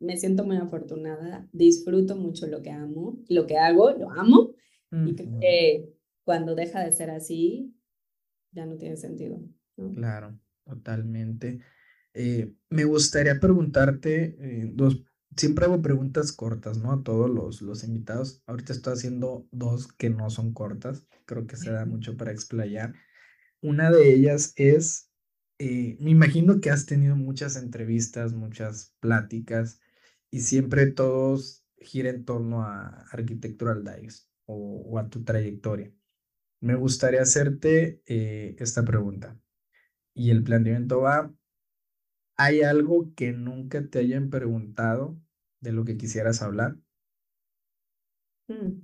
me 0.00 0.16
siento 0.16 0.44
muy 0.44 0.56
afortunada, 0.56 1.46
disfruto 1.52 2.16
mucho 2.16 2.46
lo 2.46 2.62
que 2.62 2.70
amo, 2.70 3.22
lo 3.28 3.46
que 3.46 3.58
hago, 3.58 3.90
lo 3.92 4.10
amo. 4.10 4.54
Y 4.90 5.14
creo 5.14 5.38
que 5.40 5.92
cuando 6.24 6.54
deja 6.54 6.82
de 6.82 6.92
ser 6.92 7.10
así, 7.10 7.74
ya 8.52 8.64
no 8.64 8.78
tiene 8.78 8.96
sentido. 8.96 9.38
Claro, 9.94 10.38
totalmente. 10.64 11.60
Eh, 12.14 12.54
me 12.70 12.84
gustaría 12.84 13.38
preguntarte 13.38 14.36
eh, 14.40 14.70
dos, 14.74 15.04
siempre 15.36 15.66
hago 15.66 15.82
preguntas 15.82 16.32
cortas, 16.32 16.78
¿no? 16.78 16.92
A 16.92 17.02
todos 17.02 17.28
los, 17.28 17.60
los 17.60 17.84
invitados. 17.84 18.42
Ahorita 18.46 18.72
estoy 18.72 18.94
haciendo 18.94 19.46
dos 19.50 19.92
que 19.92 20.08
no 20.08 20.30
son 20.30 20.54
cortas, 20.54 21.06
creo 21.26 21.46
que 21.46 21.56
se 21.56 21.70
da 21.70 21.84
mucho 21.84 22.16
para 22.16 22.32
explayar. 22.32 22.94
Una 23.62 23.90
de 23.90 24.12
ellas 24.12 24.52
es, 24.56 25.10
eh, 25.58 25.96
me 26.00 26.10
imagino 26.10 26.60
que 26.60 26.70
has 26.70 26.86
tenido 26.86 27.16
muchas 27.16 27.56
entrevistas, 27.56 28.32
muchas 28.34 28.94
pláticas 29.00 29.80
y 30.30 30.40
siempre 30.40 30.86
todos 30.86 31.64
gira 31.78 32.10
en 32.10 32.24
torno 32.24 32.62
a 32.62 33.04
Architectural 33.10 33.84
Dives 33.84 34.30
o, 34.46 34.98
a 34.98 35.08
tu 35.08 35.24
trayectoria. 35.24 35.92
Me 36.60 36.74
gustaría 36.76 37.22
hacerte 37.22 38.02
eh, 38.06 38.56
esta 38.58 38.84
pregunta. 38.84 39.38
Y 40.14 40.30
el 40.30 40.42
planteamiento 40.44 41.02
va, 41.02 41.32
¿hay 42.36 42.62
algo 42.62 43.12
que 43.14 43.32
nunca 43.32 43.86
te 43.88 43.98
hayan 43.98 44.30
preguntado 44.30 45.20
de 45.60 45.72
lo 45.72 45.84
que 45.84 45.96
quisieras 45.98 46.42
hablar? 46.42 46.78
Mm. 48.48 48.80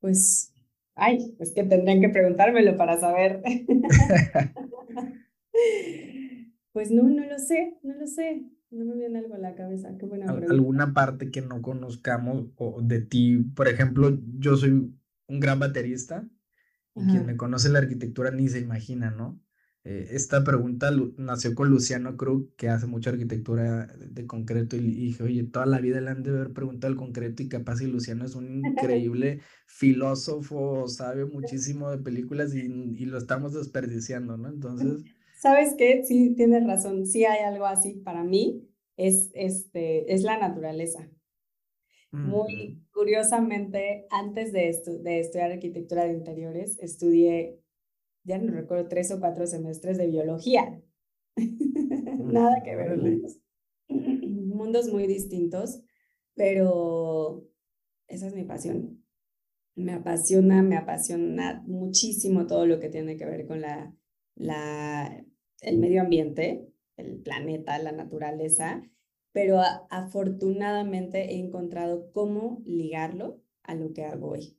Pues 0.00 0.55
Ay, 0.96 1.36
es 1.38 1.52
que 1.52 1.62
tendrían 1.62 2.00
que 2.00 2.08
preguntármelo 2.08 2.76
para 2.76 2.98
saber. 2.98 3.42
pues 6.72 6.90
no, 6.90 7.02
no 7.02 7.26
lo 7.26 7.38
sé, 7.38 7.78
no 7.82 7.94
lo 7.94 8.06
sé. 8.06 8.46
No 8.70 8.86
me 8.86 8.96
viene 8.96 9.18
algo 9.18 9.34
a 9.34 9.38
la 9.38 9.54
cabeza. 9.54 9.94
Qué 9.98 10.06
buena 10.06 10.26
pregunta. 10.26 10.52
¿Alguna 10.52 10.94
parte 10.94 11.30
que 11.30 11.42
no 11.42 11.62
conozcamos 11.62 12.46
o 12.56 12.80
de 12.82 13.02
ti? 13.02 13.36
Por 13.54 13.68
ejemplo, 13.68 14.18
yo 14.38 14.56
soy 14.56 14.70
un 14.70 15.40
gran 15.40 15.60
baterista 15.60 16.26
y 16.94 17.06
quien 17.06 17.26
me 17.26 17.36
conoce 17.36 17.68
la 17.68 17.80
arquitectura 17.80 18.30
ni 18.30 18.48
se 18.48 18.58
imagina, 18.58 19.10
¿no? 19.10 19.38
Eh, 19.88 20.08
esta 20.10 20.42
pregunta 20.42 20.90
nació 21.16 21.54
con 21.54 21.70
Luciano 21.70 22.16
Krug, 22.16 22.52
que 22.56 22.68
hace 22.68 22.88
mucha 22.88 23.10
arquitectura 23.10 23.86
de, 23.86 24.26
concreto, 24.26 24.74
y, 24.74 24.80
dije, 24.80 25.22
oye, 25.22 25.44
toda 25.44 25.64
la 25.64 25.78
vida 25.78 26.00
le 26.00 26.10
han 26.10 26.24
de 26.24 26.30
haber 26.30 26.52
preguntado 26.52 26.92
el 26.92 26.98
concreto, 26.98 27.44
y 27.44 27.48
capaz 27.48 27.80
y 27.80 27.86
Luciano 27.86 28.24
es 28.24 28.34
un 28.34 28.66
increíble 28.66 29.42
filósofo, 29.68 30.88
sabe 30.88 31.24
muchísimo 31.24 31.88
de 31.88 31.98
películas 31.98 32.52
y, 32.52 32.62
y, 32.62 33.04
lo 33.04 33.16
estamos 33.16 33.54
desperdiciando, 33.54 34.36
¿no? 34.36 34.48
Entonces... 34.48 35.04
¿Sabes 35.40 35.76
qué? 35.78 36.02
Sí, 36.02 36.34
tienes 36.34 36.66
razón, 36.66 37.06
sí 37.06 37.24
hay 37.24 37.44
algo 37.44 37.66
así 37.66 37.94
para 38.04 38.24
mí, 38.24 38.68
es, 38.96 39.30
este, 39.34 40.12
es 40.12 40.24
la 40.24 40.36
naturaleza. 40.36 41.08
Muy 42.10 42.82
curiosamente, 42.92 44.06
antes 44.10 44.52
de, 44.52 44.70
esto 44.70 44.98
de 44.98 45.20
estudiar 45.20 45.52
arquitectura 45.52 46.04
de 46.04 46.14
interiores, 46.14 46.78
estudié 46.80 47.60
ya 48.26 48.38
no 48.38 48.52
recuerdo, 48.52 48.88
tres 48.88 49.10
o 49.12 49.20
cuatro 49.20 49.46
semestres 49.46 49.96
de 49.96 50.08
biología. 50.08 50.82
Nada 51.36 52.62
que 52.64 52.76
ver. 52.76 53.00
Mundos 53.88 54.92
muy 54.92 55.06
distintos, 55.06 55.80
pero 56.34 57.48
esa 58.08 58.26
es 58.26 58.34
mi 58.34 58.44
pasión. 58.44 59.04
Me 59.76 59.92
apasiona, 59.92 60.62
me 60.62 60.76
apasiona 60.76 61.62
muchísimo 61.66 62.46
todo 62.46 62.66
lo 62.66 62.80
que 62.80 62.88
tiene 62.88 63.16
que 63.16 63.26
ver 63.26 63.46
con 63.46 63.60
la, 63.60 63.94
la, 64.34 65.24
el 65.60 65.78
medio 65.78 66.00
ambiente, 66.00 66.68
el 66.96 67.20
planeta, 67.20 67.78
la 67.78 67.92
naturaleza, 67.92 68.82
pero 69.32 69.60
afortunadamente 69.90 71.34
he 71.34 71.38
encontrado 71.38 72.10
cómo 72.12 72.62
ligarlo 72.64 73.42
a 73.62 73.74
lo 73.74 73.92
que 73.92 74.04
hago 74.04 74.30
hoy. 74.30 74.58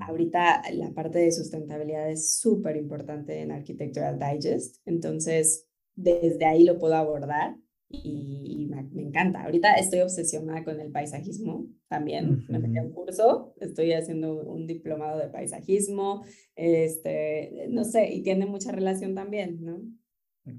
Ahorita 0.00 0.62
la 0.72 0.92
parte 0.92 1.20
de 1.20 1.32
sustentabilidad 1.32 2.10
es 2.10 2.38
súper 2.38 2.76
importante 2.76 3.40
en 3.40 3.50
Architectural 3.50 4.18
Digest, 4.18 4.76
entonces 4.84 5.66
desde 5.94 6.44
ahí 6.44 6.64
lo 6.64 6.78
puedo 6.78 6.94
abordar 6.94 7.56
y, 7.90 8.68
me, 8.68 9.02
encanta. 9.02 9.44
Ahorita 9.44 9.74
estoy 9.74 10.00
obsesionada 10.00 10.62
con 10.64 10.78
el 10.80 10.90
paisajismo 10.90 11.66
también. 11.88 12.44
Me 12.48 12.58
metí 12.58 12.78
a 12.78 12.82
un 12.82 12.92
curso, 12.92 13.54
estoy 13.60 13.92
haciendo 13.92 14.42
un 14.42 14.66
diplomado 14.66 15.18
de 15.18 15.28
paisajismo, 15.28 16.24
este, 16.54 17.66
no 17.70 17.84
sé, 17.84 18.12
y 18.12 18.22
tiene 18.22 18.44
mucha 18.44 18.72
relación 18.72 19.14
también, 19.14 19.64
¿no? 19.64 19.80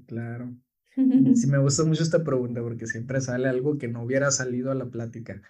Claro. 0.06 0.54
Sí, 1.34 1.46
me 1.46 1.58
gusta 1.58 1.84
mucho 1.84 2.02
esta 2.02 2.24
pregunta 2.24 2.60
porque 2.62 2.86
siempre 2.86 3.20
sale 3.20 3.48
algo 3.48 3.78
que 3.78 3.86
no 3.86 4.02
hubiera 4.02 4.32
salido 4.32 4.72
a 4.72 4.74
la 4.74 4.90
plática. 4.90 5.40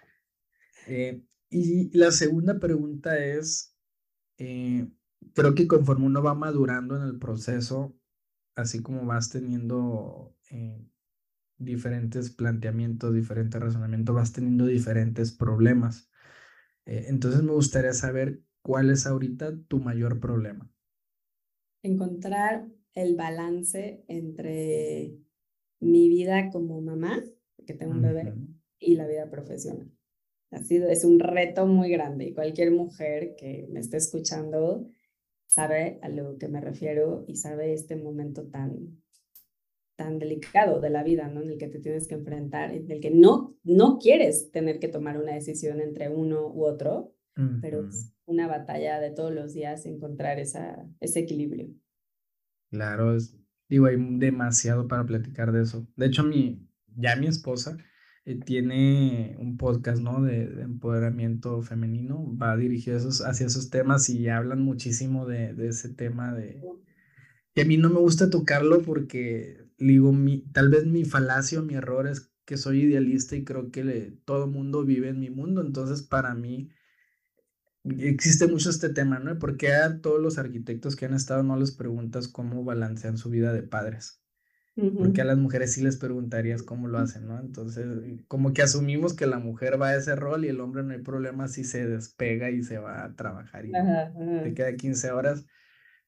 Eh, 0.86 1.22
y 1.50 1.96
la 1.96 2.10
segunda 2.12 2.58
pregunta 2.58 3.18
es, 3.18 3.76
eh, 4.38 4.88
creo 5.34 5.54
que 5.54 5.68
conforme 5.68 6.06
uno 6.06 6.22
va 6.22 6.34
madurando 6.34 6.96
en 6.96 7.02
el 7.02 7.18
proceso, 7.18 7.96
así 8.54 8.82
como 8.82 9.06
vas 9.06 9.30
teniendo 9.30 10.36
eh, 10.50 10.84
diferentes 11.58 12.30
planteamientos, 12.30 13.14
diferentes 13.14 13.60
razonamientos, 13.60 14.14
vas 14.14 14.32
teniendo 14.32 14.66
diferentes 14.66 15.32
problemas. 15.32 16.10
Eh, 16.86 17.06
entonces 17.08 17.42
me 17.42 17.52
gustaría 17.52 17.92
saber 17.92 18.42
cuál 18.62 18.90
es 18.90 19.06
ahorita 19.06 19.56
tu 19.68 19.78
mayor 19.78 20.20
problema. 20.20 20.70
Encontrar 21.82 22.68
el 22.94 23.16
balance 23.16 24.04
entre 24.08 25.16
mi 25.80 26.08
vida 26.08 26.50
como 26.50 26.80
mamá, 26.80 27.22
que 27.66 27.74
tengo 27.74 27.92
un 27.92 28.02
bebé, 28.02 28.34
y 28.78 28.96
la 28.96 29.06
vida 29.06 29.30
profesional. 29.30 29.90
Ha 30.52 30.58
sido, 30.64 30.88
es 30.88 31.04
un 31.04 31.20
reto 31.20 31.66
muy 31.66 31.90
grande 31.90 32.26
y 32.26 32.34
cualquier 32.34 32.72
mujer 32.72 33.34
que 33.36 33.68
me 33.70 33.80
esté 33.80 33.98
escuchando 33.98 34.90
sabe 35.46 35.98
a 36.02 36.08
lo 36.08 36.38
que 36.38 36.48
me 36.48 36.60
refiero 36.60 37.24
y 37.26 37.36
sabe 37.36 37.72
este 37.72 37.96
momento 37.96 38.48
tan, 38.48 39.00
tan 39.96 40.18
delicado 40.18 40.80
de 40.80 40.90
la 40.90 41.02
vida, 41.02 41.28
¿no? 41.28 41.42
En 41.42 41.50
el 41.50 41.58
que 41.58 41.68
te 41.68 41.80
tienes 41.80 42.08
que 42.08 42.14
enfrentar, 42.14 42.72
en 42.72 42.90
el 42.90 43.00
que 43.00 43.10
no, 43.10 43.56
no 43.64 43.98
quieres 43.98 44.50
tener 44.50 44.78
que 44.78 44.88
tomar 44.88 45.18
una 45.18 45.34
decisión 45.34 45.80
entre 45.80 46.08
uno 46.08 46.46
u 46.48 46.64
otro, 46.64 47.14
pero 47.62 47.88
es 47.88 48.12
una 48.26 48.46
batalla 48.46 49.00
de 49.00 49.10
todos 49.10 49.32
los 49.32 49.54
días 49.54 49.86
encontrar 49.86 50.38
esa, 50.38 50.86
ese 51.00 51.20
equilibrio. 51.20 51.68
Claro, 52.70 53.16
es, 53.16 53.34
digo, 53.68 53.86
hay 53.86 53.96
demasiado 53.98 54.86
para 54.86 55.06
platicar 55.06 55.50
de 55.50 55.62
eso. 55.62 55.86
De 55.96 56.06
hecho, 56.06 56.22
mi, 56.22 56.68
ya 56.96 57.16
mi 57.16 57.28
esposa 57.28 57.78
eh, 58.24 58.36
tiene 58.36 59.36
un 59.38 59.56
podcast, 59.56 60.00
¿no? 60.02 60.22
De, 60.22 60.44
empoderamiento 60.62 61.62
femenino, 61.62 62.36
va 62.36 62.56
dirigido 62.56 62.96
esos, 62.96 63.22
hacia 63.22 63.46
esos 63.46 63.70
temas 63.70 64.08
y 64.10 64.28
hablan 64.28 64.62
muchísimo 64.62 65.26
de, 65.26 65.54
ese 65.68 65.88
tema 65.90 66.34
de... 66.34 66.62
Y 67.54 67.60
a 67.62 67.64
mí 67.64 67.76
no 67.76 67.90
me 67.90 67.98
gusta 67.98 68.30
tocarlo 68.30 68.82
porque, 68.82 69.66
digo, 69.78 70.12
mi, 70.12 70.42
tal 70.52 70.70
vez 70.70 70.86
mi 70.86 71.04
falacio, 71.04 71.62
mi 71.62 71.74
error 71.74 72.06
es 72.06 72.32
que 72.44 72.56
soy 72.56 72.82
idealista 72.82 73.36
y 73.36 73.44
creo 73.44 73.70
que 73.70 73.84
le, 73.84 74.12
todo 74.24 74.46
mundo 74.46 74.84
vive 74.84 75.08
en 75.08 75.20
mi 75.20 75.30
mundo, 75.30 75.60
entonces 75.62 76.02
para 76.02 76.34
mí 76.34 76.70
existe 77.84 78.46
mucho 78.46 78.70
este 78.70 78.90
tema, 78.90 79.18
¿no? 79.18 79.38
Porque 79.38 79.72
a 79.72 80.00
todos 80.00 80.20
los 80.20 80.38
arquitectos 80.38 80.96
que 80.96 81.06
han 81.06 81.14
estado 81.14 81.42
no 81.42 81.56
les 81.56 81.72
preguntas 81.72 82.28
cómo 82.28 82.64
balancean 82.64 83.18
su 83.18 83.30
vida 83.30 83.52
de 83.52 83.62
padres 83.62 84.20
porque 84.74 85.20
a 85.20 85.24
las 85.24 85.36
mujeres 85.36 85.72
sí 85.72 85.82
les 85.82 85.96
preguntarías 85.96 86.62
cómo 86.62 86.88
lo 86.88 86.98
hacen, 86.98 87.26
¿no? 87.26 87.38
Entonces, 87.38 87.86
como 88.28 88.52
que 88.52 88.62
asumimos 88.62 89.14
que 89.14 89.26
la 89.26 89.38
mujer 89.38 89.80
va 89.80 89.88
a 89.88 89.96
ese 89.96 90.16
rol 90.16 90.44
y 90.44 90.48
el 90.48 90.60
hombre 90.60 90.82
no 90.82 90.92
hay 90.92 91.02
problema 91.02 91.48
si 91.48 91.64
se 91.64 91.86
despega 91.86 92.50
y 92.50 92.62
se 92.62 92.78
va 92.78 93.04
a 93.04 93.14
trabajar 93.14 93.66
y 93.66 93.72
te 93.72 94.54
queda 94.54 94.76
15 94.76 95.10
horas, 95.10 95.44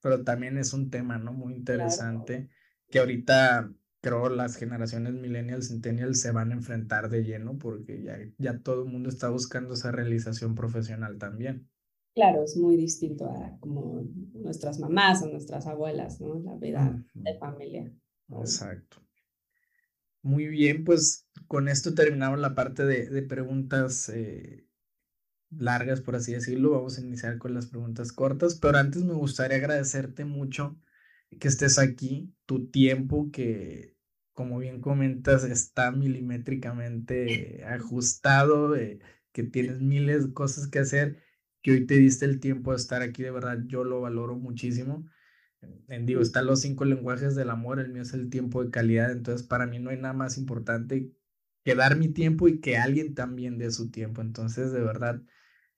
pero 0.00 0.24
también 0.24 0.58
es 0.58 0.72
un 0.72 0.90
tema, 0.90 1.18
¿no? 1.18 1.32
Muy 1.32 1.54
interesante 1.54 2.48
que 2.90 2.98
ahorita 2.98 3.70
creo 4.00 4.28
las 4.28 4.56
generaciones 4.56 5.14
millennials, 5.14 5.68
centennials 5.68 6.20
se 6.20 6.32
van 6.32 6.50
a 6.50 6.54
enfrentar 6.54 7.08
de 7.08 7.24
lleno 7.24 7.56
porque 7.56 8.02
ya, 8.02 8.18
ya 8.38 8.58
todo 8.58 8.82
el 8.84 8.90
mundo 8.90 9.08
está 9.08 9.28
buscando 9.30 9.74
esa 9.74 9.92
realización 9.92 10.54
profesional 10.54 11.18
también. 11.18 11.68
Claro, 12.14 12.42
es 12.42 12.56
muy 12.56 12.76
distinto 12.76 13.24
a 13.30 13.56
como 13.60 14.04
nuestras 14.34 14.78
mamás 14.78 15.22
o 15.22 15.28
nuestras 15.28 15.66
abuelas, 15.66 16.20
¿no? 16.20 16.40
La 16.40 16.56
vida 16.56 17.02
de 17.14 17.38
familia. 17.38 17.90
Exacto. 18.40 19.02
Muy 20.22 20.46
bien, 20.46 20.84
pues 20.84 21.26
con 21.48 21.68
esto 21.68 21.94
terminamos 21.94 22.38
la 22.38 22.54
parte 22.54 22.84
de, 22.84 23.22
preguntas 23.22 24.08
eh, 24.08 24.66
largas, 25.50 26.00
por 26.00 26.16
así 26.16 26.32
decirlo. 26.32 26.70
Vamos 26.70 26.98
a 26.98 27.00
iniciar 27.02 27.38
con 27.38 27.54
las 27.54 27.66
preguntas 27.66 28.12
cortas, 28.12 28.54
pero 28.54 28.78
antes 28.78 29.02
me 29.04 29.14
gustaría 29.14 29.58
agradecerte 29.58 30.24
mucho 30.24 30.78
que 31.40 31.48
estés 31.48 31.78
aquí, 31.78 32.34
tu 32.46 32.68
tiempo 32.70 33.30
que, 33.32 33.96
como 34.32 34.58
bien 34.58 34.80
comentas, 34.80 35.44
está 35.44 35.90
milimétricamente 35.90 37.64
ajustado, 37.64 38.76
eh, 38.76 39.00
que 39.32 39.42
tienes 39.42 39.80
miles 39.80 40.28
de 40.28 40.34
cosas 40.34 40.68
que 40.68 40.78
hacer, 40.80 41.18
que 41.62 41.72
hoy 41.72 41.86
te 41.86 41.94
diste 41.94 42.26
el 42.26 42.38
tiempo 42.40 42.72
de 42.72 42.76
estar 42.76 43.02
aquí, 43.02 43.22
de 43.22 43.30
verdad, 43.30 43.58
yo 43.66 43.84
lo 43.84 44.00
valoro 44.02 44.36
muchísimo 44.36 45.06
en 45.88 46.06
digo, 46.06 46.20
están 46.20 46.46
los 46.46 46.60
cinco 46.60 46.84
lenguajes 46.84 47.34
del 47.34 47.50
amor, 47.50 47.80
el 47.80 47.90
mío 47.90 48.02
es 48.02 48.14
el 48.14 48.30
tiempo 48.30 48.64
de 48.64 48.70
calidad, 48.70 49.12
entonces 49.12 49.46
para 49.46 49.66
mí 49.66 49.78
no 49.78 49.90
hay 49.90 49.98
nada 49.98 50.14
más 50.14 50.38
importante 50.38 51.10
que 51.64 51.74
dar 51.74 51.96
mi 51.96 52.08
tiempo 52.08 52.48
y 52.48 52.60
que 52.60 52.76
alguien 52.76 53.14
también 53.14 53.58
dé 53.58 53.70
su 53.70 53.90
tiempo. 53.90 54.20
Entonces, 54.20 54.72
de 54.72 54.80
verdad, 54.80 55.22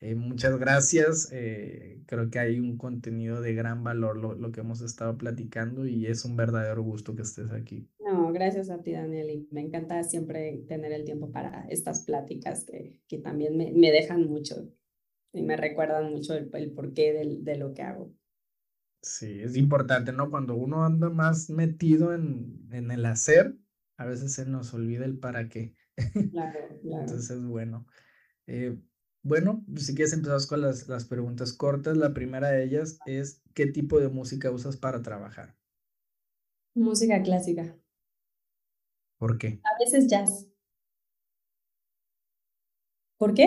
eh, 0.00 0.14
muchas 0.14 0.58
gracias. 0.58 1.28
Eh, 1.32 2.02
creo 2.06 2.30
que 2.30 2.38
hay 2.38 2.58
un 2.58 2.76
contenido 2.76 3.40
de 3.40 3.54
gran 3.54 3.84
valor 3.84 4.16
lo, 4.16 4.34
lo, 4.34 4.50
que 4.50 4.60
hemos 4.60 4.80
estado 4.80 5.16
platicando 5.18 5.86
y 5.86 6.06
es 6.06 6.24
un 6.24 6.36
verdadero 6.36 6.82
gusto 6.82 7.14
que 7.14 7.22
estés 7.22 7.50
aquí. 7.50 7.88
No, 8.00 8.32
gracias 8.32 8.70
a 8.70 8.82
ti, 8.82 8.92
Daniel. 8.92 9.30
Y 9.30 9.48
me 9.50 9.60
encanta 9.60 10.02
siempre 10.04 10.64
tener 10.68 10.92
el 10.92 11.04
tiempo 11.04 11.30
para 11.30 11.66
estas 11.68 12.04
pláticas 12.04 12.64
que, 12.64 13.00
que 13.08 13.18
también 13.18 13.56
me, 13.56 13.72
me 13.72 13.90
dejan 13.90 14.24
mucho 14.24 14.68
y 15.32 15.42
me 15.42 15.56
recuerdan 15.56 16.10
mucho 16.10 16.34
el, 16.34 16.50
el 16.54 16.72
porqué 16.72 17.12
de, 17.12 17.38
de 17.40 17.56
lo 17.56 17.74
que 17.74 17.82
hago. 17.82 18.12
Sí, 19.04 19.40
es 19.42 19.56
importante, 19.56 20.12
¿no? 20.12 20.30
Cuando 20.30 20.54
uno 20.56 20.84
anda 20.84 21.10
más 21.10 21.50
metido 21.50 22.14
en, 22.14 22.68
en 22.72 22.90
el 22.90 23.04
hacer, 23.06 23.54
a 23.98 24.06
veces 24.06 24.32
se 24.32 24.46
nos 24.46 24.72
olvida 24.74 25.04
el 25.04 25.18
para 25.18 25.48
qué. 25.48 25.74
Claro, 26.30 26.58
claro. 26.82 27.02
Entonces, 27.02 27.44
bueno. 27.44 27.86
Eh, 28.46 28.78
bueno, 29.22 29.64
si 29.76 29.94
quieres 29.94 30.14
empezar 30.14 30.40
con 30.48 30.62
las, 30.62 30.88
las 30.88 31.04
preguntas 31.06 31.52
cortas. 31.52 31.96
La 31.96 32.14
primera 32.14 32.48
de 32.50 32.64
ellas 32.64 32.98
es, 33.06 33.42
¿qué 33.54 33.66
tipo 33.66 34.00
de 34.00 34.08
música 34.08 34.50
usas 34.50 34.76
para 34.78 35.02
trabajar? 35.02 35.56
Música 36.76 37.20
clásica. 37.20 37.76
¿Por 39.18 39.38
qué? 39.38 39.60
A 39.64 39.78
veces 39.78 40.06
jazz. 40.08 40.46
¿Por 43.18 43.34
qué? 43.34 43.46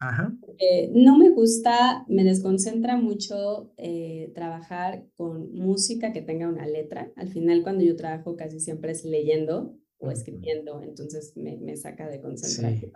Ajá. 0.00 0.32
Eh, 0.60 0.90
no 0.92 1.16
me 1.16 1.30
gusta, 1.30 2.04
me 2.08 2.24
desconcentra 2.24 2.96
mucho 2.96 3.72
eh, 3.76 4.32
trabajar 4.34 5.06
con 5.14 5.52
música 5.52 6.12
que 6.12 6.22
tenga 6.22 6.48
una 6.48 6.66
letra. 6.66 7.12
Al 7.16 7.28
final, 7.28 7.62
cuando 7.62 7.84
yo 7.84 7.94
trabajo, 7.94 8.36
casi 8.36 8.58
siempre 8.58 8.90
es 8.90 9.04
leyendo 9.04 9.78
o 9.98 10.10
escribiendo, 10.10 10.82
entonces 10.82 11.36
me, 11.36 11.56
me 11.58 11.76
saca 11.76 12.08
de 12.08 12.20
concentración. 12.20 12.92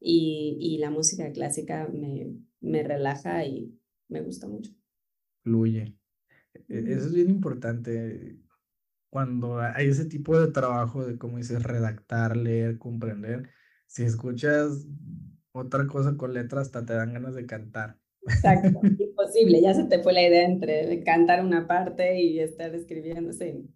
Y, 0.00 0.58
y, 0.60 0.78
la 0.78 0.90
música 0.90 1.32
clásica 1.32 1.88
me, 1.88 2.32
me 2.60 2.82
relaja 2.82 3.44
y 3.44 3.78
me 4.08 4.20
gusta 4.20 4.46
mucho. 4.46 4.72
Fluye. 5.42 5.96
E, 6.68 6.78
eso 6.92 7.06
es 7.06 7.14
bien 7.14 7.30
importante. 7.30 8.38
Cuando 9.08 9.58
hay 9.58 9.88
ese 9.88 10.04
tipo 10.04 10.38
de 10.38 10.52
trabajo 10.52 11.06
de, 11.06 11.16
como 11.16 11.38
dices, 11.38 11.62
redactar, 11.62 12.36
leer, 12.36 12.78
comprender, 12.78 13.48
si 13.86 14.02
escuchas 14.02 14.86
otra 15.56 15.86
cosa 15.86 16.16
con 16.16 16.34
letras, 16.34 16.66
hasta 16.66 16.84
te 16.84 16.94
dan 16.94 17.12
ganas 17.12 17.34
de 17.34 17.46
cantar. 17.46 17.98
Exacto, 18.22 18.80
imposible, 18.98 19.60
ya 19.60 19.74
se 19.74 19.84
te 19.84 20.02
fue 20.02 20.12
la 20.12 20.26
idea 20.26 20.44
entre 20.44 21.02
cantar 21.04 21.44
una 21.44 21.66
parte 21.66 22.20
y 22.20 22.40
estar 22.40 22.74
escribiendo, 22.74 23.32
sí. 23.32 23.68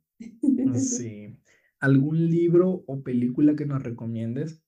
Sí. 0.74 1.36
¿Algún 1.80 2.28
libro 2.28 2.84
o 2.86 3.02
película 3.02 3.56
que 3.56 3.64
nos 3.64 3.82
recomiendes? 3.82 4.62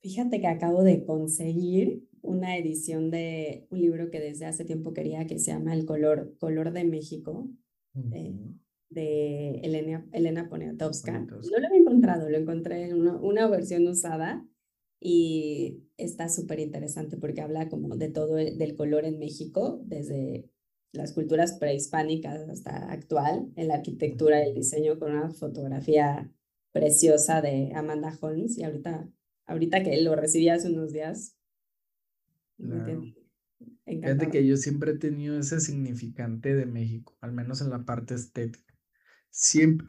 Fíjate 0.00 0.40
que 0.40 0.46
acabo 0.46 0.84
de 0.84 1.04
conseguir 1.04 2.04
una 2.22 2.56
edición 2.56 3.10
de 3.10 3.66
un 3.70 3.80
libro 3.80 4.10
que 4.10 4.20
desde 4.20 4.46
hace 4.46 4.64
tiempo 4.64 4.92
quería, 4.92 5.26
que 5.26 5.40
se 5.40 5.50
llama 5.50 5.74
El 5.74 5.86
color, 5.86 6.36
color 6.38 6.72
de 6.72 6.84
México, 6.84 7.48
eh, 8.12 8.54
de 8.90 9.60
Elena, 9.62 10.06
Elena 10.12 10.48
Poniatowska. 10.48 11.18
No 11.18 11.58
lo 11.58 11.66
había 11.66 11.80
encontrado, 11.80 12.30
lo 12.30 12.36
encontré 12.36 12.84
en 12.84 12.94
una, 12.94 13.16
una 13.16 13.48
versión 13.48 13.88
usada 13.88 14.46
y 15.00 15.84
está 15.96 16.28
súper 16.28 16.60
interesante 16.60 17.16
porque 17.16 17.40
habla 17.40 17.68
como 17.68 17.96
de 17.96 18.08
todo 18.08 18.38
el, 18.38 18.58
del 18.58 18.74
color 18.74 19.04
en 19.04 19.18
México, 19.18 19.80
desde 19.84 20.50
las 20.92 21.12
culturas 21.12 21.54
prehispánicas 21.58 22.48
hasta 22.48 22.90
actual, 22.90 23.52
en 23.56 23.68
la 23.68 23.74
arquitectura 23.74 24.42
y 24.42 24.48
el 24.48 24.54
diseño 24.54 24.98
con 24.98 25.12
una 25.12 25.30
fotografía 25.30 26.32
preciosa 26.72 27.40
de 27.40 27.72
Amanda 27.74 28.16
Holmes 28.20 28.58
y 28.58 28.64
ahorita, 28.64 29.08
ahorita 29.46 29.82
que 29.82 30.00
lo 30.02 30.16
recibí 30.16 30.48
hace 30.48 30.68
unos 30.68 30.92
días. 30.92 31.36
Fíjate 33.84 34.30
que 34.30 34.46
yo 34.46 34.56
siempre 34.56 34.92
he 34.92 34.98
tenido 34.98 35.38
ese 35.38 35.60
significante 35.60 36.54
de 36.54 36.66
México, 36.66 37.16
al 37.20 37.32
menos 37.32 37.60
en 37.60 37.70
la 37.70 37.84
parte 37.84 38.14
estética. 38.14 38.74
Siempre, 39.30 39.86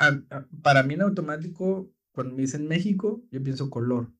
para 0.61 0.83
mí 0.83 0.93
en 0.93 1.01
automático, 1.01 1.91
cuando 2.11 2.35
me 2.35 2.41
dicen 2.41 2.67
México, 2.67 3.23
yo 3.31 3.41
pienso 3.41 3.69
color 3.69 4.13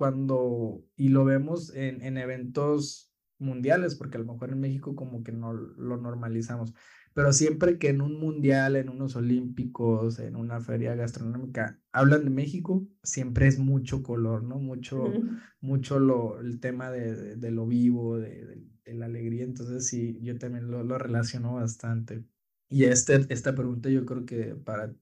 cuando, 0.00 0.82
y 0.96 1.10
lo 1.10 1.26
vemos 1.26 1.74
en, 1.74 2.00
en 2.00 2.16
eventos 2.16 3.12
mundiales, 3.38 3.96
porque 3.96 4.16
a 4.16 4.20
lo 4.20 4.32
mejor 4.32 4.48
en 4.50 4.58
México 4.58 4.96
como 4.96 5.22
que 5.22 5.30
no 5.30 5.52
lo 5.52 5.98
normalizamos, 5.98 6.72
pero 7.12 7.34
siempre 7.34 7.78
que 7.78 7.90
en 7.90 8.00
un 8.00 8.18
mundial, 8.18 8.76
en 8.76 8.88
unos 8.88 9.14
olímpicos, 9.14 10.18
en 10.18 10.36
una 10.36 10.58
feria 10.62 10.94
gastronómica, 10.94 11.78
hablan 11.92 12.24
de 12.24 12.30
México, 12.30 12.88
siempre 13.02 13.46
es 13.46 13.58
mucho 13.58 14.02
color, 14.02 14.42
¿no? 14.42 14.58
Mucho, 14.58 15.12
mucho 15.60 15.98
lo, 15.98 16.40
el 16.40 16.60
tema 16.60 16.90
de, 16.90 17.36
de, 17.36 17.50
lo 17.50 17.66
vivo, 17.66 18.16
de, 18.16 18.64
de, 18.86 18.94
la 18.94 19.04
alegría, 19.04 19.44
entonces 19.44 19.86
sí, 19.86 20.18
yo 20.22 20.38
también 20.38 20.70
lo, 20.70 20.82
lo 20.82 20.96
relaciono 20.96 21.56
bastante. 21.56 22.24
Y 22.70 22.84
este, 22.84 23.26
esta 23.28 23.54
pregunta 23.54 23.90
yo 23.90 24.06
creo 24.06 24.24
que 24.24 24.54
para, 24.54 24.94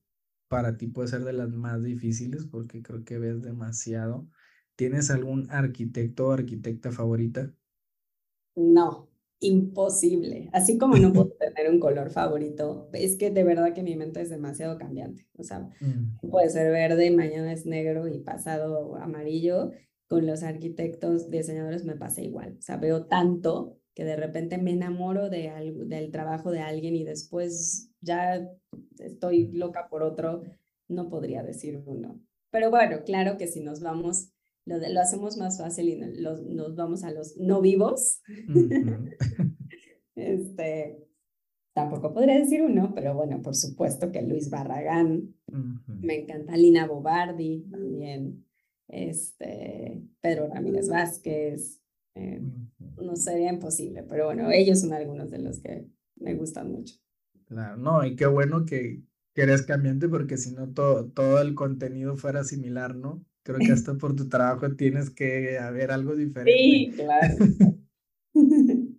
para 0.48 0.76
ti 0.76 0.88
puede 0.88 1.06
ser 1.06 1.22
de 1.22 1.34
las 1.34 1.50
más 1.50 1.84
difíciles, 1.84 2.46
porque 2.46 2.82
creo 2.82 3.04
que 3.04 3.20
ves 3.20 3.42
demasiado 3.42 4.28
¿Tienes 4.78 5.10
algún 5.10 5.50
arquitecto 5.50 6.28
o 6.28 6.30
arquitecta 6.30 6.92
favorita? 6.92 7.52
No, 8.54 9.08
imposible. 9.40 10.50
Así 10.52 10.78
como 10.78 10.96
no 10.98 11.12
puedo 11.12 11.30
tener 11.56 11.68
un 11.68 11.80
color 11.80 12.10
favorito, 12.10 12.88
es 12.92 13.16
que 13.16 13.32
de 13.32 13.42
verdad 13.42 13.74
que 13.74 13.82
mi 13.82 13.96
mente 13.96 14.20
es 14.20 14.30
demasiado 14.30 14.78
cambiante. 14.78 15.26
O 15.36 15.42
sea, 15.42 15.68
mm. 15.80 16.28
puede 16.30 16.48
ser 16.50 16.70
verde, 16.70 17.10
mañana 17.10 17.52
es 17.52 17.66
negro 17.66 18.06
y 18.06 18.20
pasado 18.20 18.94
amarillo. 18.94 19.72
Con 20.06 20.28
los 20.28 20.44
arquitectos, 20.44 21.28
diseñadores 21.28 21.84
me 21.84 21.96
pasa 21.96 22.22
igual. 22.22 22.54
O 22.56 22.62
sea, 22.62 22.76
veo 22.76 23.06
tanto 23.06 23.80
que 23.96 24.04
de 24.04 24.14
repente 24.14 24.58
me 24.58 24.70
enamoro 24.70 25.28
de 25.28 25.48
algo, 25.48 25.86
del 25.86 26.12
trabajo 26.12 26.52
de 26.52 26.60
alguien 26.60 26.94
y 26.94 27.02
después 27.02 27.90
ya 28.00 28.48
estoy 29.00 29.50
loca 29.50 29.88
por 29.88 30.04
otro. 30.04 30.44
No 30.86 31.08
podría 31.08 31.42
decir 31.42 31.82
uno. 31.84 32.20
Pero 32.50 32.70
bueno, 32.70 33.02
claro 33.04 33.36
que 33.36 33.48
si 33.48 33.60
nos 33.60 33.80
vamos 33.80 34.27
lo, 34.68 34.78
lo 34.78 35.00
hacemos 35.00 35.36
más 35.38 35.58
fácil 35.58 35.88
y 35.88 35.96
nos 35.96 36.76
vamos 36.76 37.02
a 37.04 37.10
los 37.10 37.36
no 37.38 37.60
vivos. 37.60 38.20
este, 40.14 41.08
tampoco 41.72 42.12
podría 42.12 42.38
decir 42.38 42.62
uno, 42.62 42.92
pero 42.94 43.14
bueno, 43.14 43.40
por 43.40 43.54
supuesto 43.54 44.12
que 44.12 44.22
Luis 44.22 44.50
Barragán, 44.50 45.34
me 45.86 46.20
encanta 46.20 46.56
Lina 46.56 46.86
Bobardi 46.86 47.66
también, 47.70 48.44
este, 48.88 50.02
Pedro 50.20 50.48
Ramírez 50.48 50.88
Vázquez, 50.88 51.80
eh, 52.14 52.42
no 53.00 53.16
sería 53.16 53.50
imposible, 53.50 54.02
pero 54.02 54.26
bueno, 54.26 54.50
ellos 54.50 54.80
son 54.80 54.92
algunos 54.92 55.30
de 55.30 55.38
los 55.38 55.60
que 55.60 55.86
me 56.16 56.34
gustan 56.34 56.70
mucho. 56.70 56.96
Claro, 57.46 57.76
no, 57.78 58.04
y 58.04 58.16
qué 58.16 58.26
bueno 58.26 58.66
que, 58.66 59.02
que 59.34 59.42
eres 59.42 59.62
cambiante 59.62 60.08
porque 60.08 60.36
si 60.36 60.52
no 60.52 60.68
todo, 60.68 61.06
todo 61.06 61.40
el 61.40 61.54
contenido 61.54 62.16
fuera 62.16 62.44
similar, 62.44 62.94
¿no? 62.94 63.24
Creo 63.48 63.60
que 63.60 63.72
hasta 63.72 63.94
por 63.94 64.14
tu 64.14 64.28
trabajo 64.28 64.76
tienes 64.76 65.08
que 65.08 65.58
haber 65.58 65.90
algo 65.90 66.14
diferente. 66.16 66.52
Sí, 66.52 66.92
claro. 66.94 67.34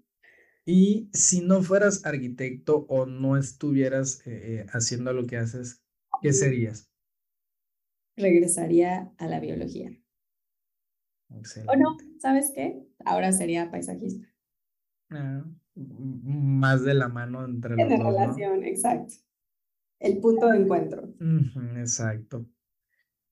y 0.65 1.07
si 1.13 1.41
no 1.41 1.61
fueras 1.61 2.03
arquitecto 2.03 2.87
o 2.89 3.05
no 3.05 3.37
estuvieras 3.37 4.23
eh, 4.25 4.65
haciendo 4.69 5.13
lo 5.13 5.27
que 5.27 5.37
haces, 5.37 5.83
¿qué 6.23 6.33
serías? 6.33 6.89
Regresaría 8.17 9.13
a 9.19 9.27
la 9.27 9.39
biología. 9.39 9.95
Excelente. 11.37 11.71
O 11.71 11.77
no, 11.77 11.97
¿sabes 12.17 12.51
qué? 12.55 12.83
Ahora 13.05 13.31
sería 13.31 13.69
paisajista. 13.69 14.27
Ah, 15.11 15.45
más 15.75 16.83
de 16.83 16.95
la 16.95 17.07
mano 17.07 17.45
entre 17.45 17.75
los 17.75 17.87
dos. 17.87 17.99
relación, 17.99 18.63
exacto. 18.63 19.13
El 19.99 20.17
punto 20.17 20.47
de 20.47 20.57
encuentro. 20.57 21.13
exacto. 21.77 22.47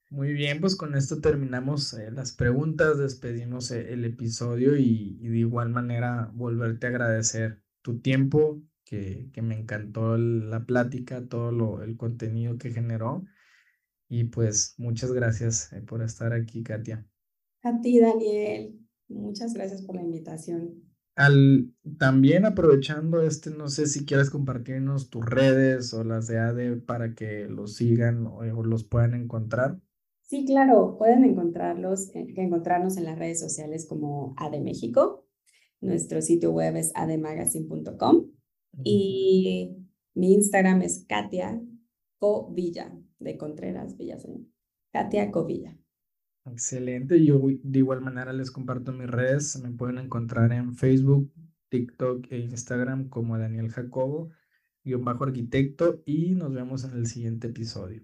Muy 0.09 0.31
bien, 0.31 0.61
pues 0.61 0.77
con 0.77 0.95
esto 0.95 1.19
terminamos 1.19 1.93
eh, 1.93 2.11
las 2.11 2.31
preguntas, 2.31 2.97
despedimos 2.97 3.71
eh, 3.71 3.91
el 3.91 4.05
episodio 4.05 4.77
y, 4.77 5.17
de 5.17 5.37
igual 5.37 5.69
manera 5.69 6.31
volverte 6.33 6.87
a 6.87 6.89
agradecer 6.91 7.61
tu 7.81 7.99
tiempo, 7.99 8.61
que, 8.85 9.29
que 9.33 9.41
me 9.41 9.59
encantó 9.59 10.17
la 10.17 10.65
plática, 10.65 11.27
todo 11.27 11.51
lo, 11.51 11.83
el 11.83 11.97
contenido 11.97 12.57
que 12.57 12.71
generó. 12.71 13.25
Y 14.07 14.25
pues 14.25 14.75
muchas 14.77 15.11
gracias 15.11 15.73
eh, 15.73 15.81
por 15.81 16.01
estar 16.01 16.31
aquí, 16.31 16.63
Katia. 16.63 17.05
A 17.63 17.81
ti, 17.81 17.99
Daniel. 17.99 18.79
Muchas 19.09 19.53
gracias 19.53 19.81
por 19.81 19.97
la 19.97 20.03
invitación. 20.03 20.83
Al, 21.15 21.73
también 21.97 22.45
aprovechando 22.45 23.21
este, 23.21 23.49
no 23.49 23.67
sé 23.67 23.87
si 23.87 24.05
quieres 24.05 24.29
compartirnos 24.29 25.09
tus 25.09 25.25
redes 25.25 25.93
o 25.93 26.05
las 26.05 26.27
de 26.27 26.37
ADE 26.37 26.77
para 26.77 27.13
que 27.13 27.47
los 27.49 27.75
sigan 27.75 28.25
o 28.25 28.43
los 28.63 28.85
puedan 28.85 29.13
encontrar. 29.13 29.81
Sí, 30.27 30.43
claro, 30.45 30.97
pueden 30.97 31.23
encontrarlos, 31.23 32.13
eh, 32.13 32.27
encontrarnos 32.35 32.97
en 32.97 33.05
las 33.05 33.17
redes 33.17 33.39
sociales 33.39 33.85
como 33.87 34.35
AD 34.37 34.59
México. 34.59 35.25
Nuestro 35.79 36.21
sitio 36.21 36.51
web 36.51 36.75
es 36.75 36.91
ademagazine.com 36.95 38.25
y 38.83 39.77
mi 40.15 40.33
Instagram 40.33 40.81
es 40.81 41.05
Katia 41.07 41.61
Covilla, 42.19 42.93
de 43.19 43.37
Contreras 43.37 43.95
Villaseñor. 43.95 44.41
Katia 44.91 45.31
Covilla. 45.31 45.77
Excelente. 46.45 47.23
Yo 47.23 47.39
de 47.63 47.79
igual 47.79 48.01
manera 48.01 48.33
les 48.33 48.51
comparto 48.51 48.91
mis 48.91 49.07
redes. 49.07 49.57
Me 49.63 49.71
pueden 49.71 49.97
encontrar 49.97 50.51
en 50.51 50.75
Facebook, 50.75 51.31
TikTok 51.69 52.25
e 52.31 52.39
Instagram 52.39 53.07
como 53.07 53.37
Daniel 53.37 53.69
Jacobo, 53.69 54.31
guion 54.83 55.05
bajo 55.05 55.23
arquitecto 55.23 56.01
y 56.05 56.35
nos 56.35 56.53
vemos 56.53 56.83
en 56.83 56.97
el 56.97 57.05
siguiente 57.05 57.47
episodio. 57.47 58.03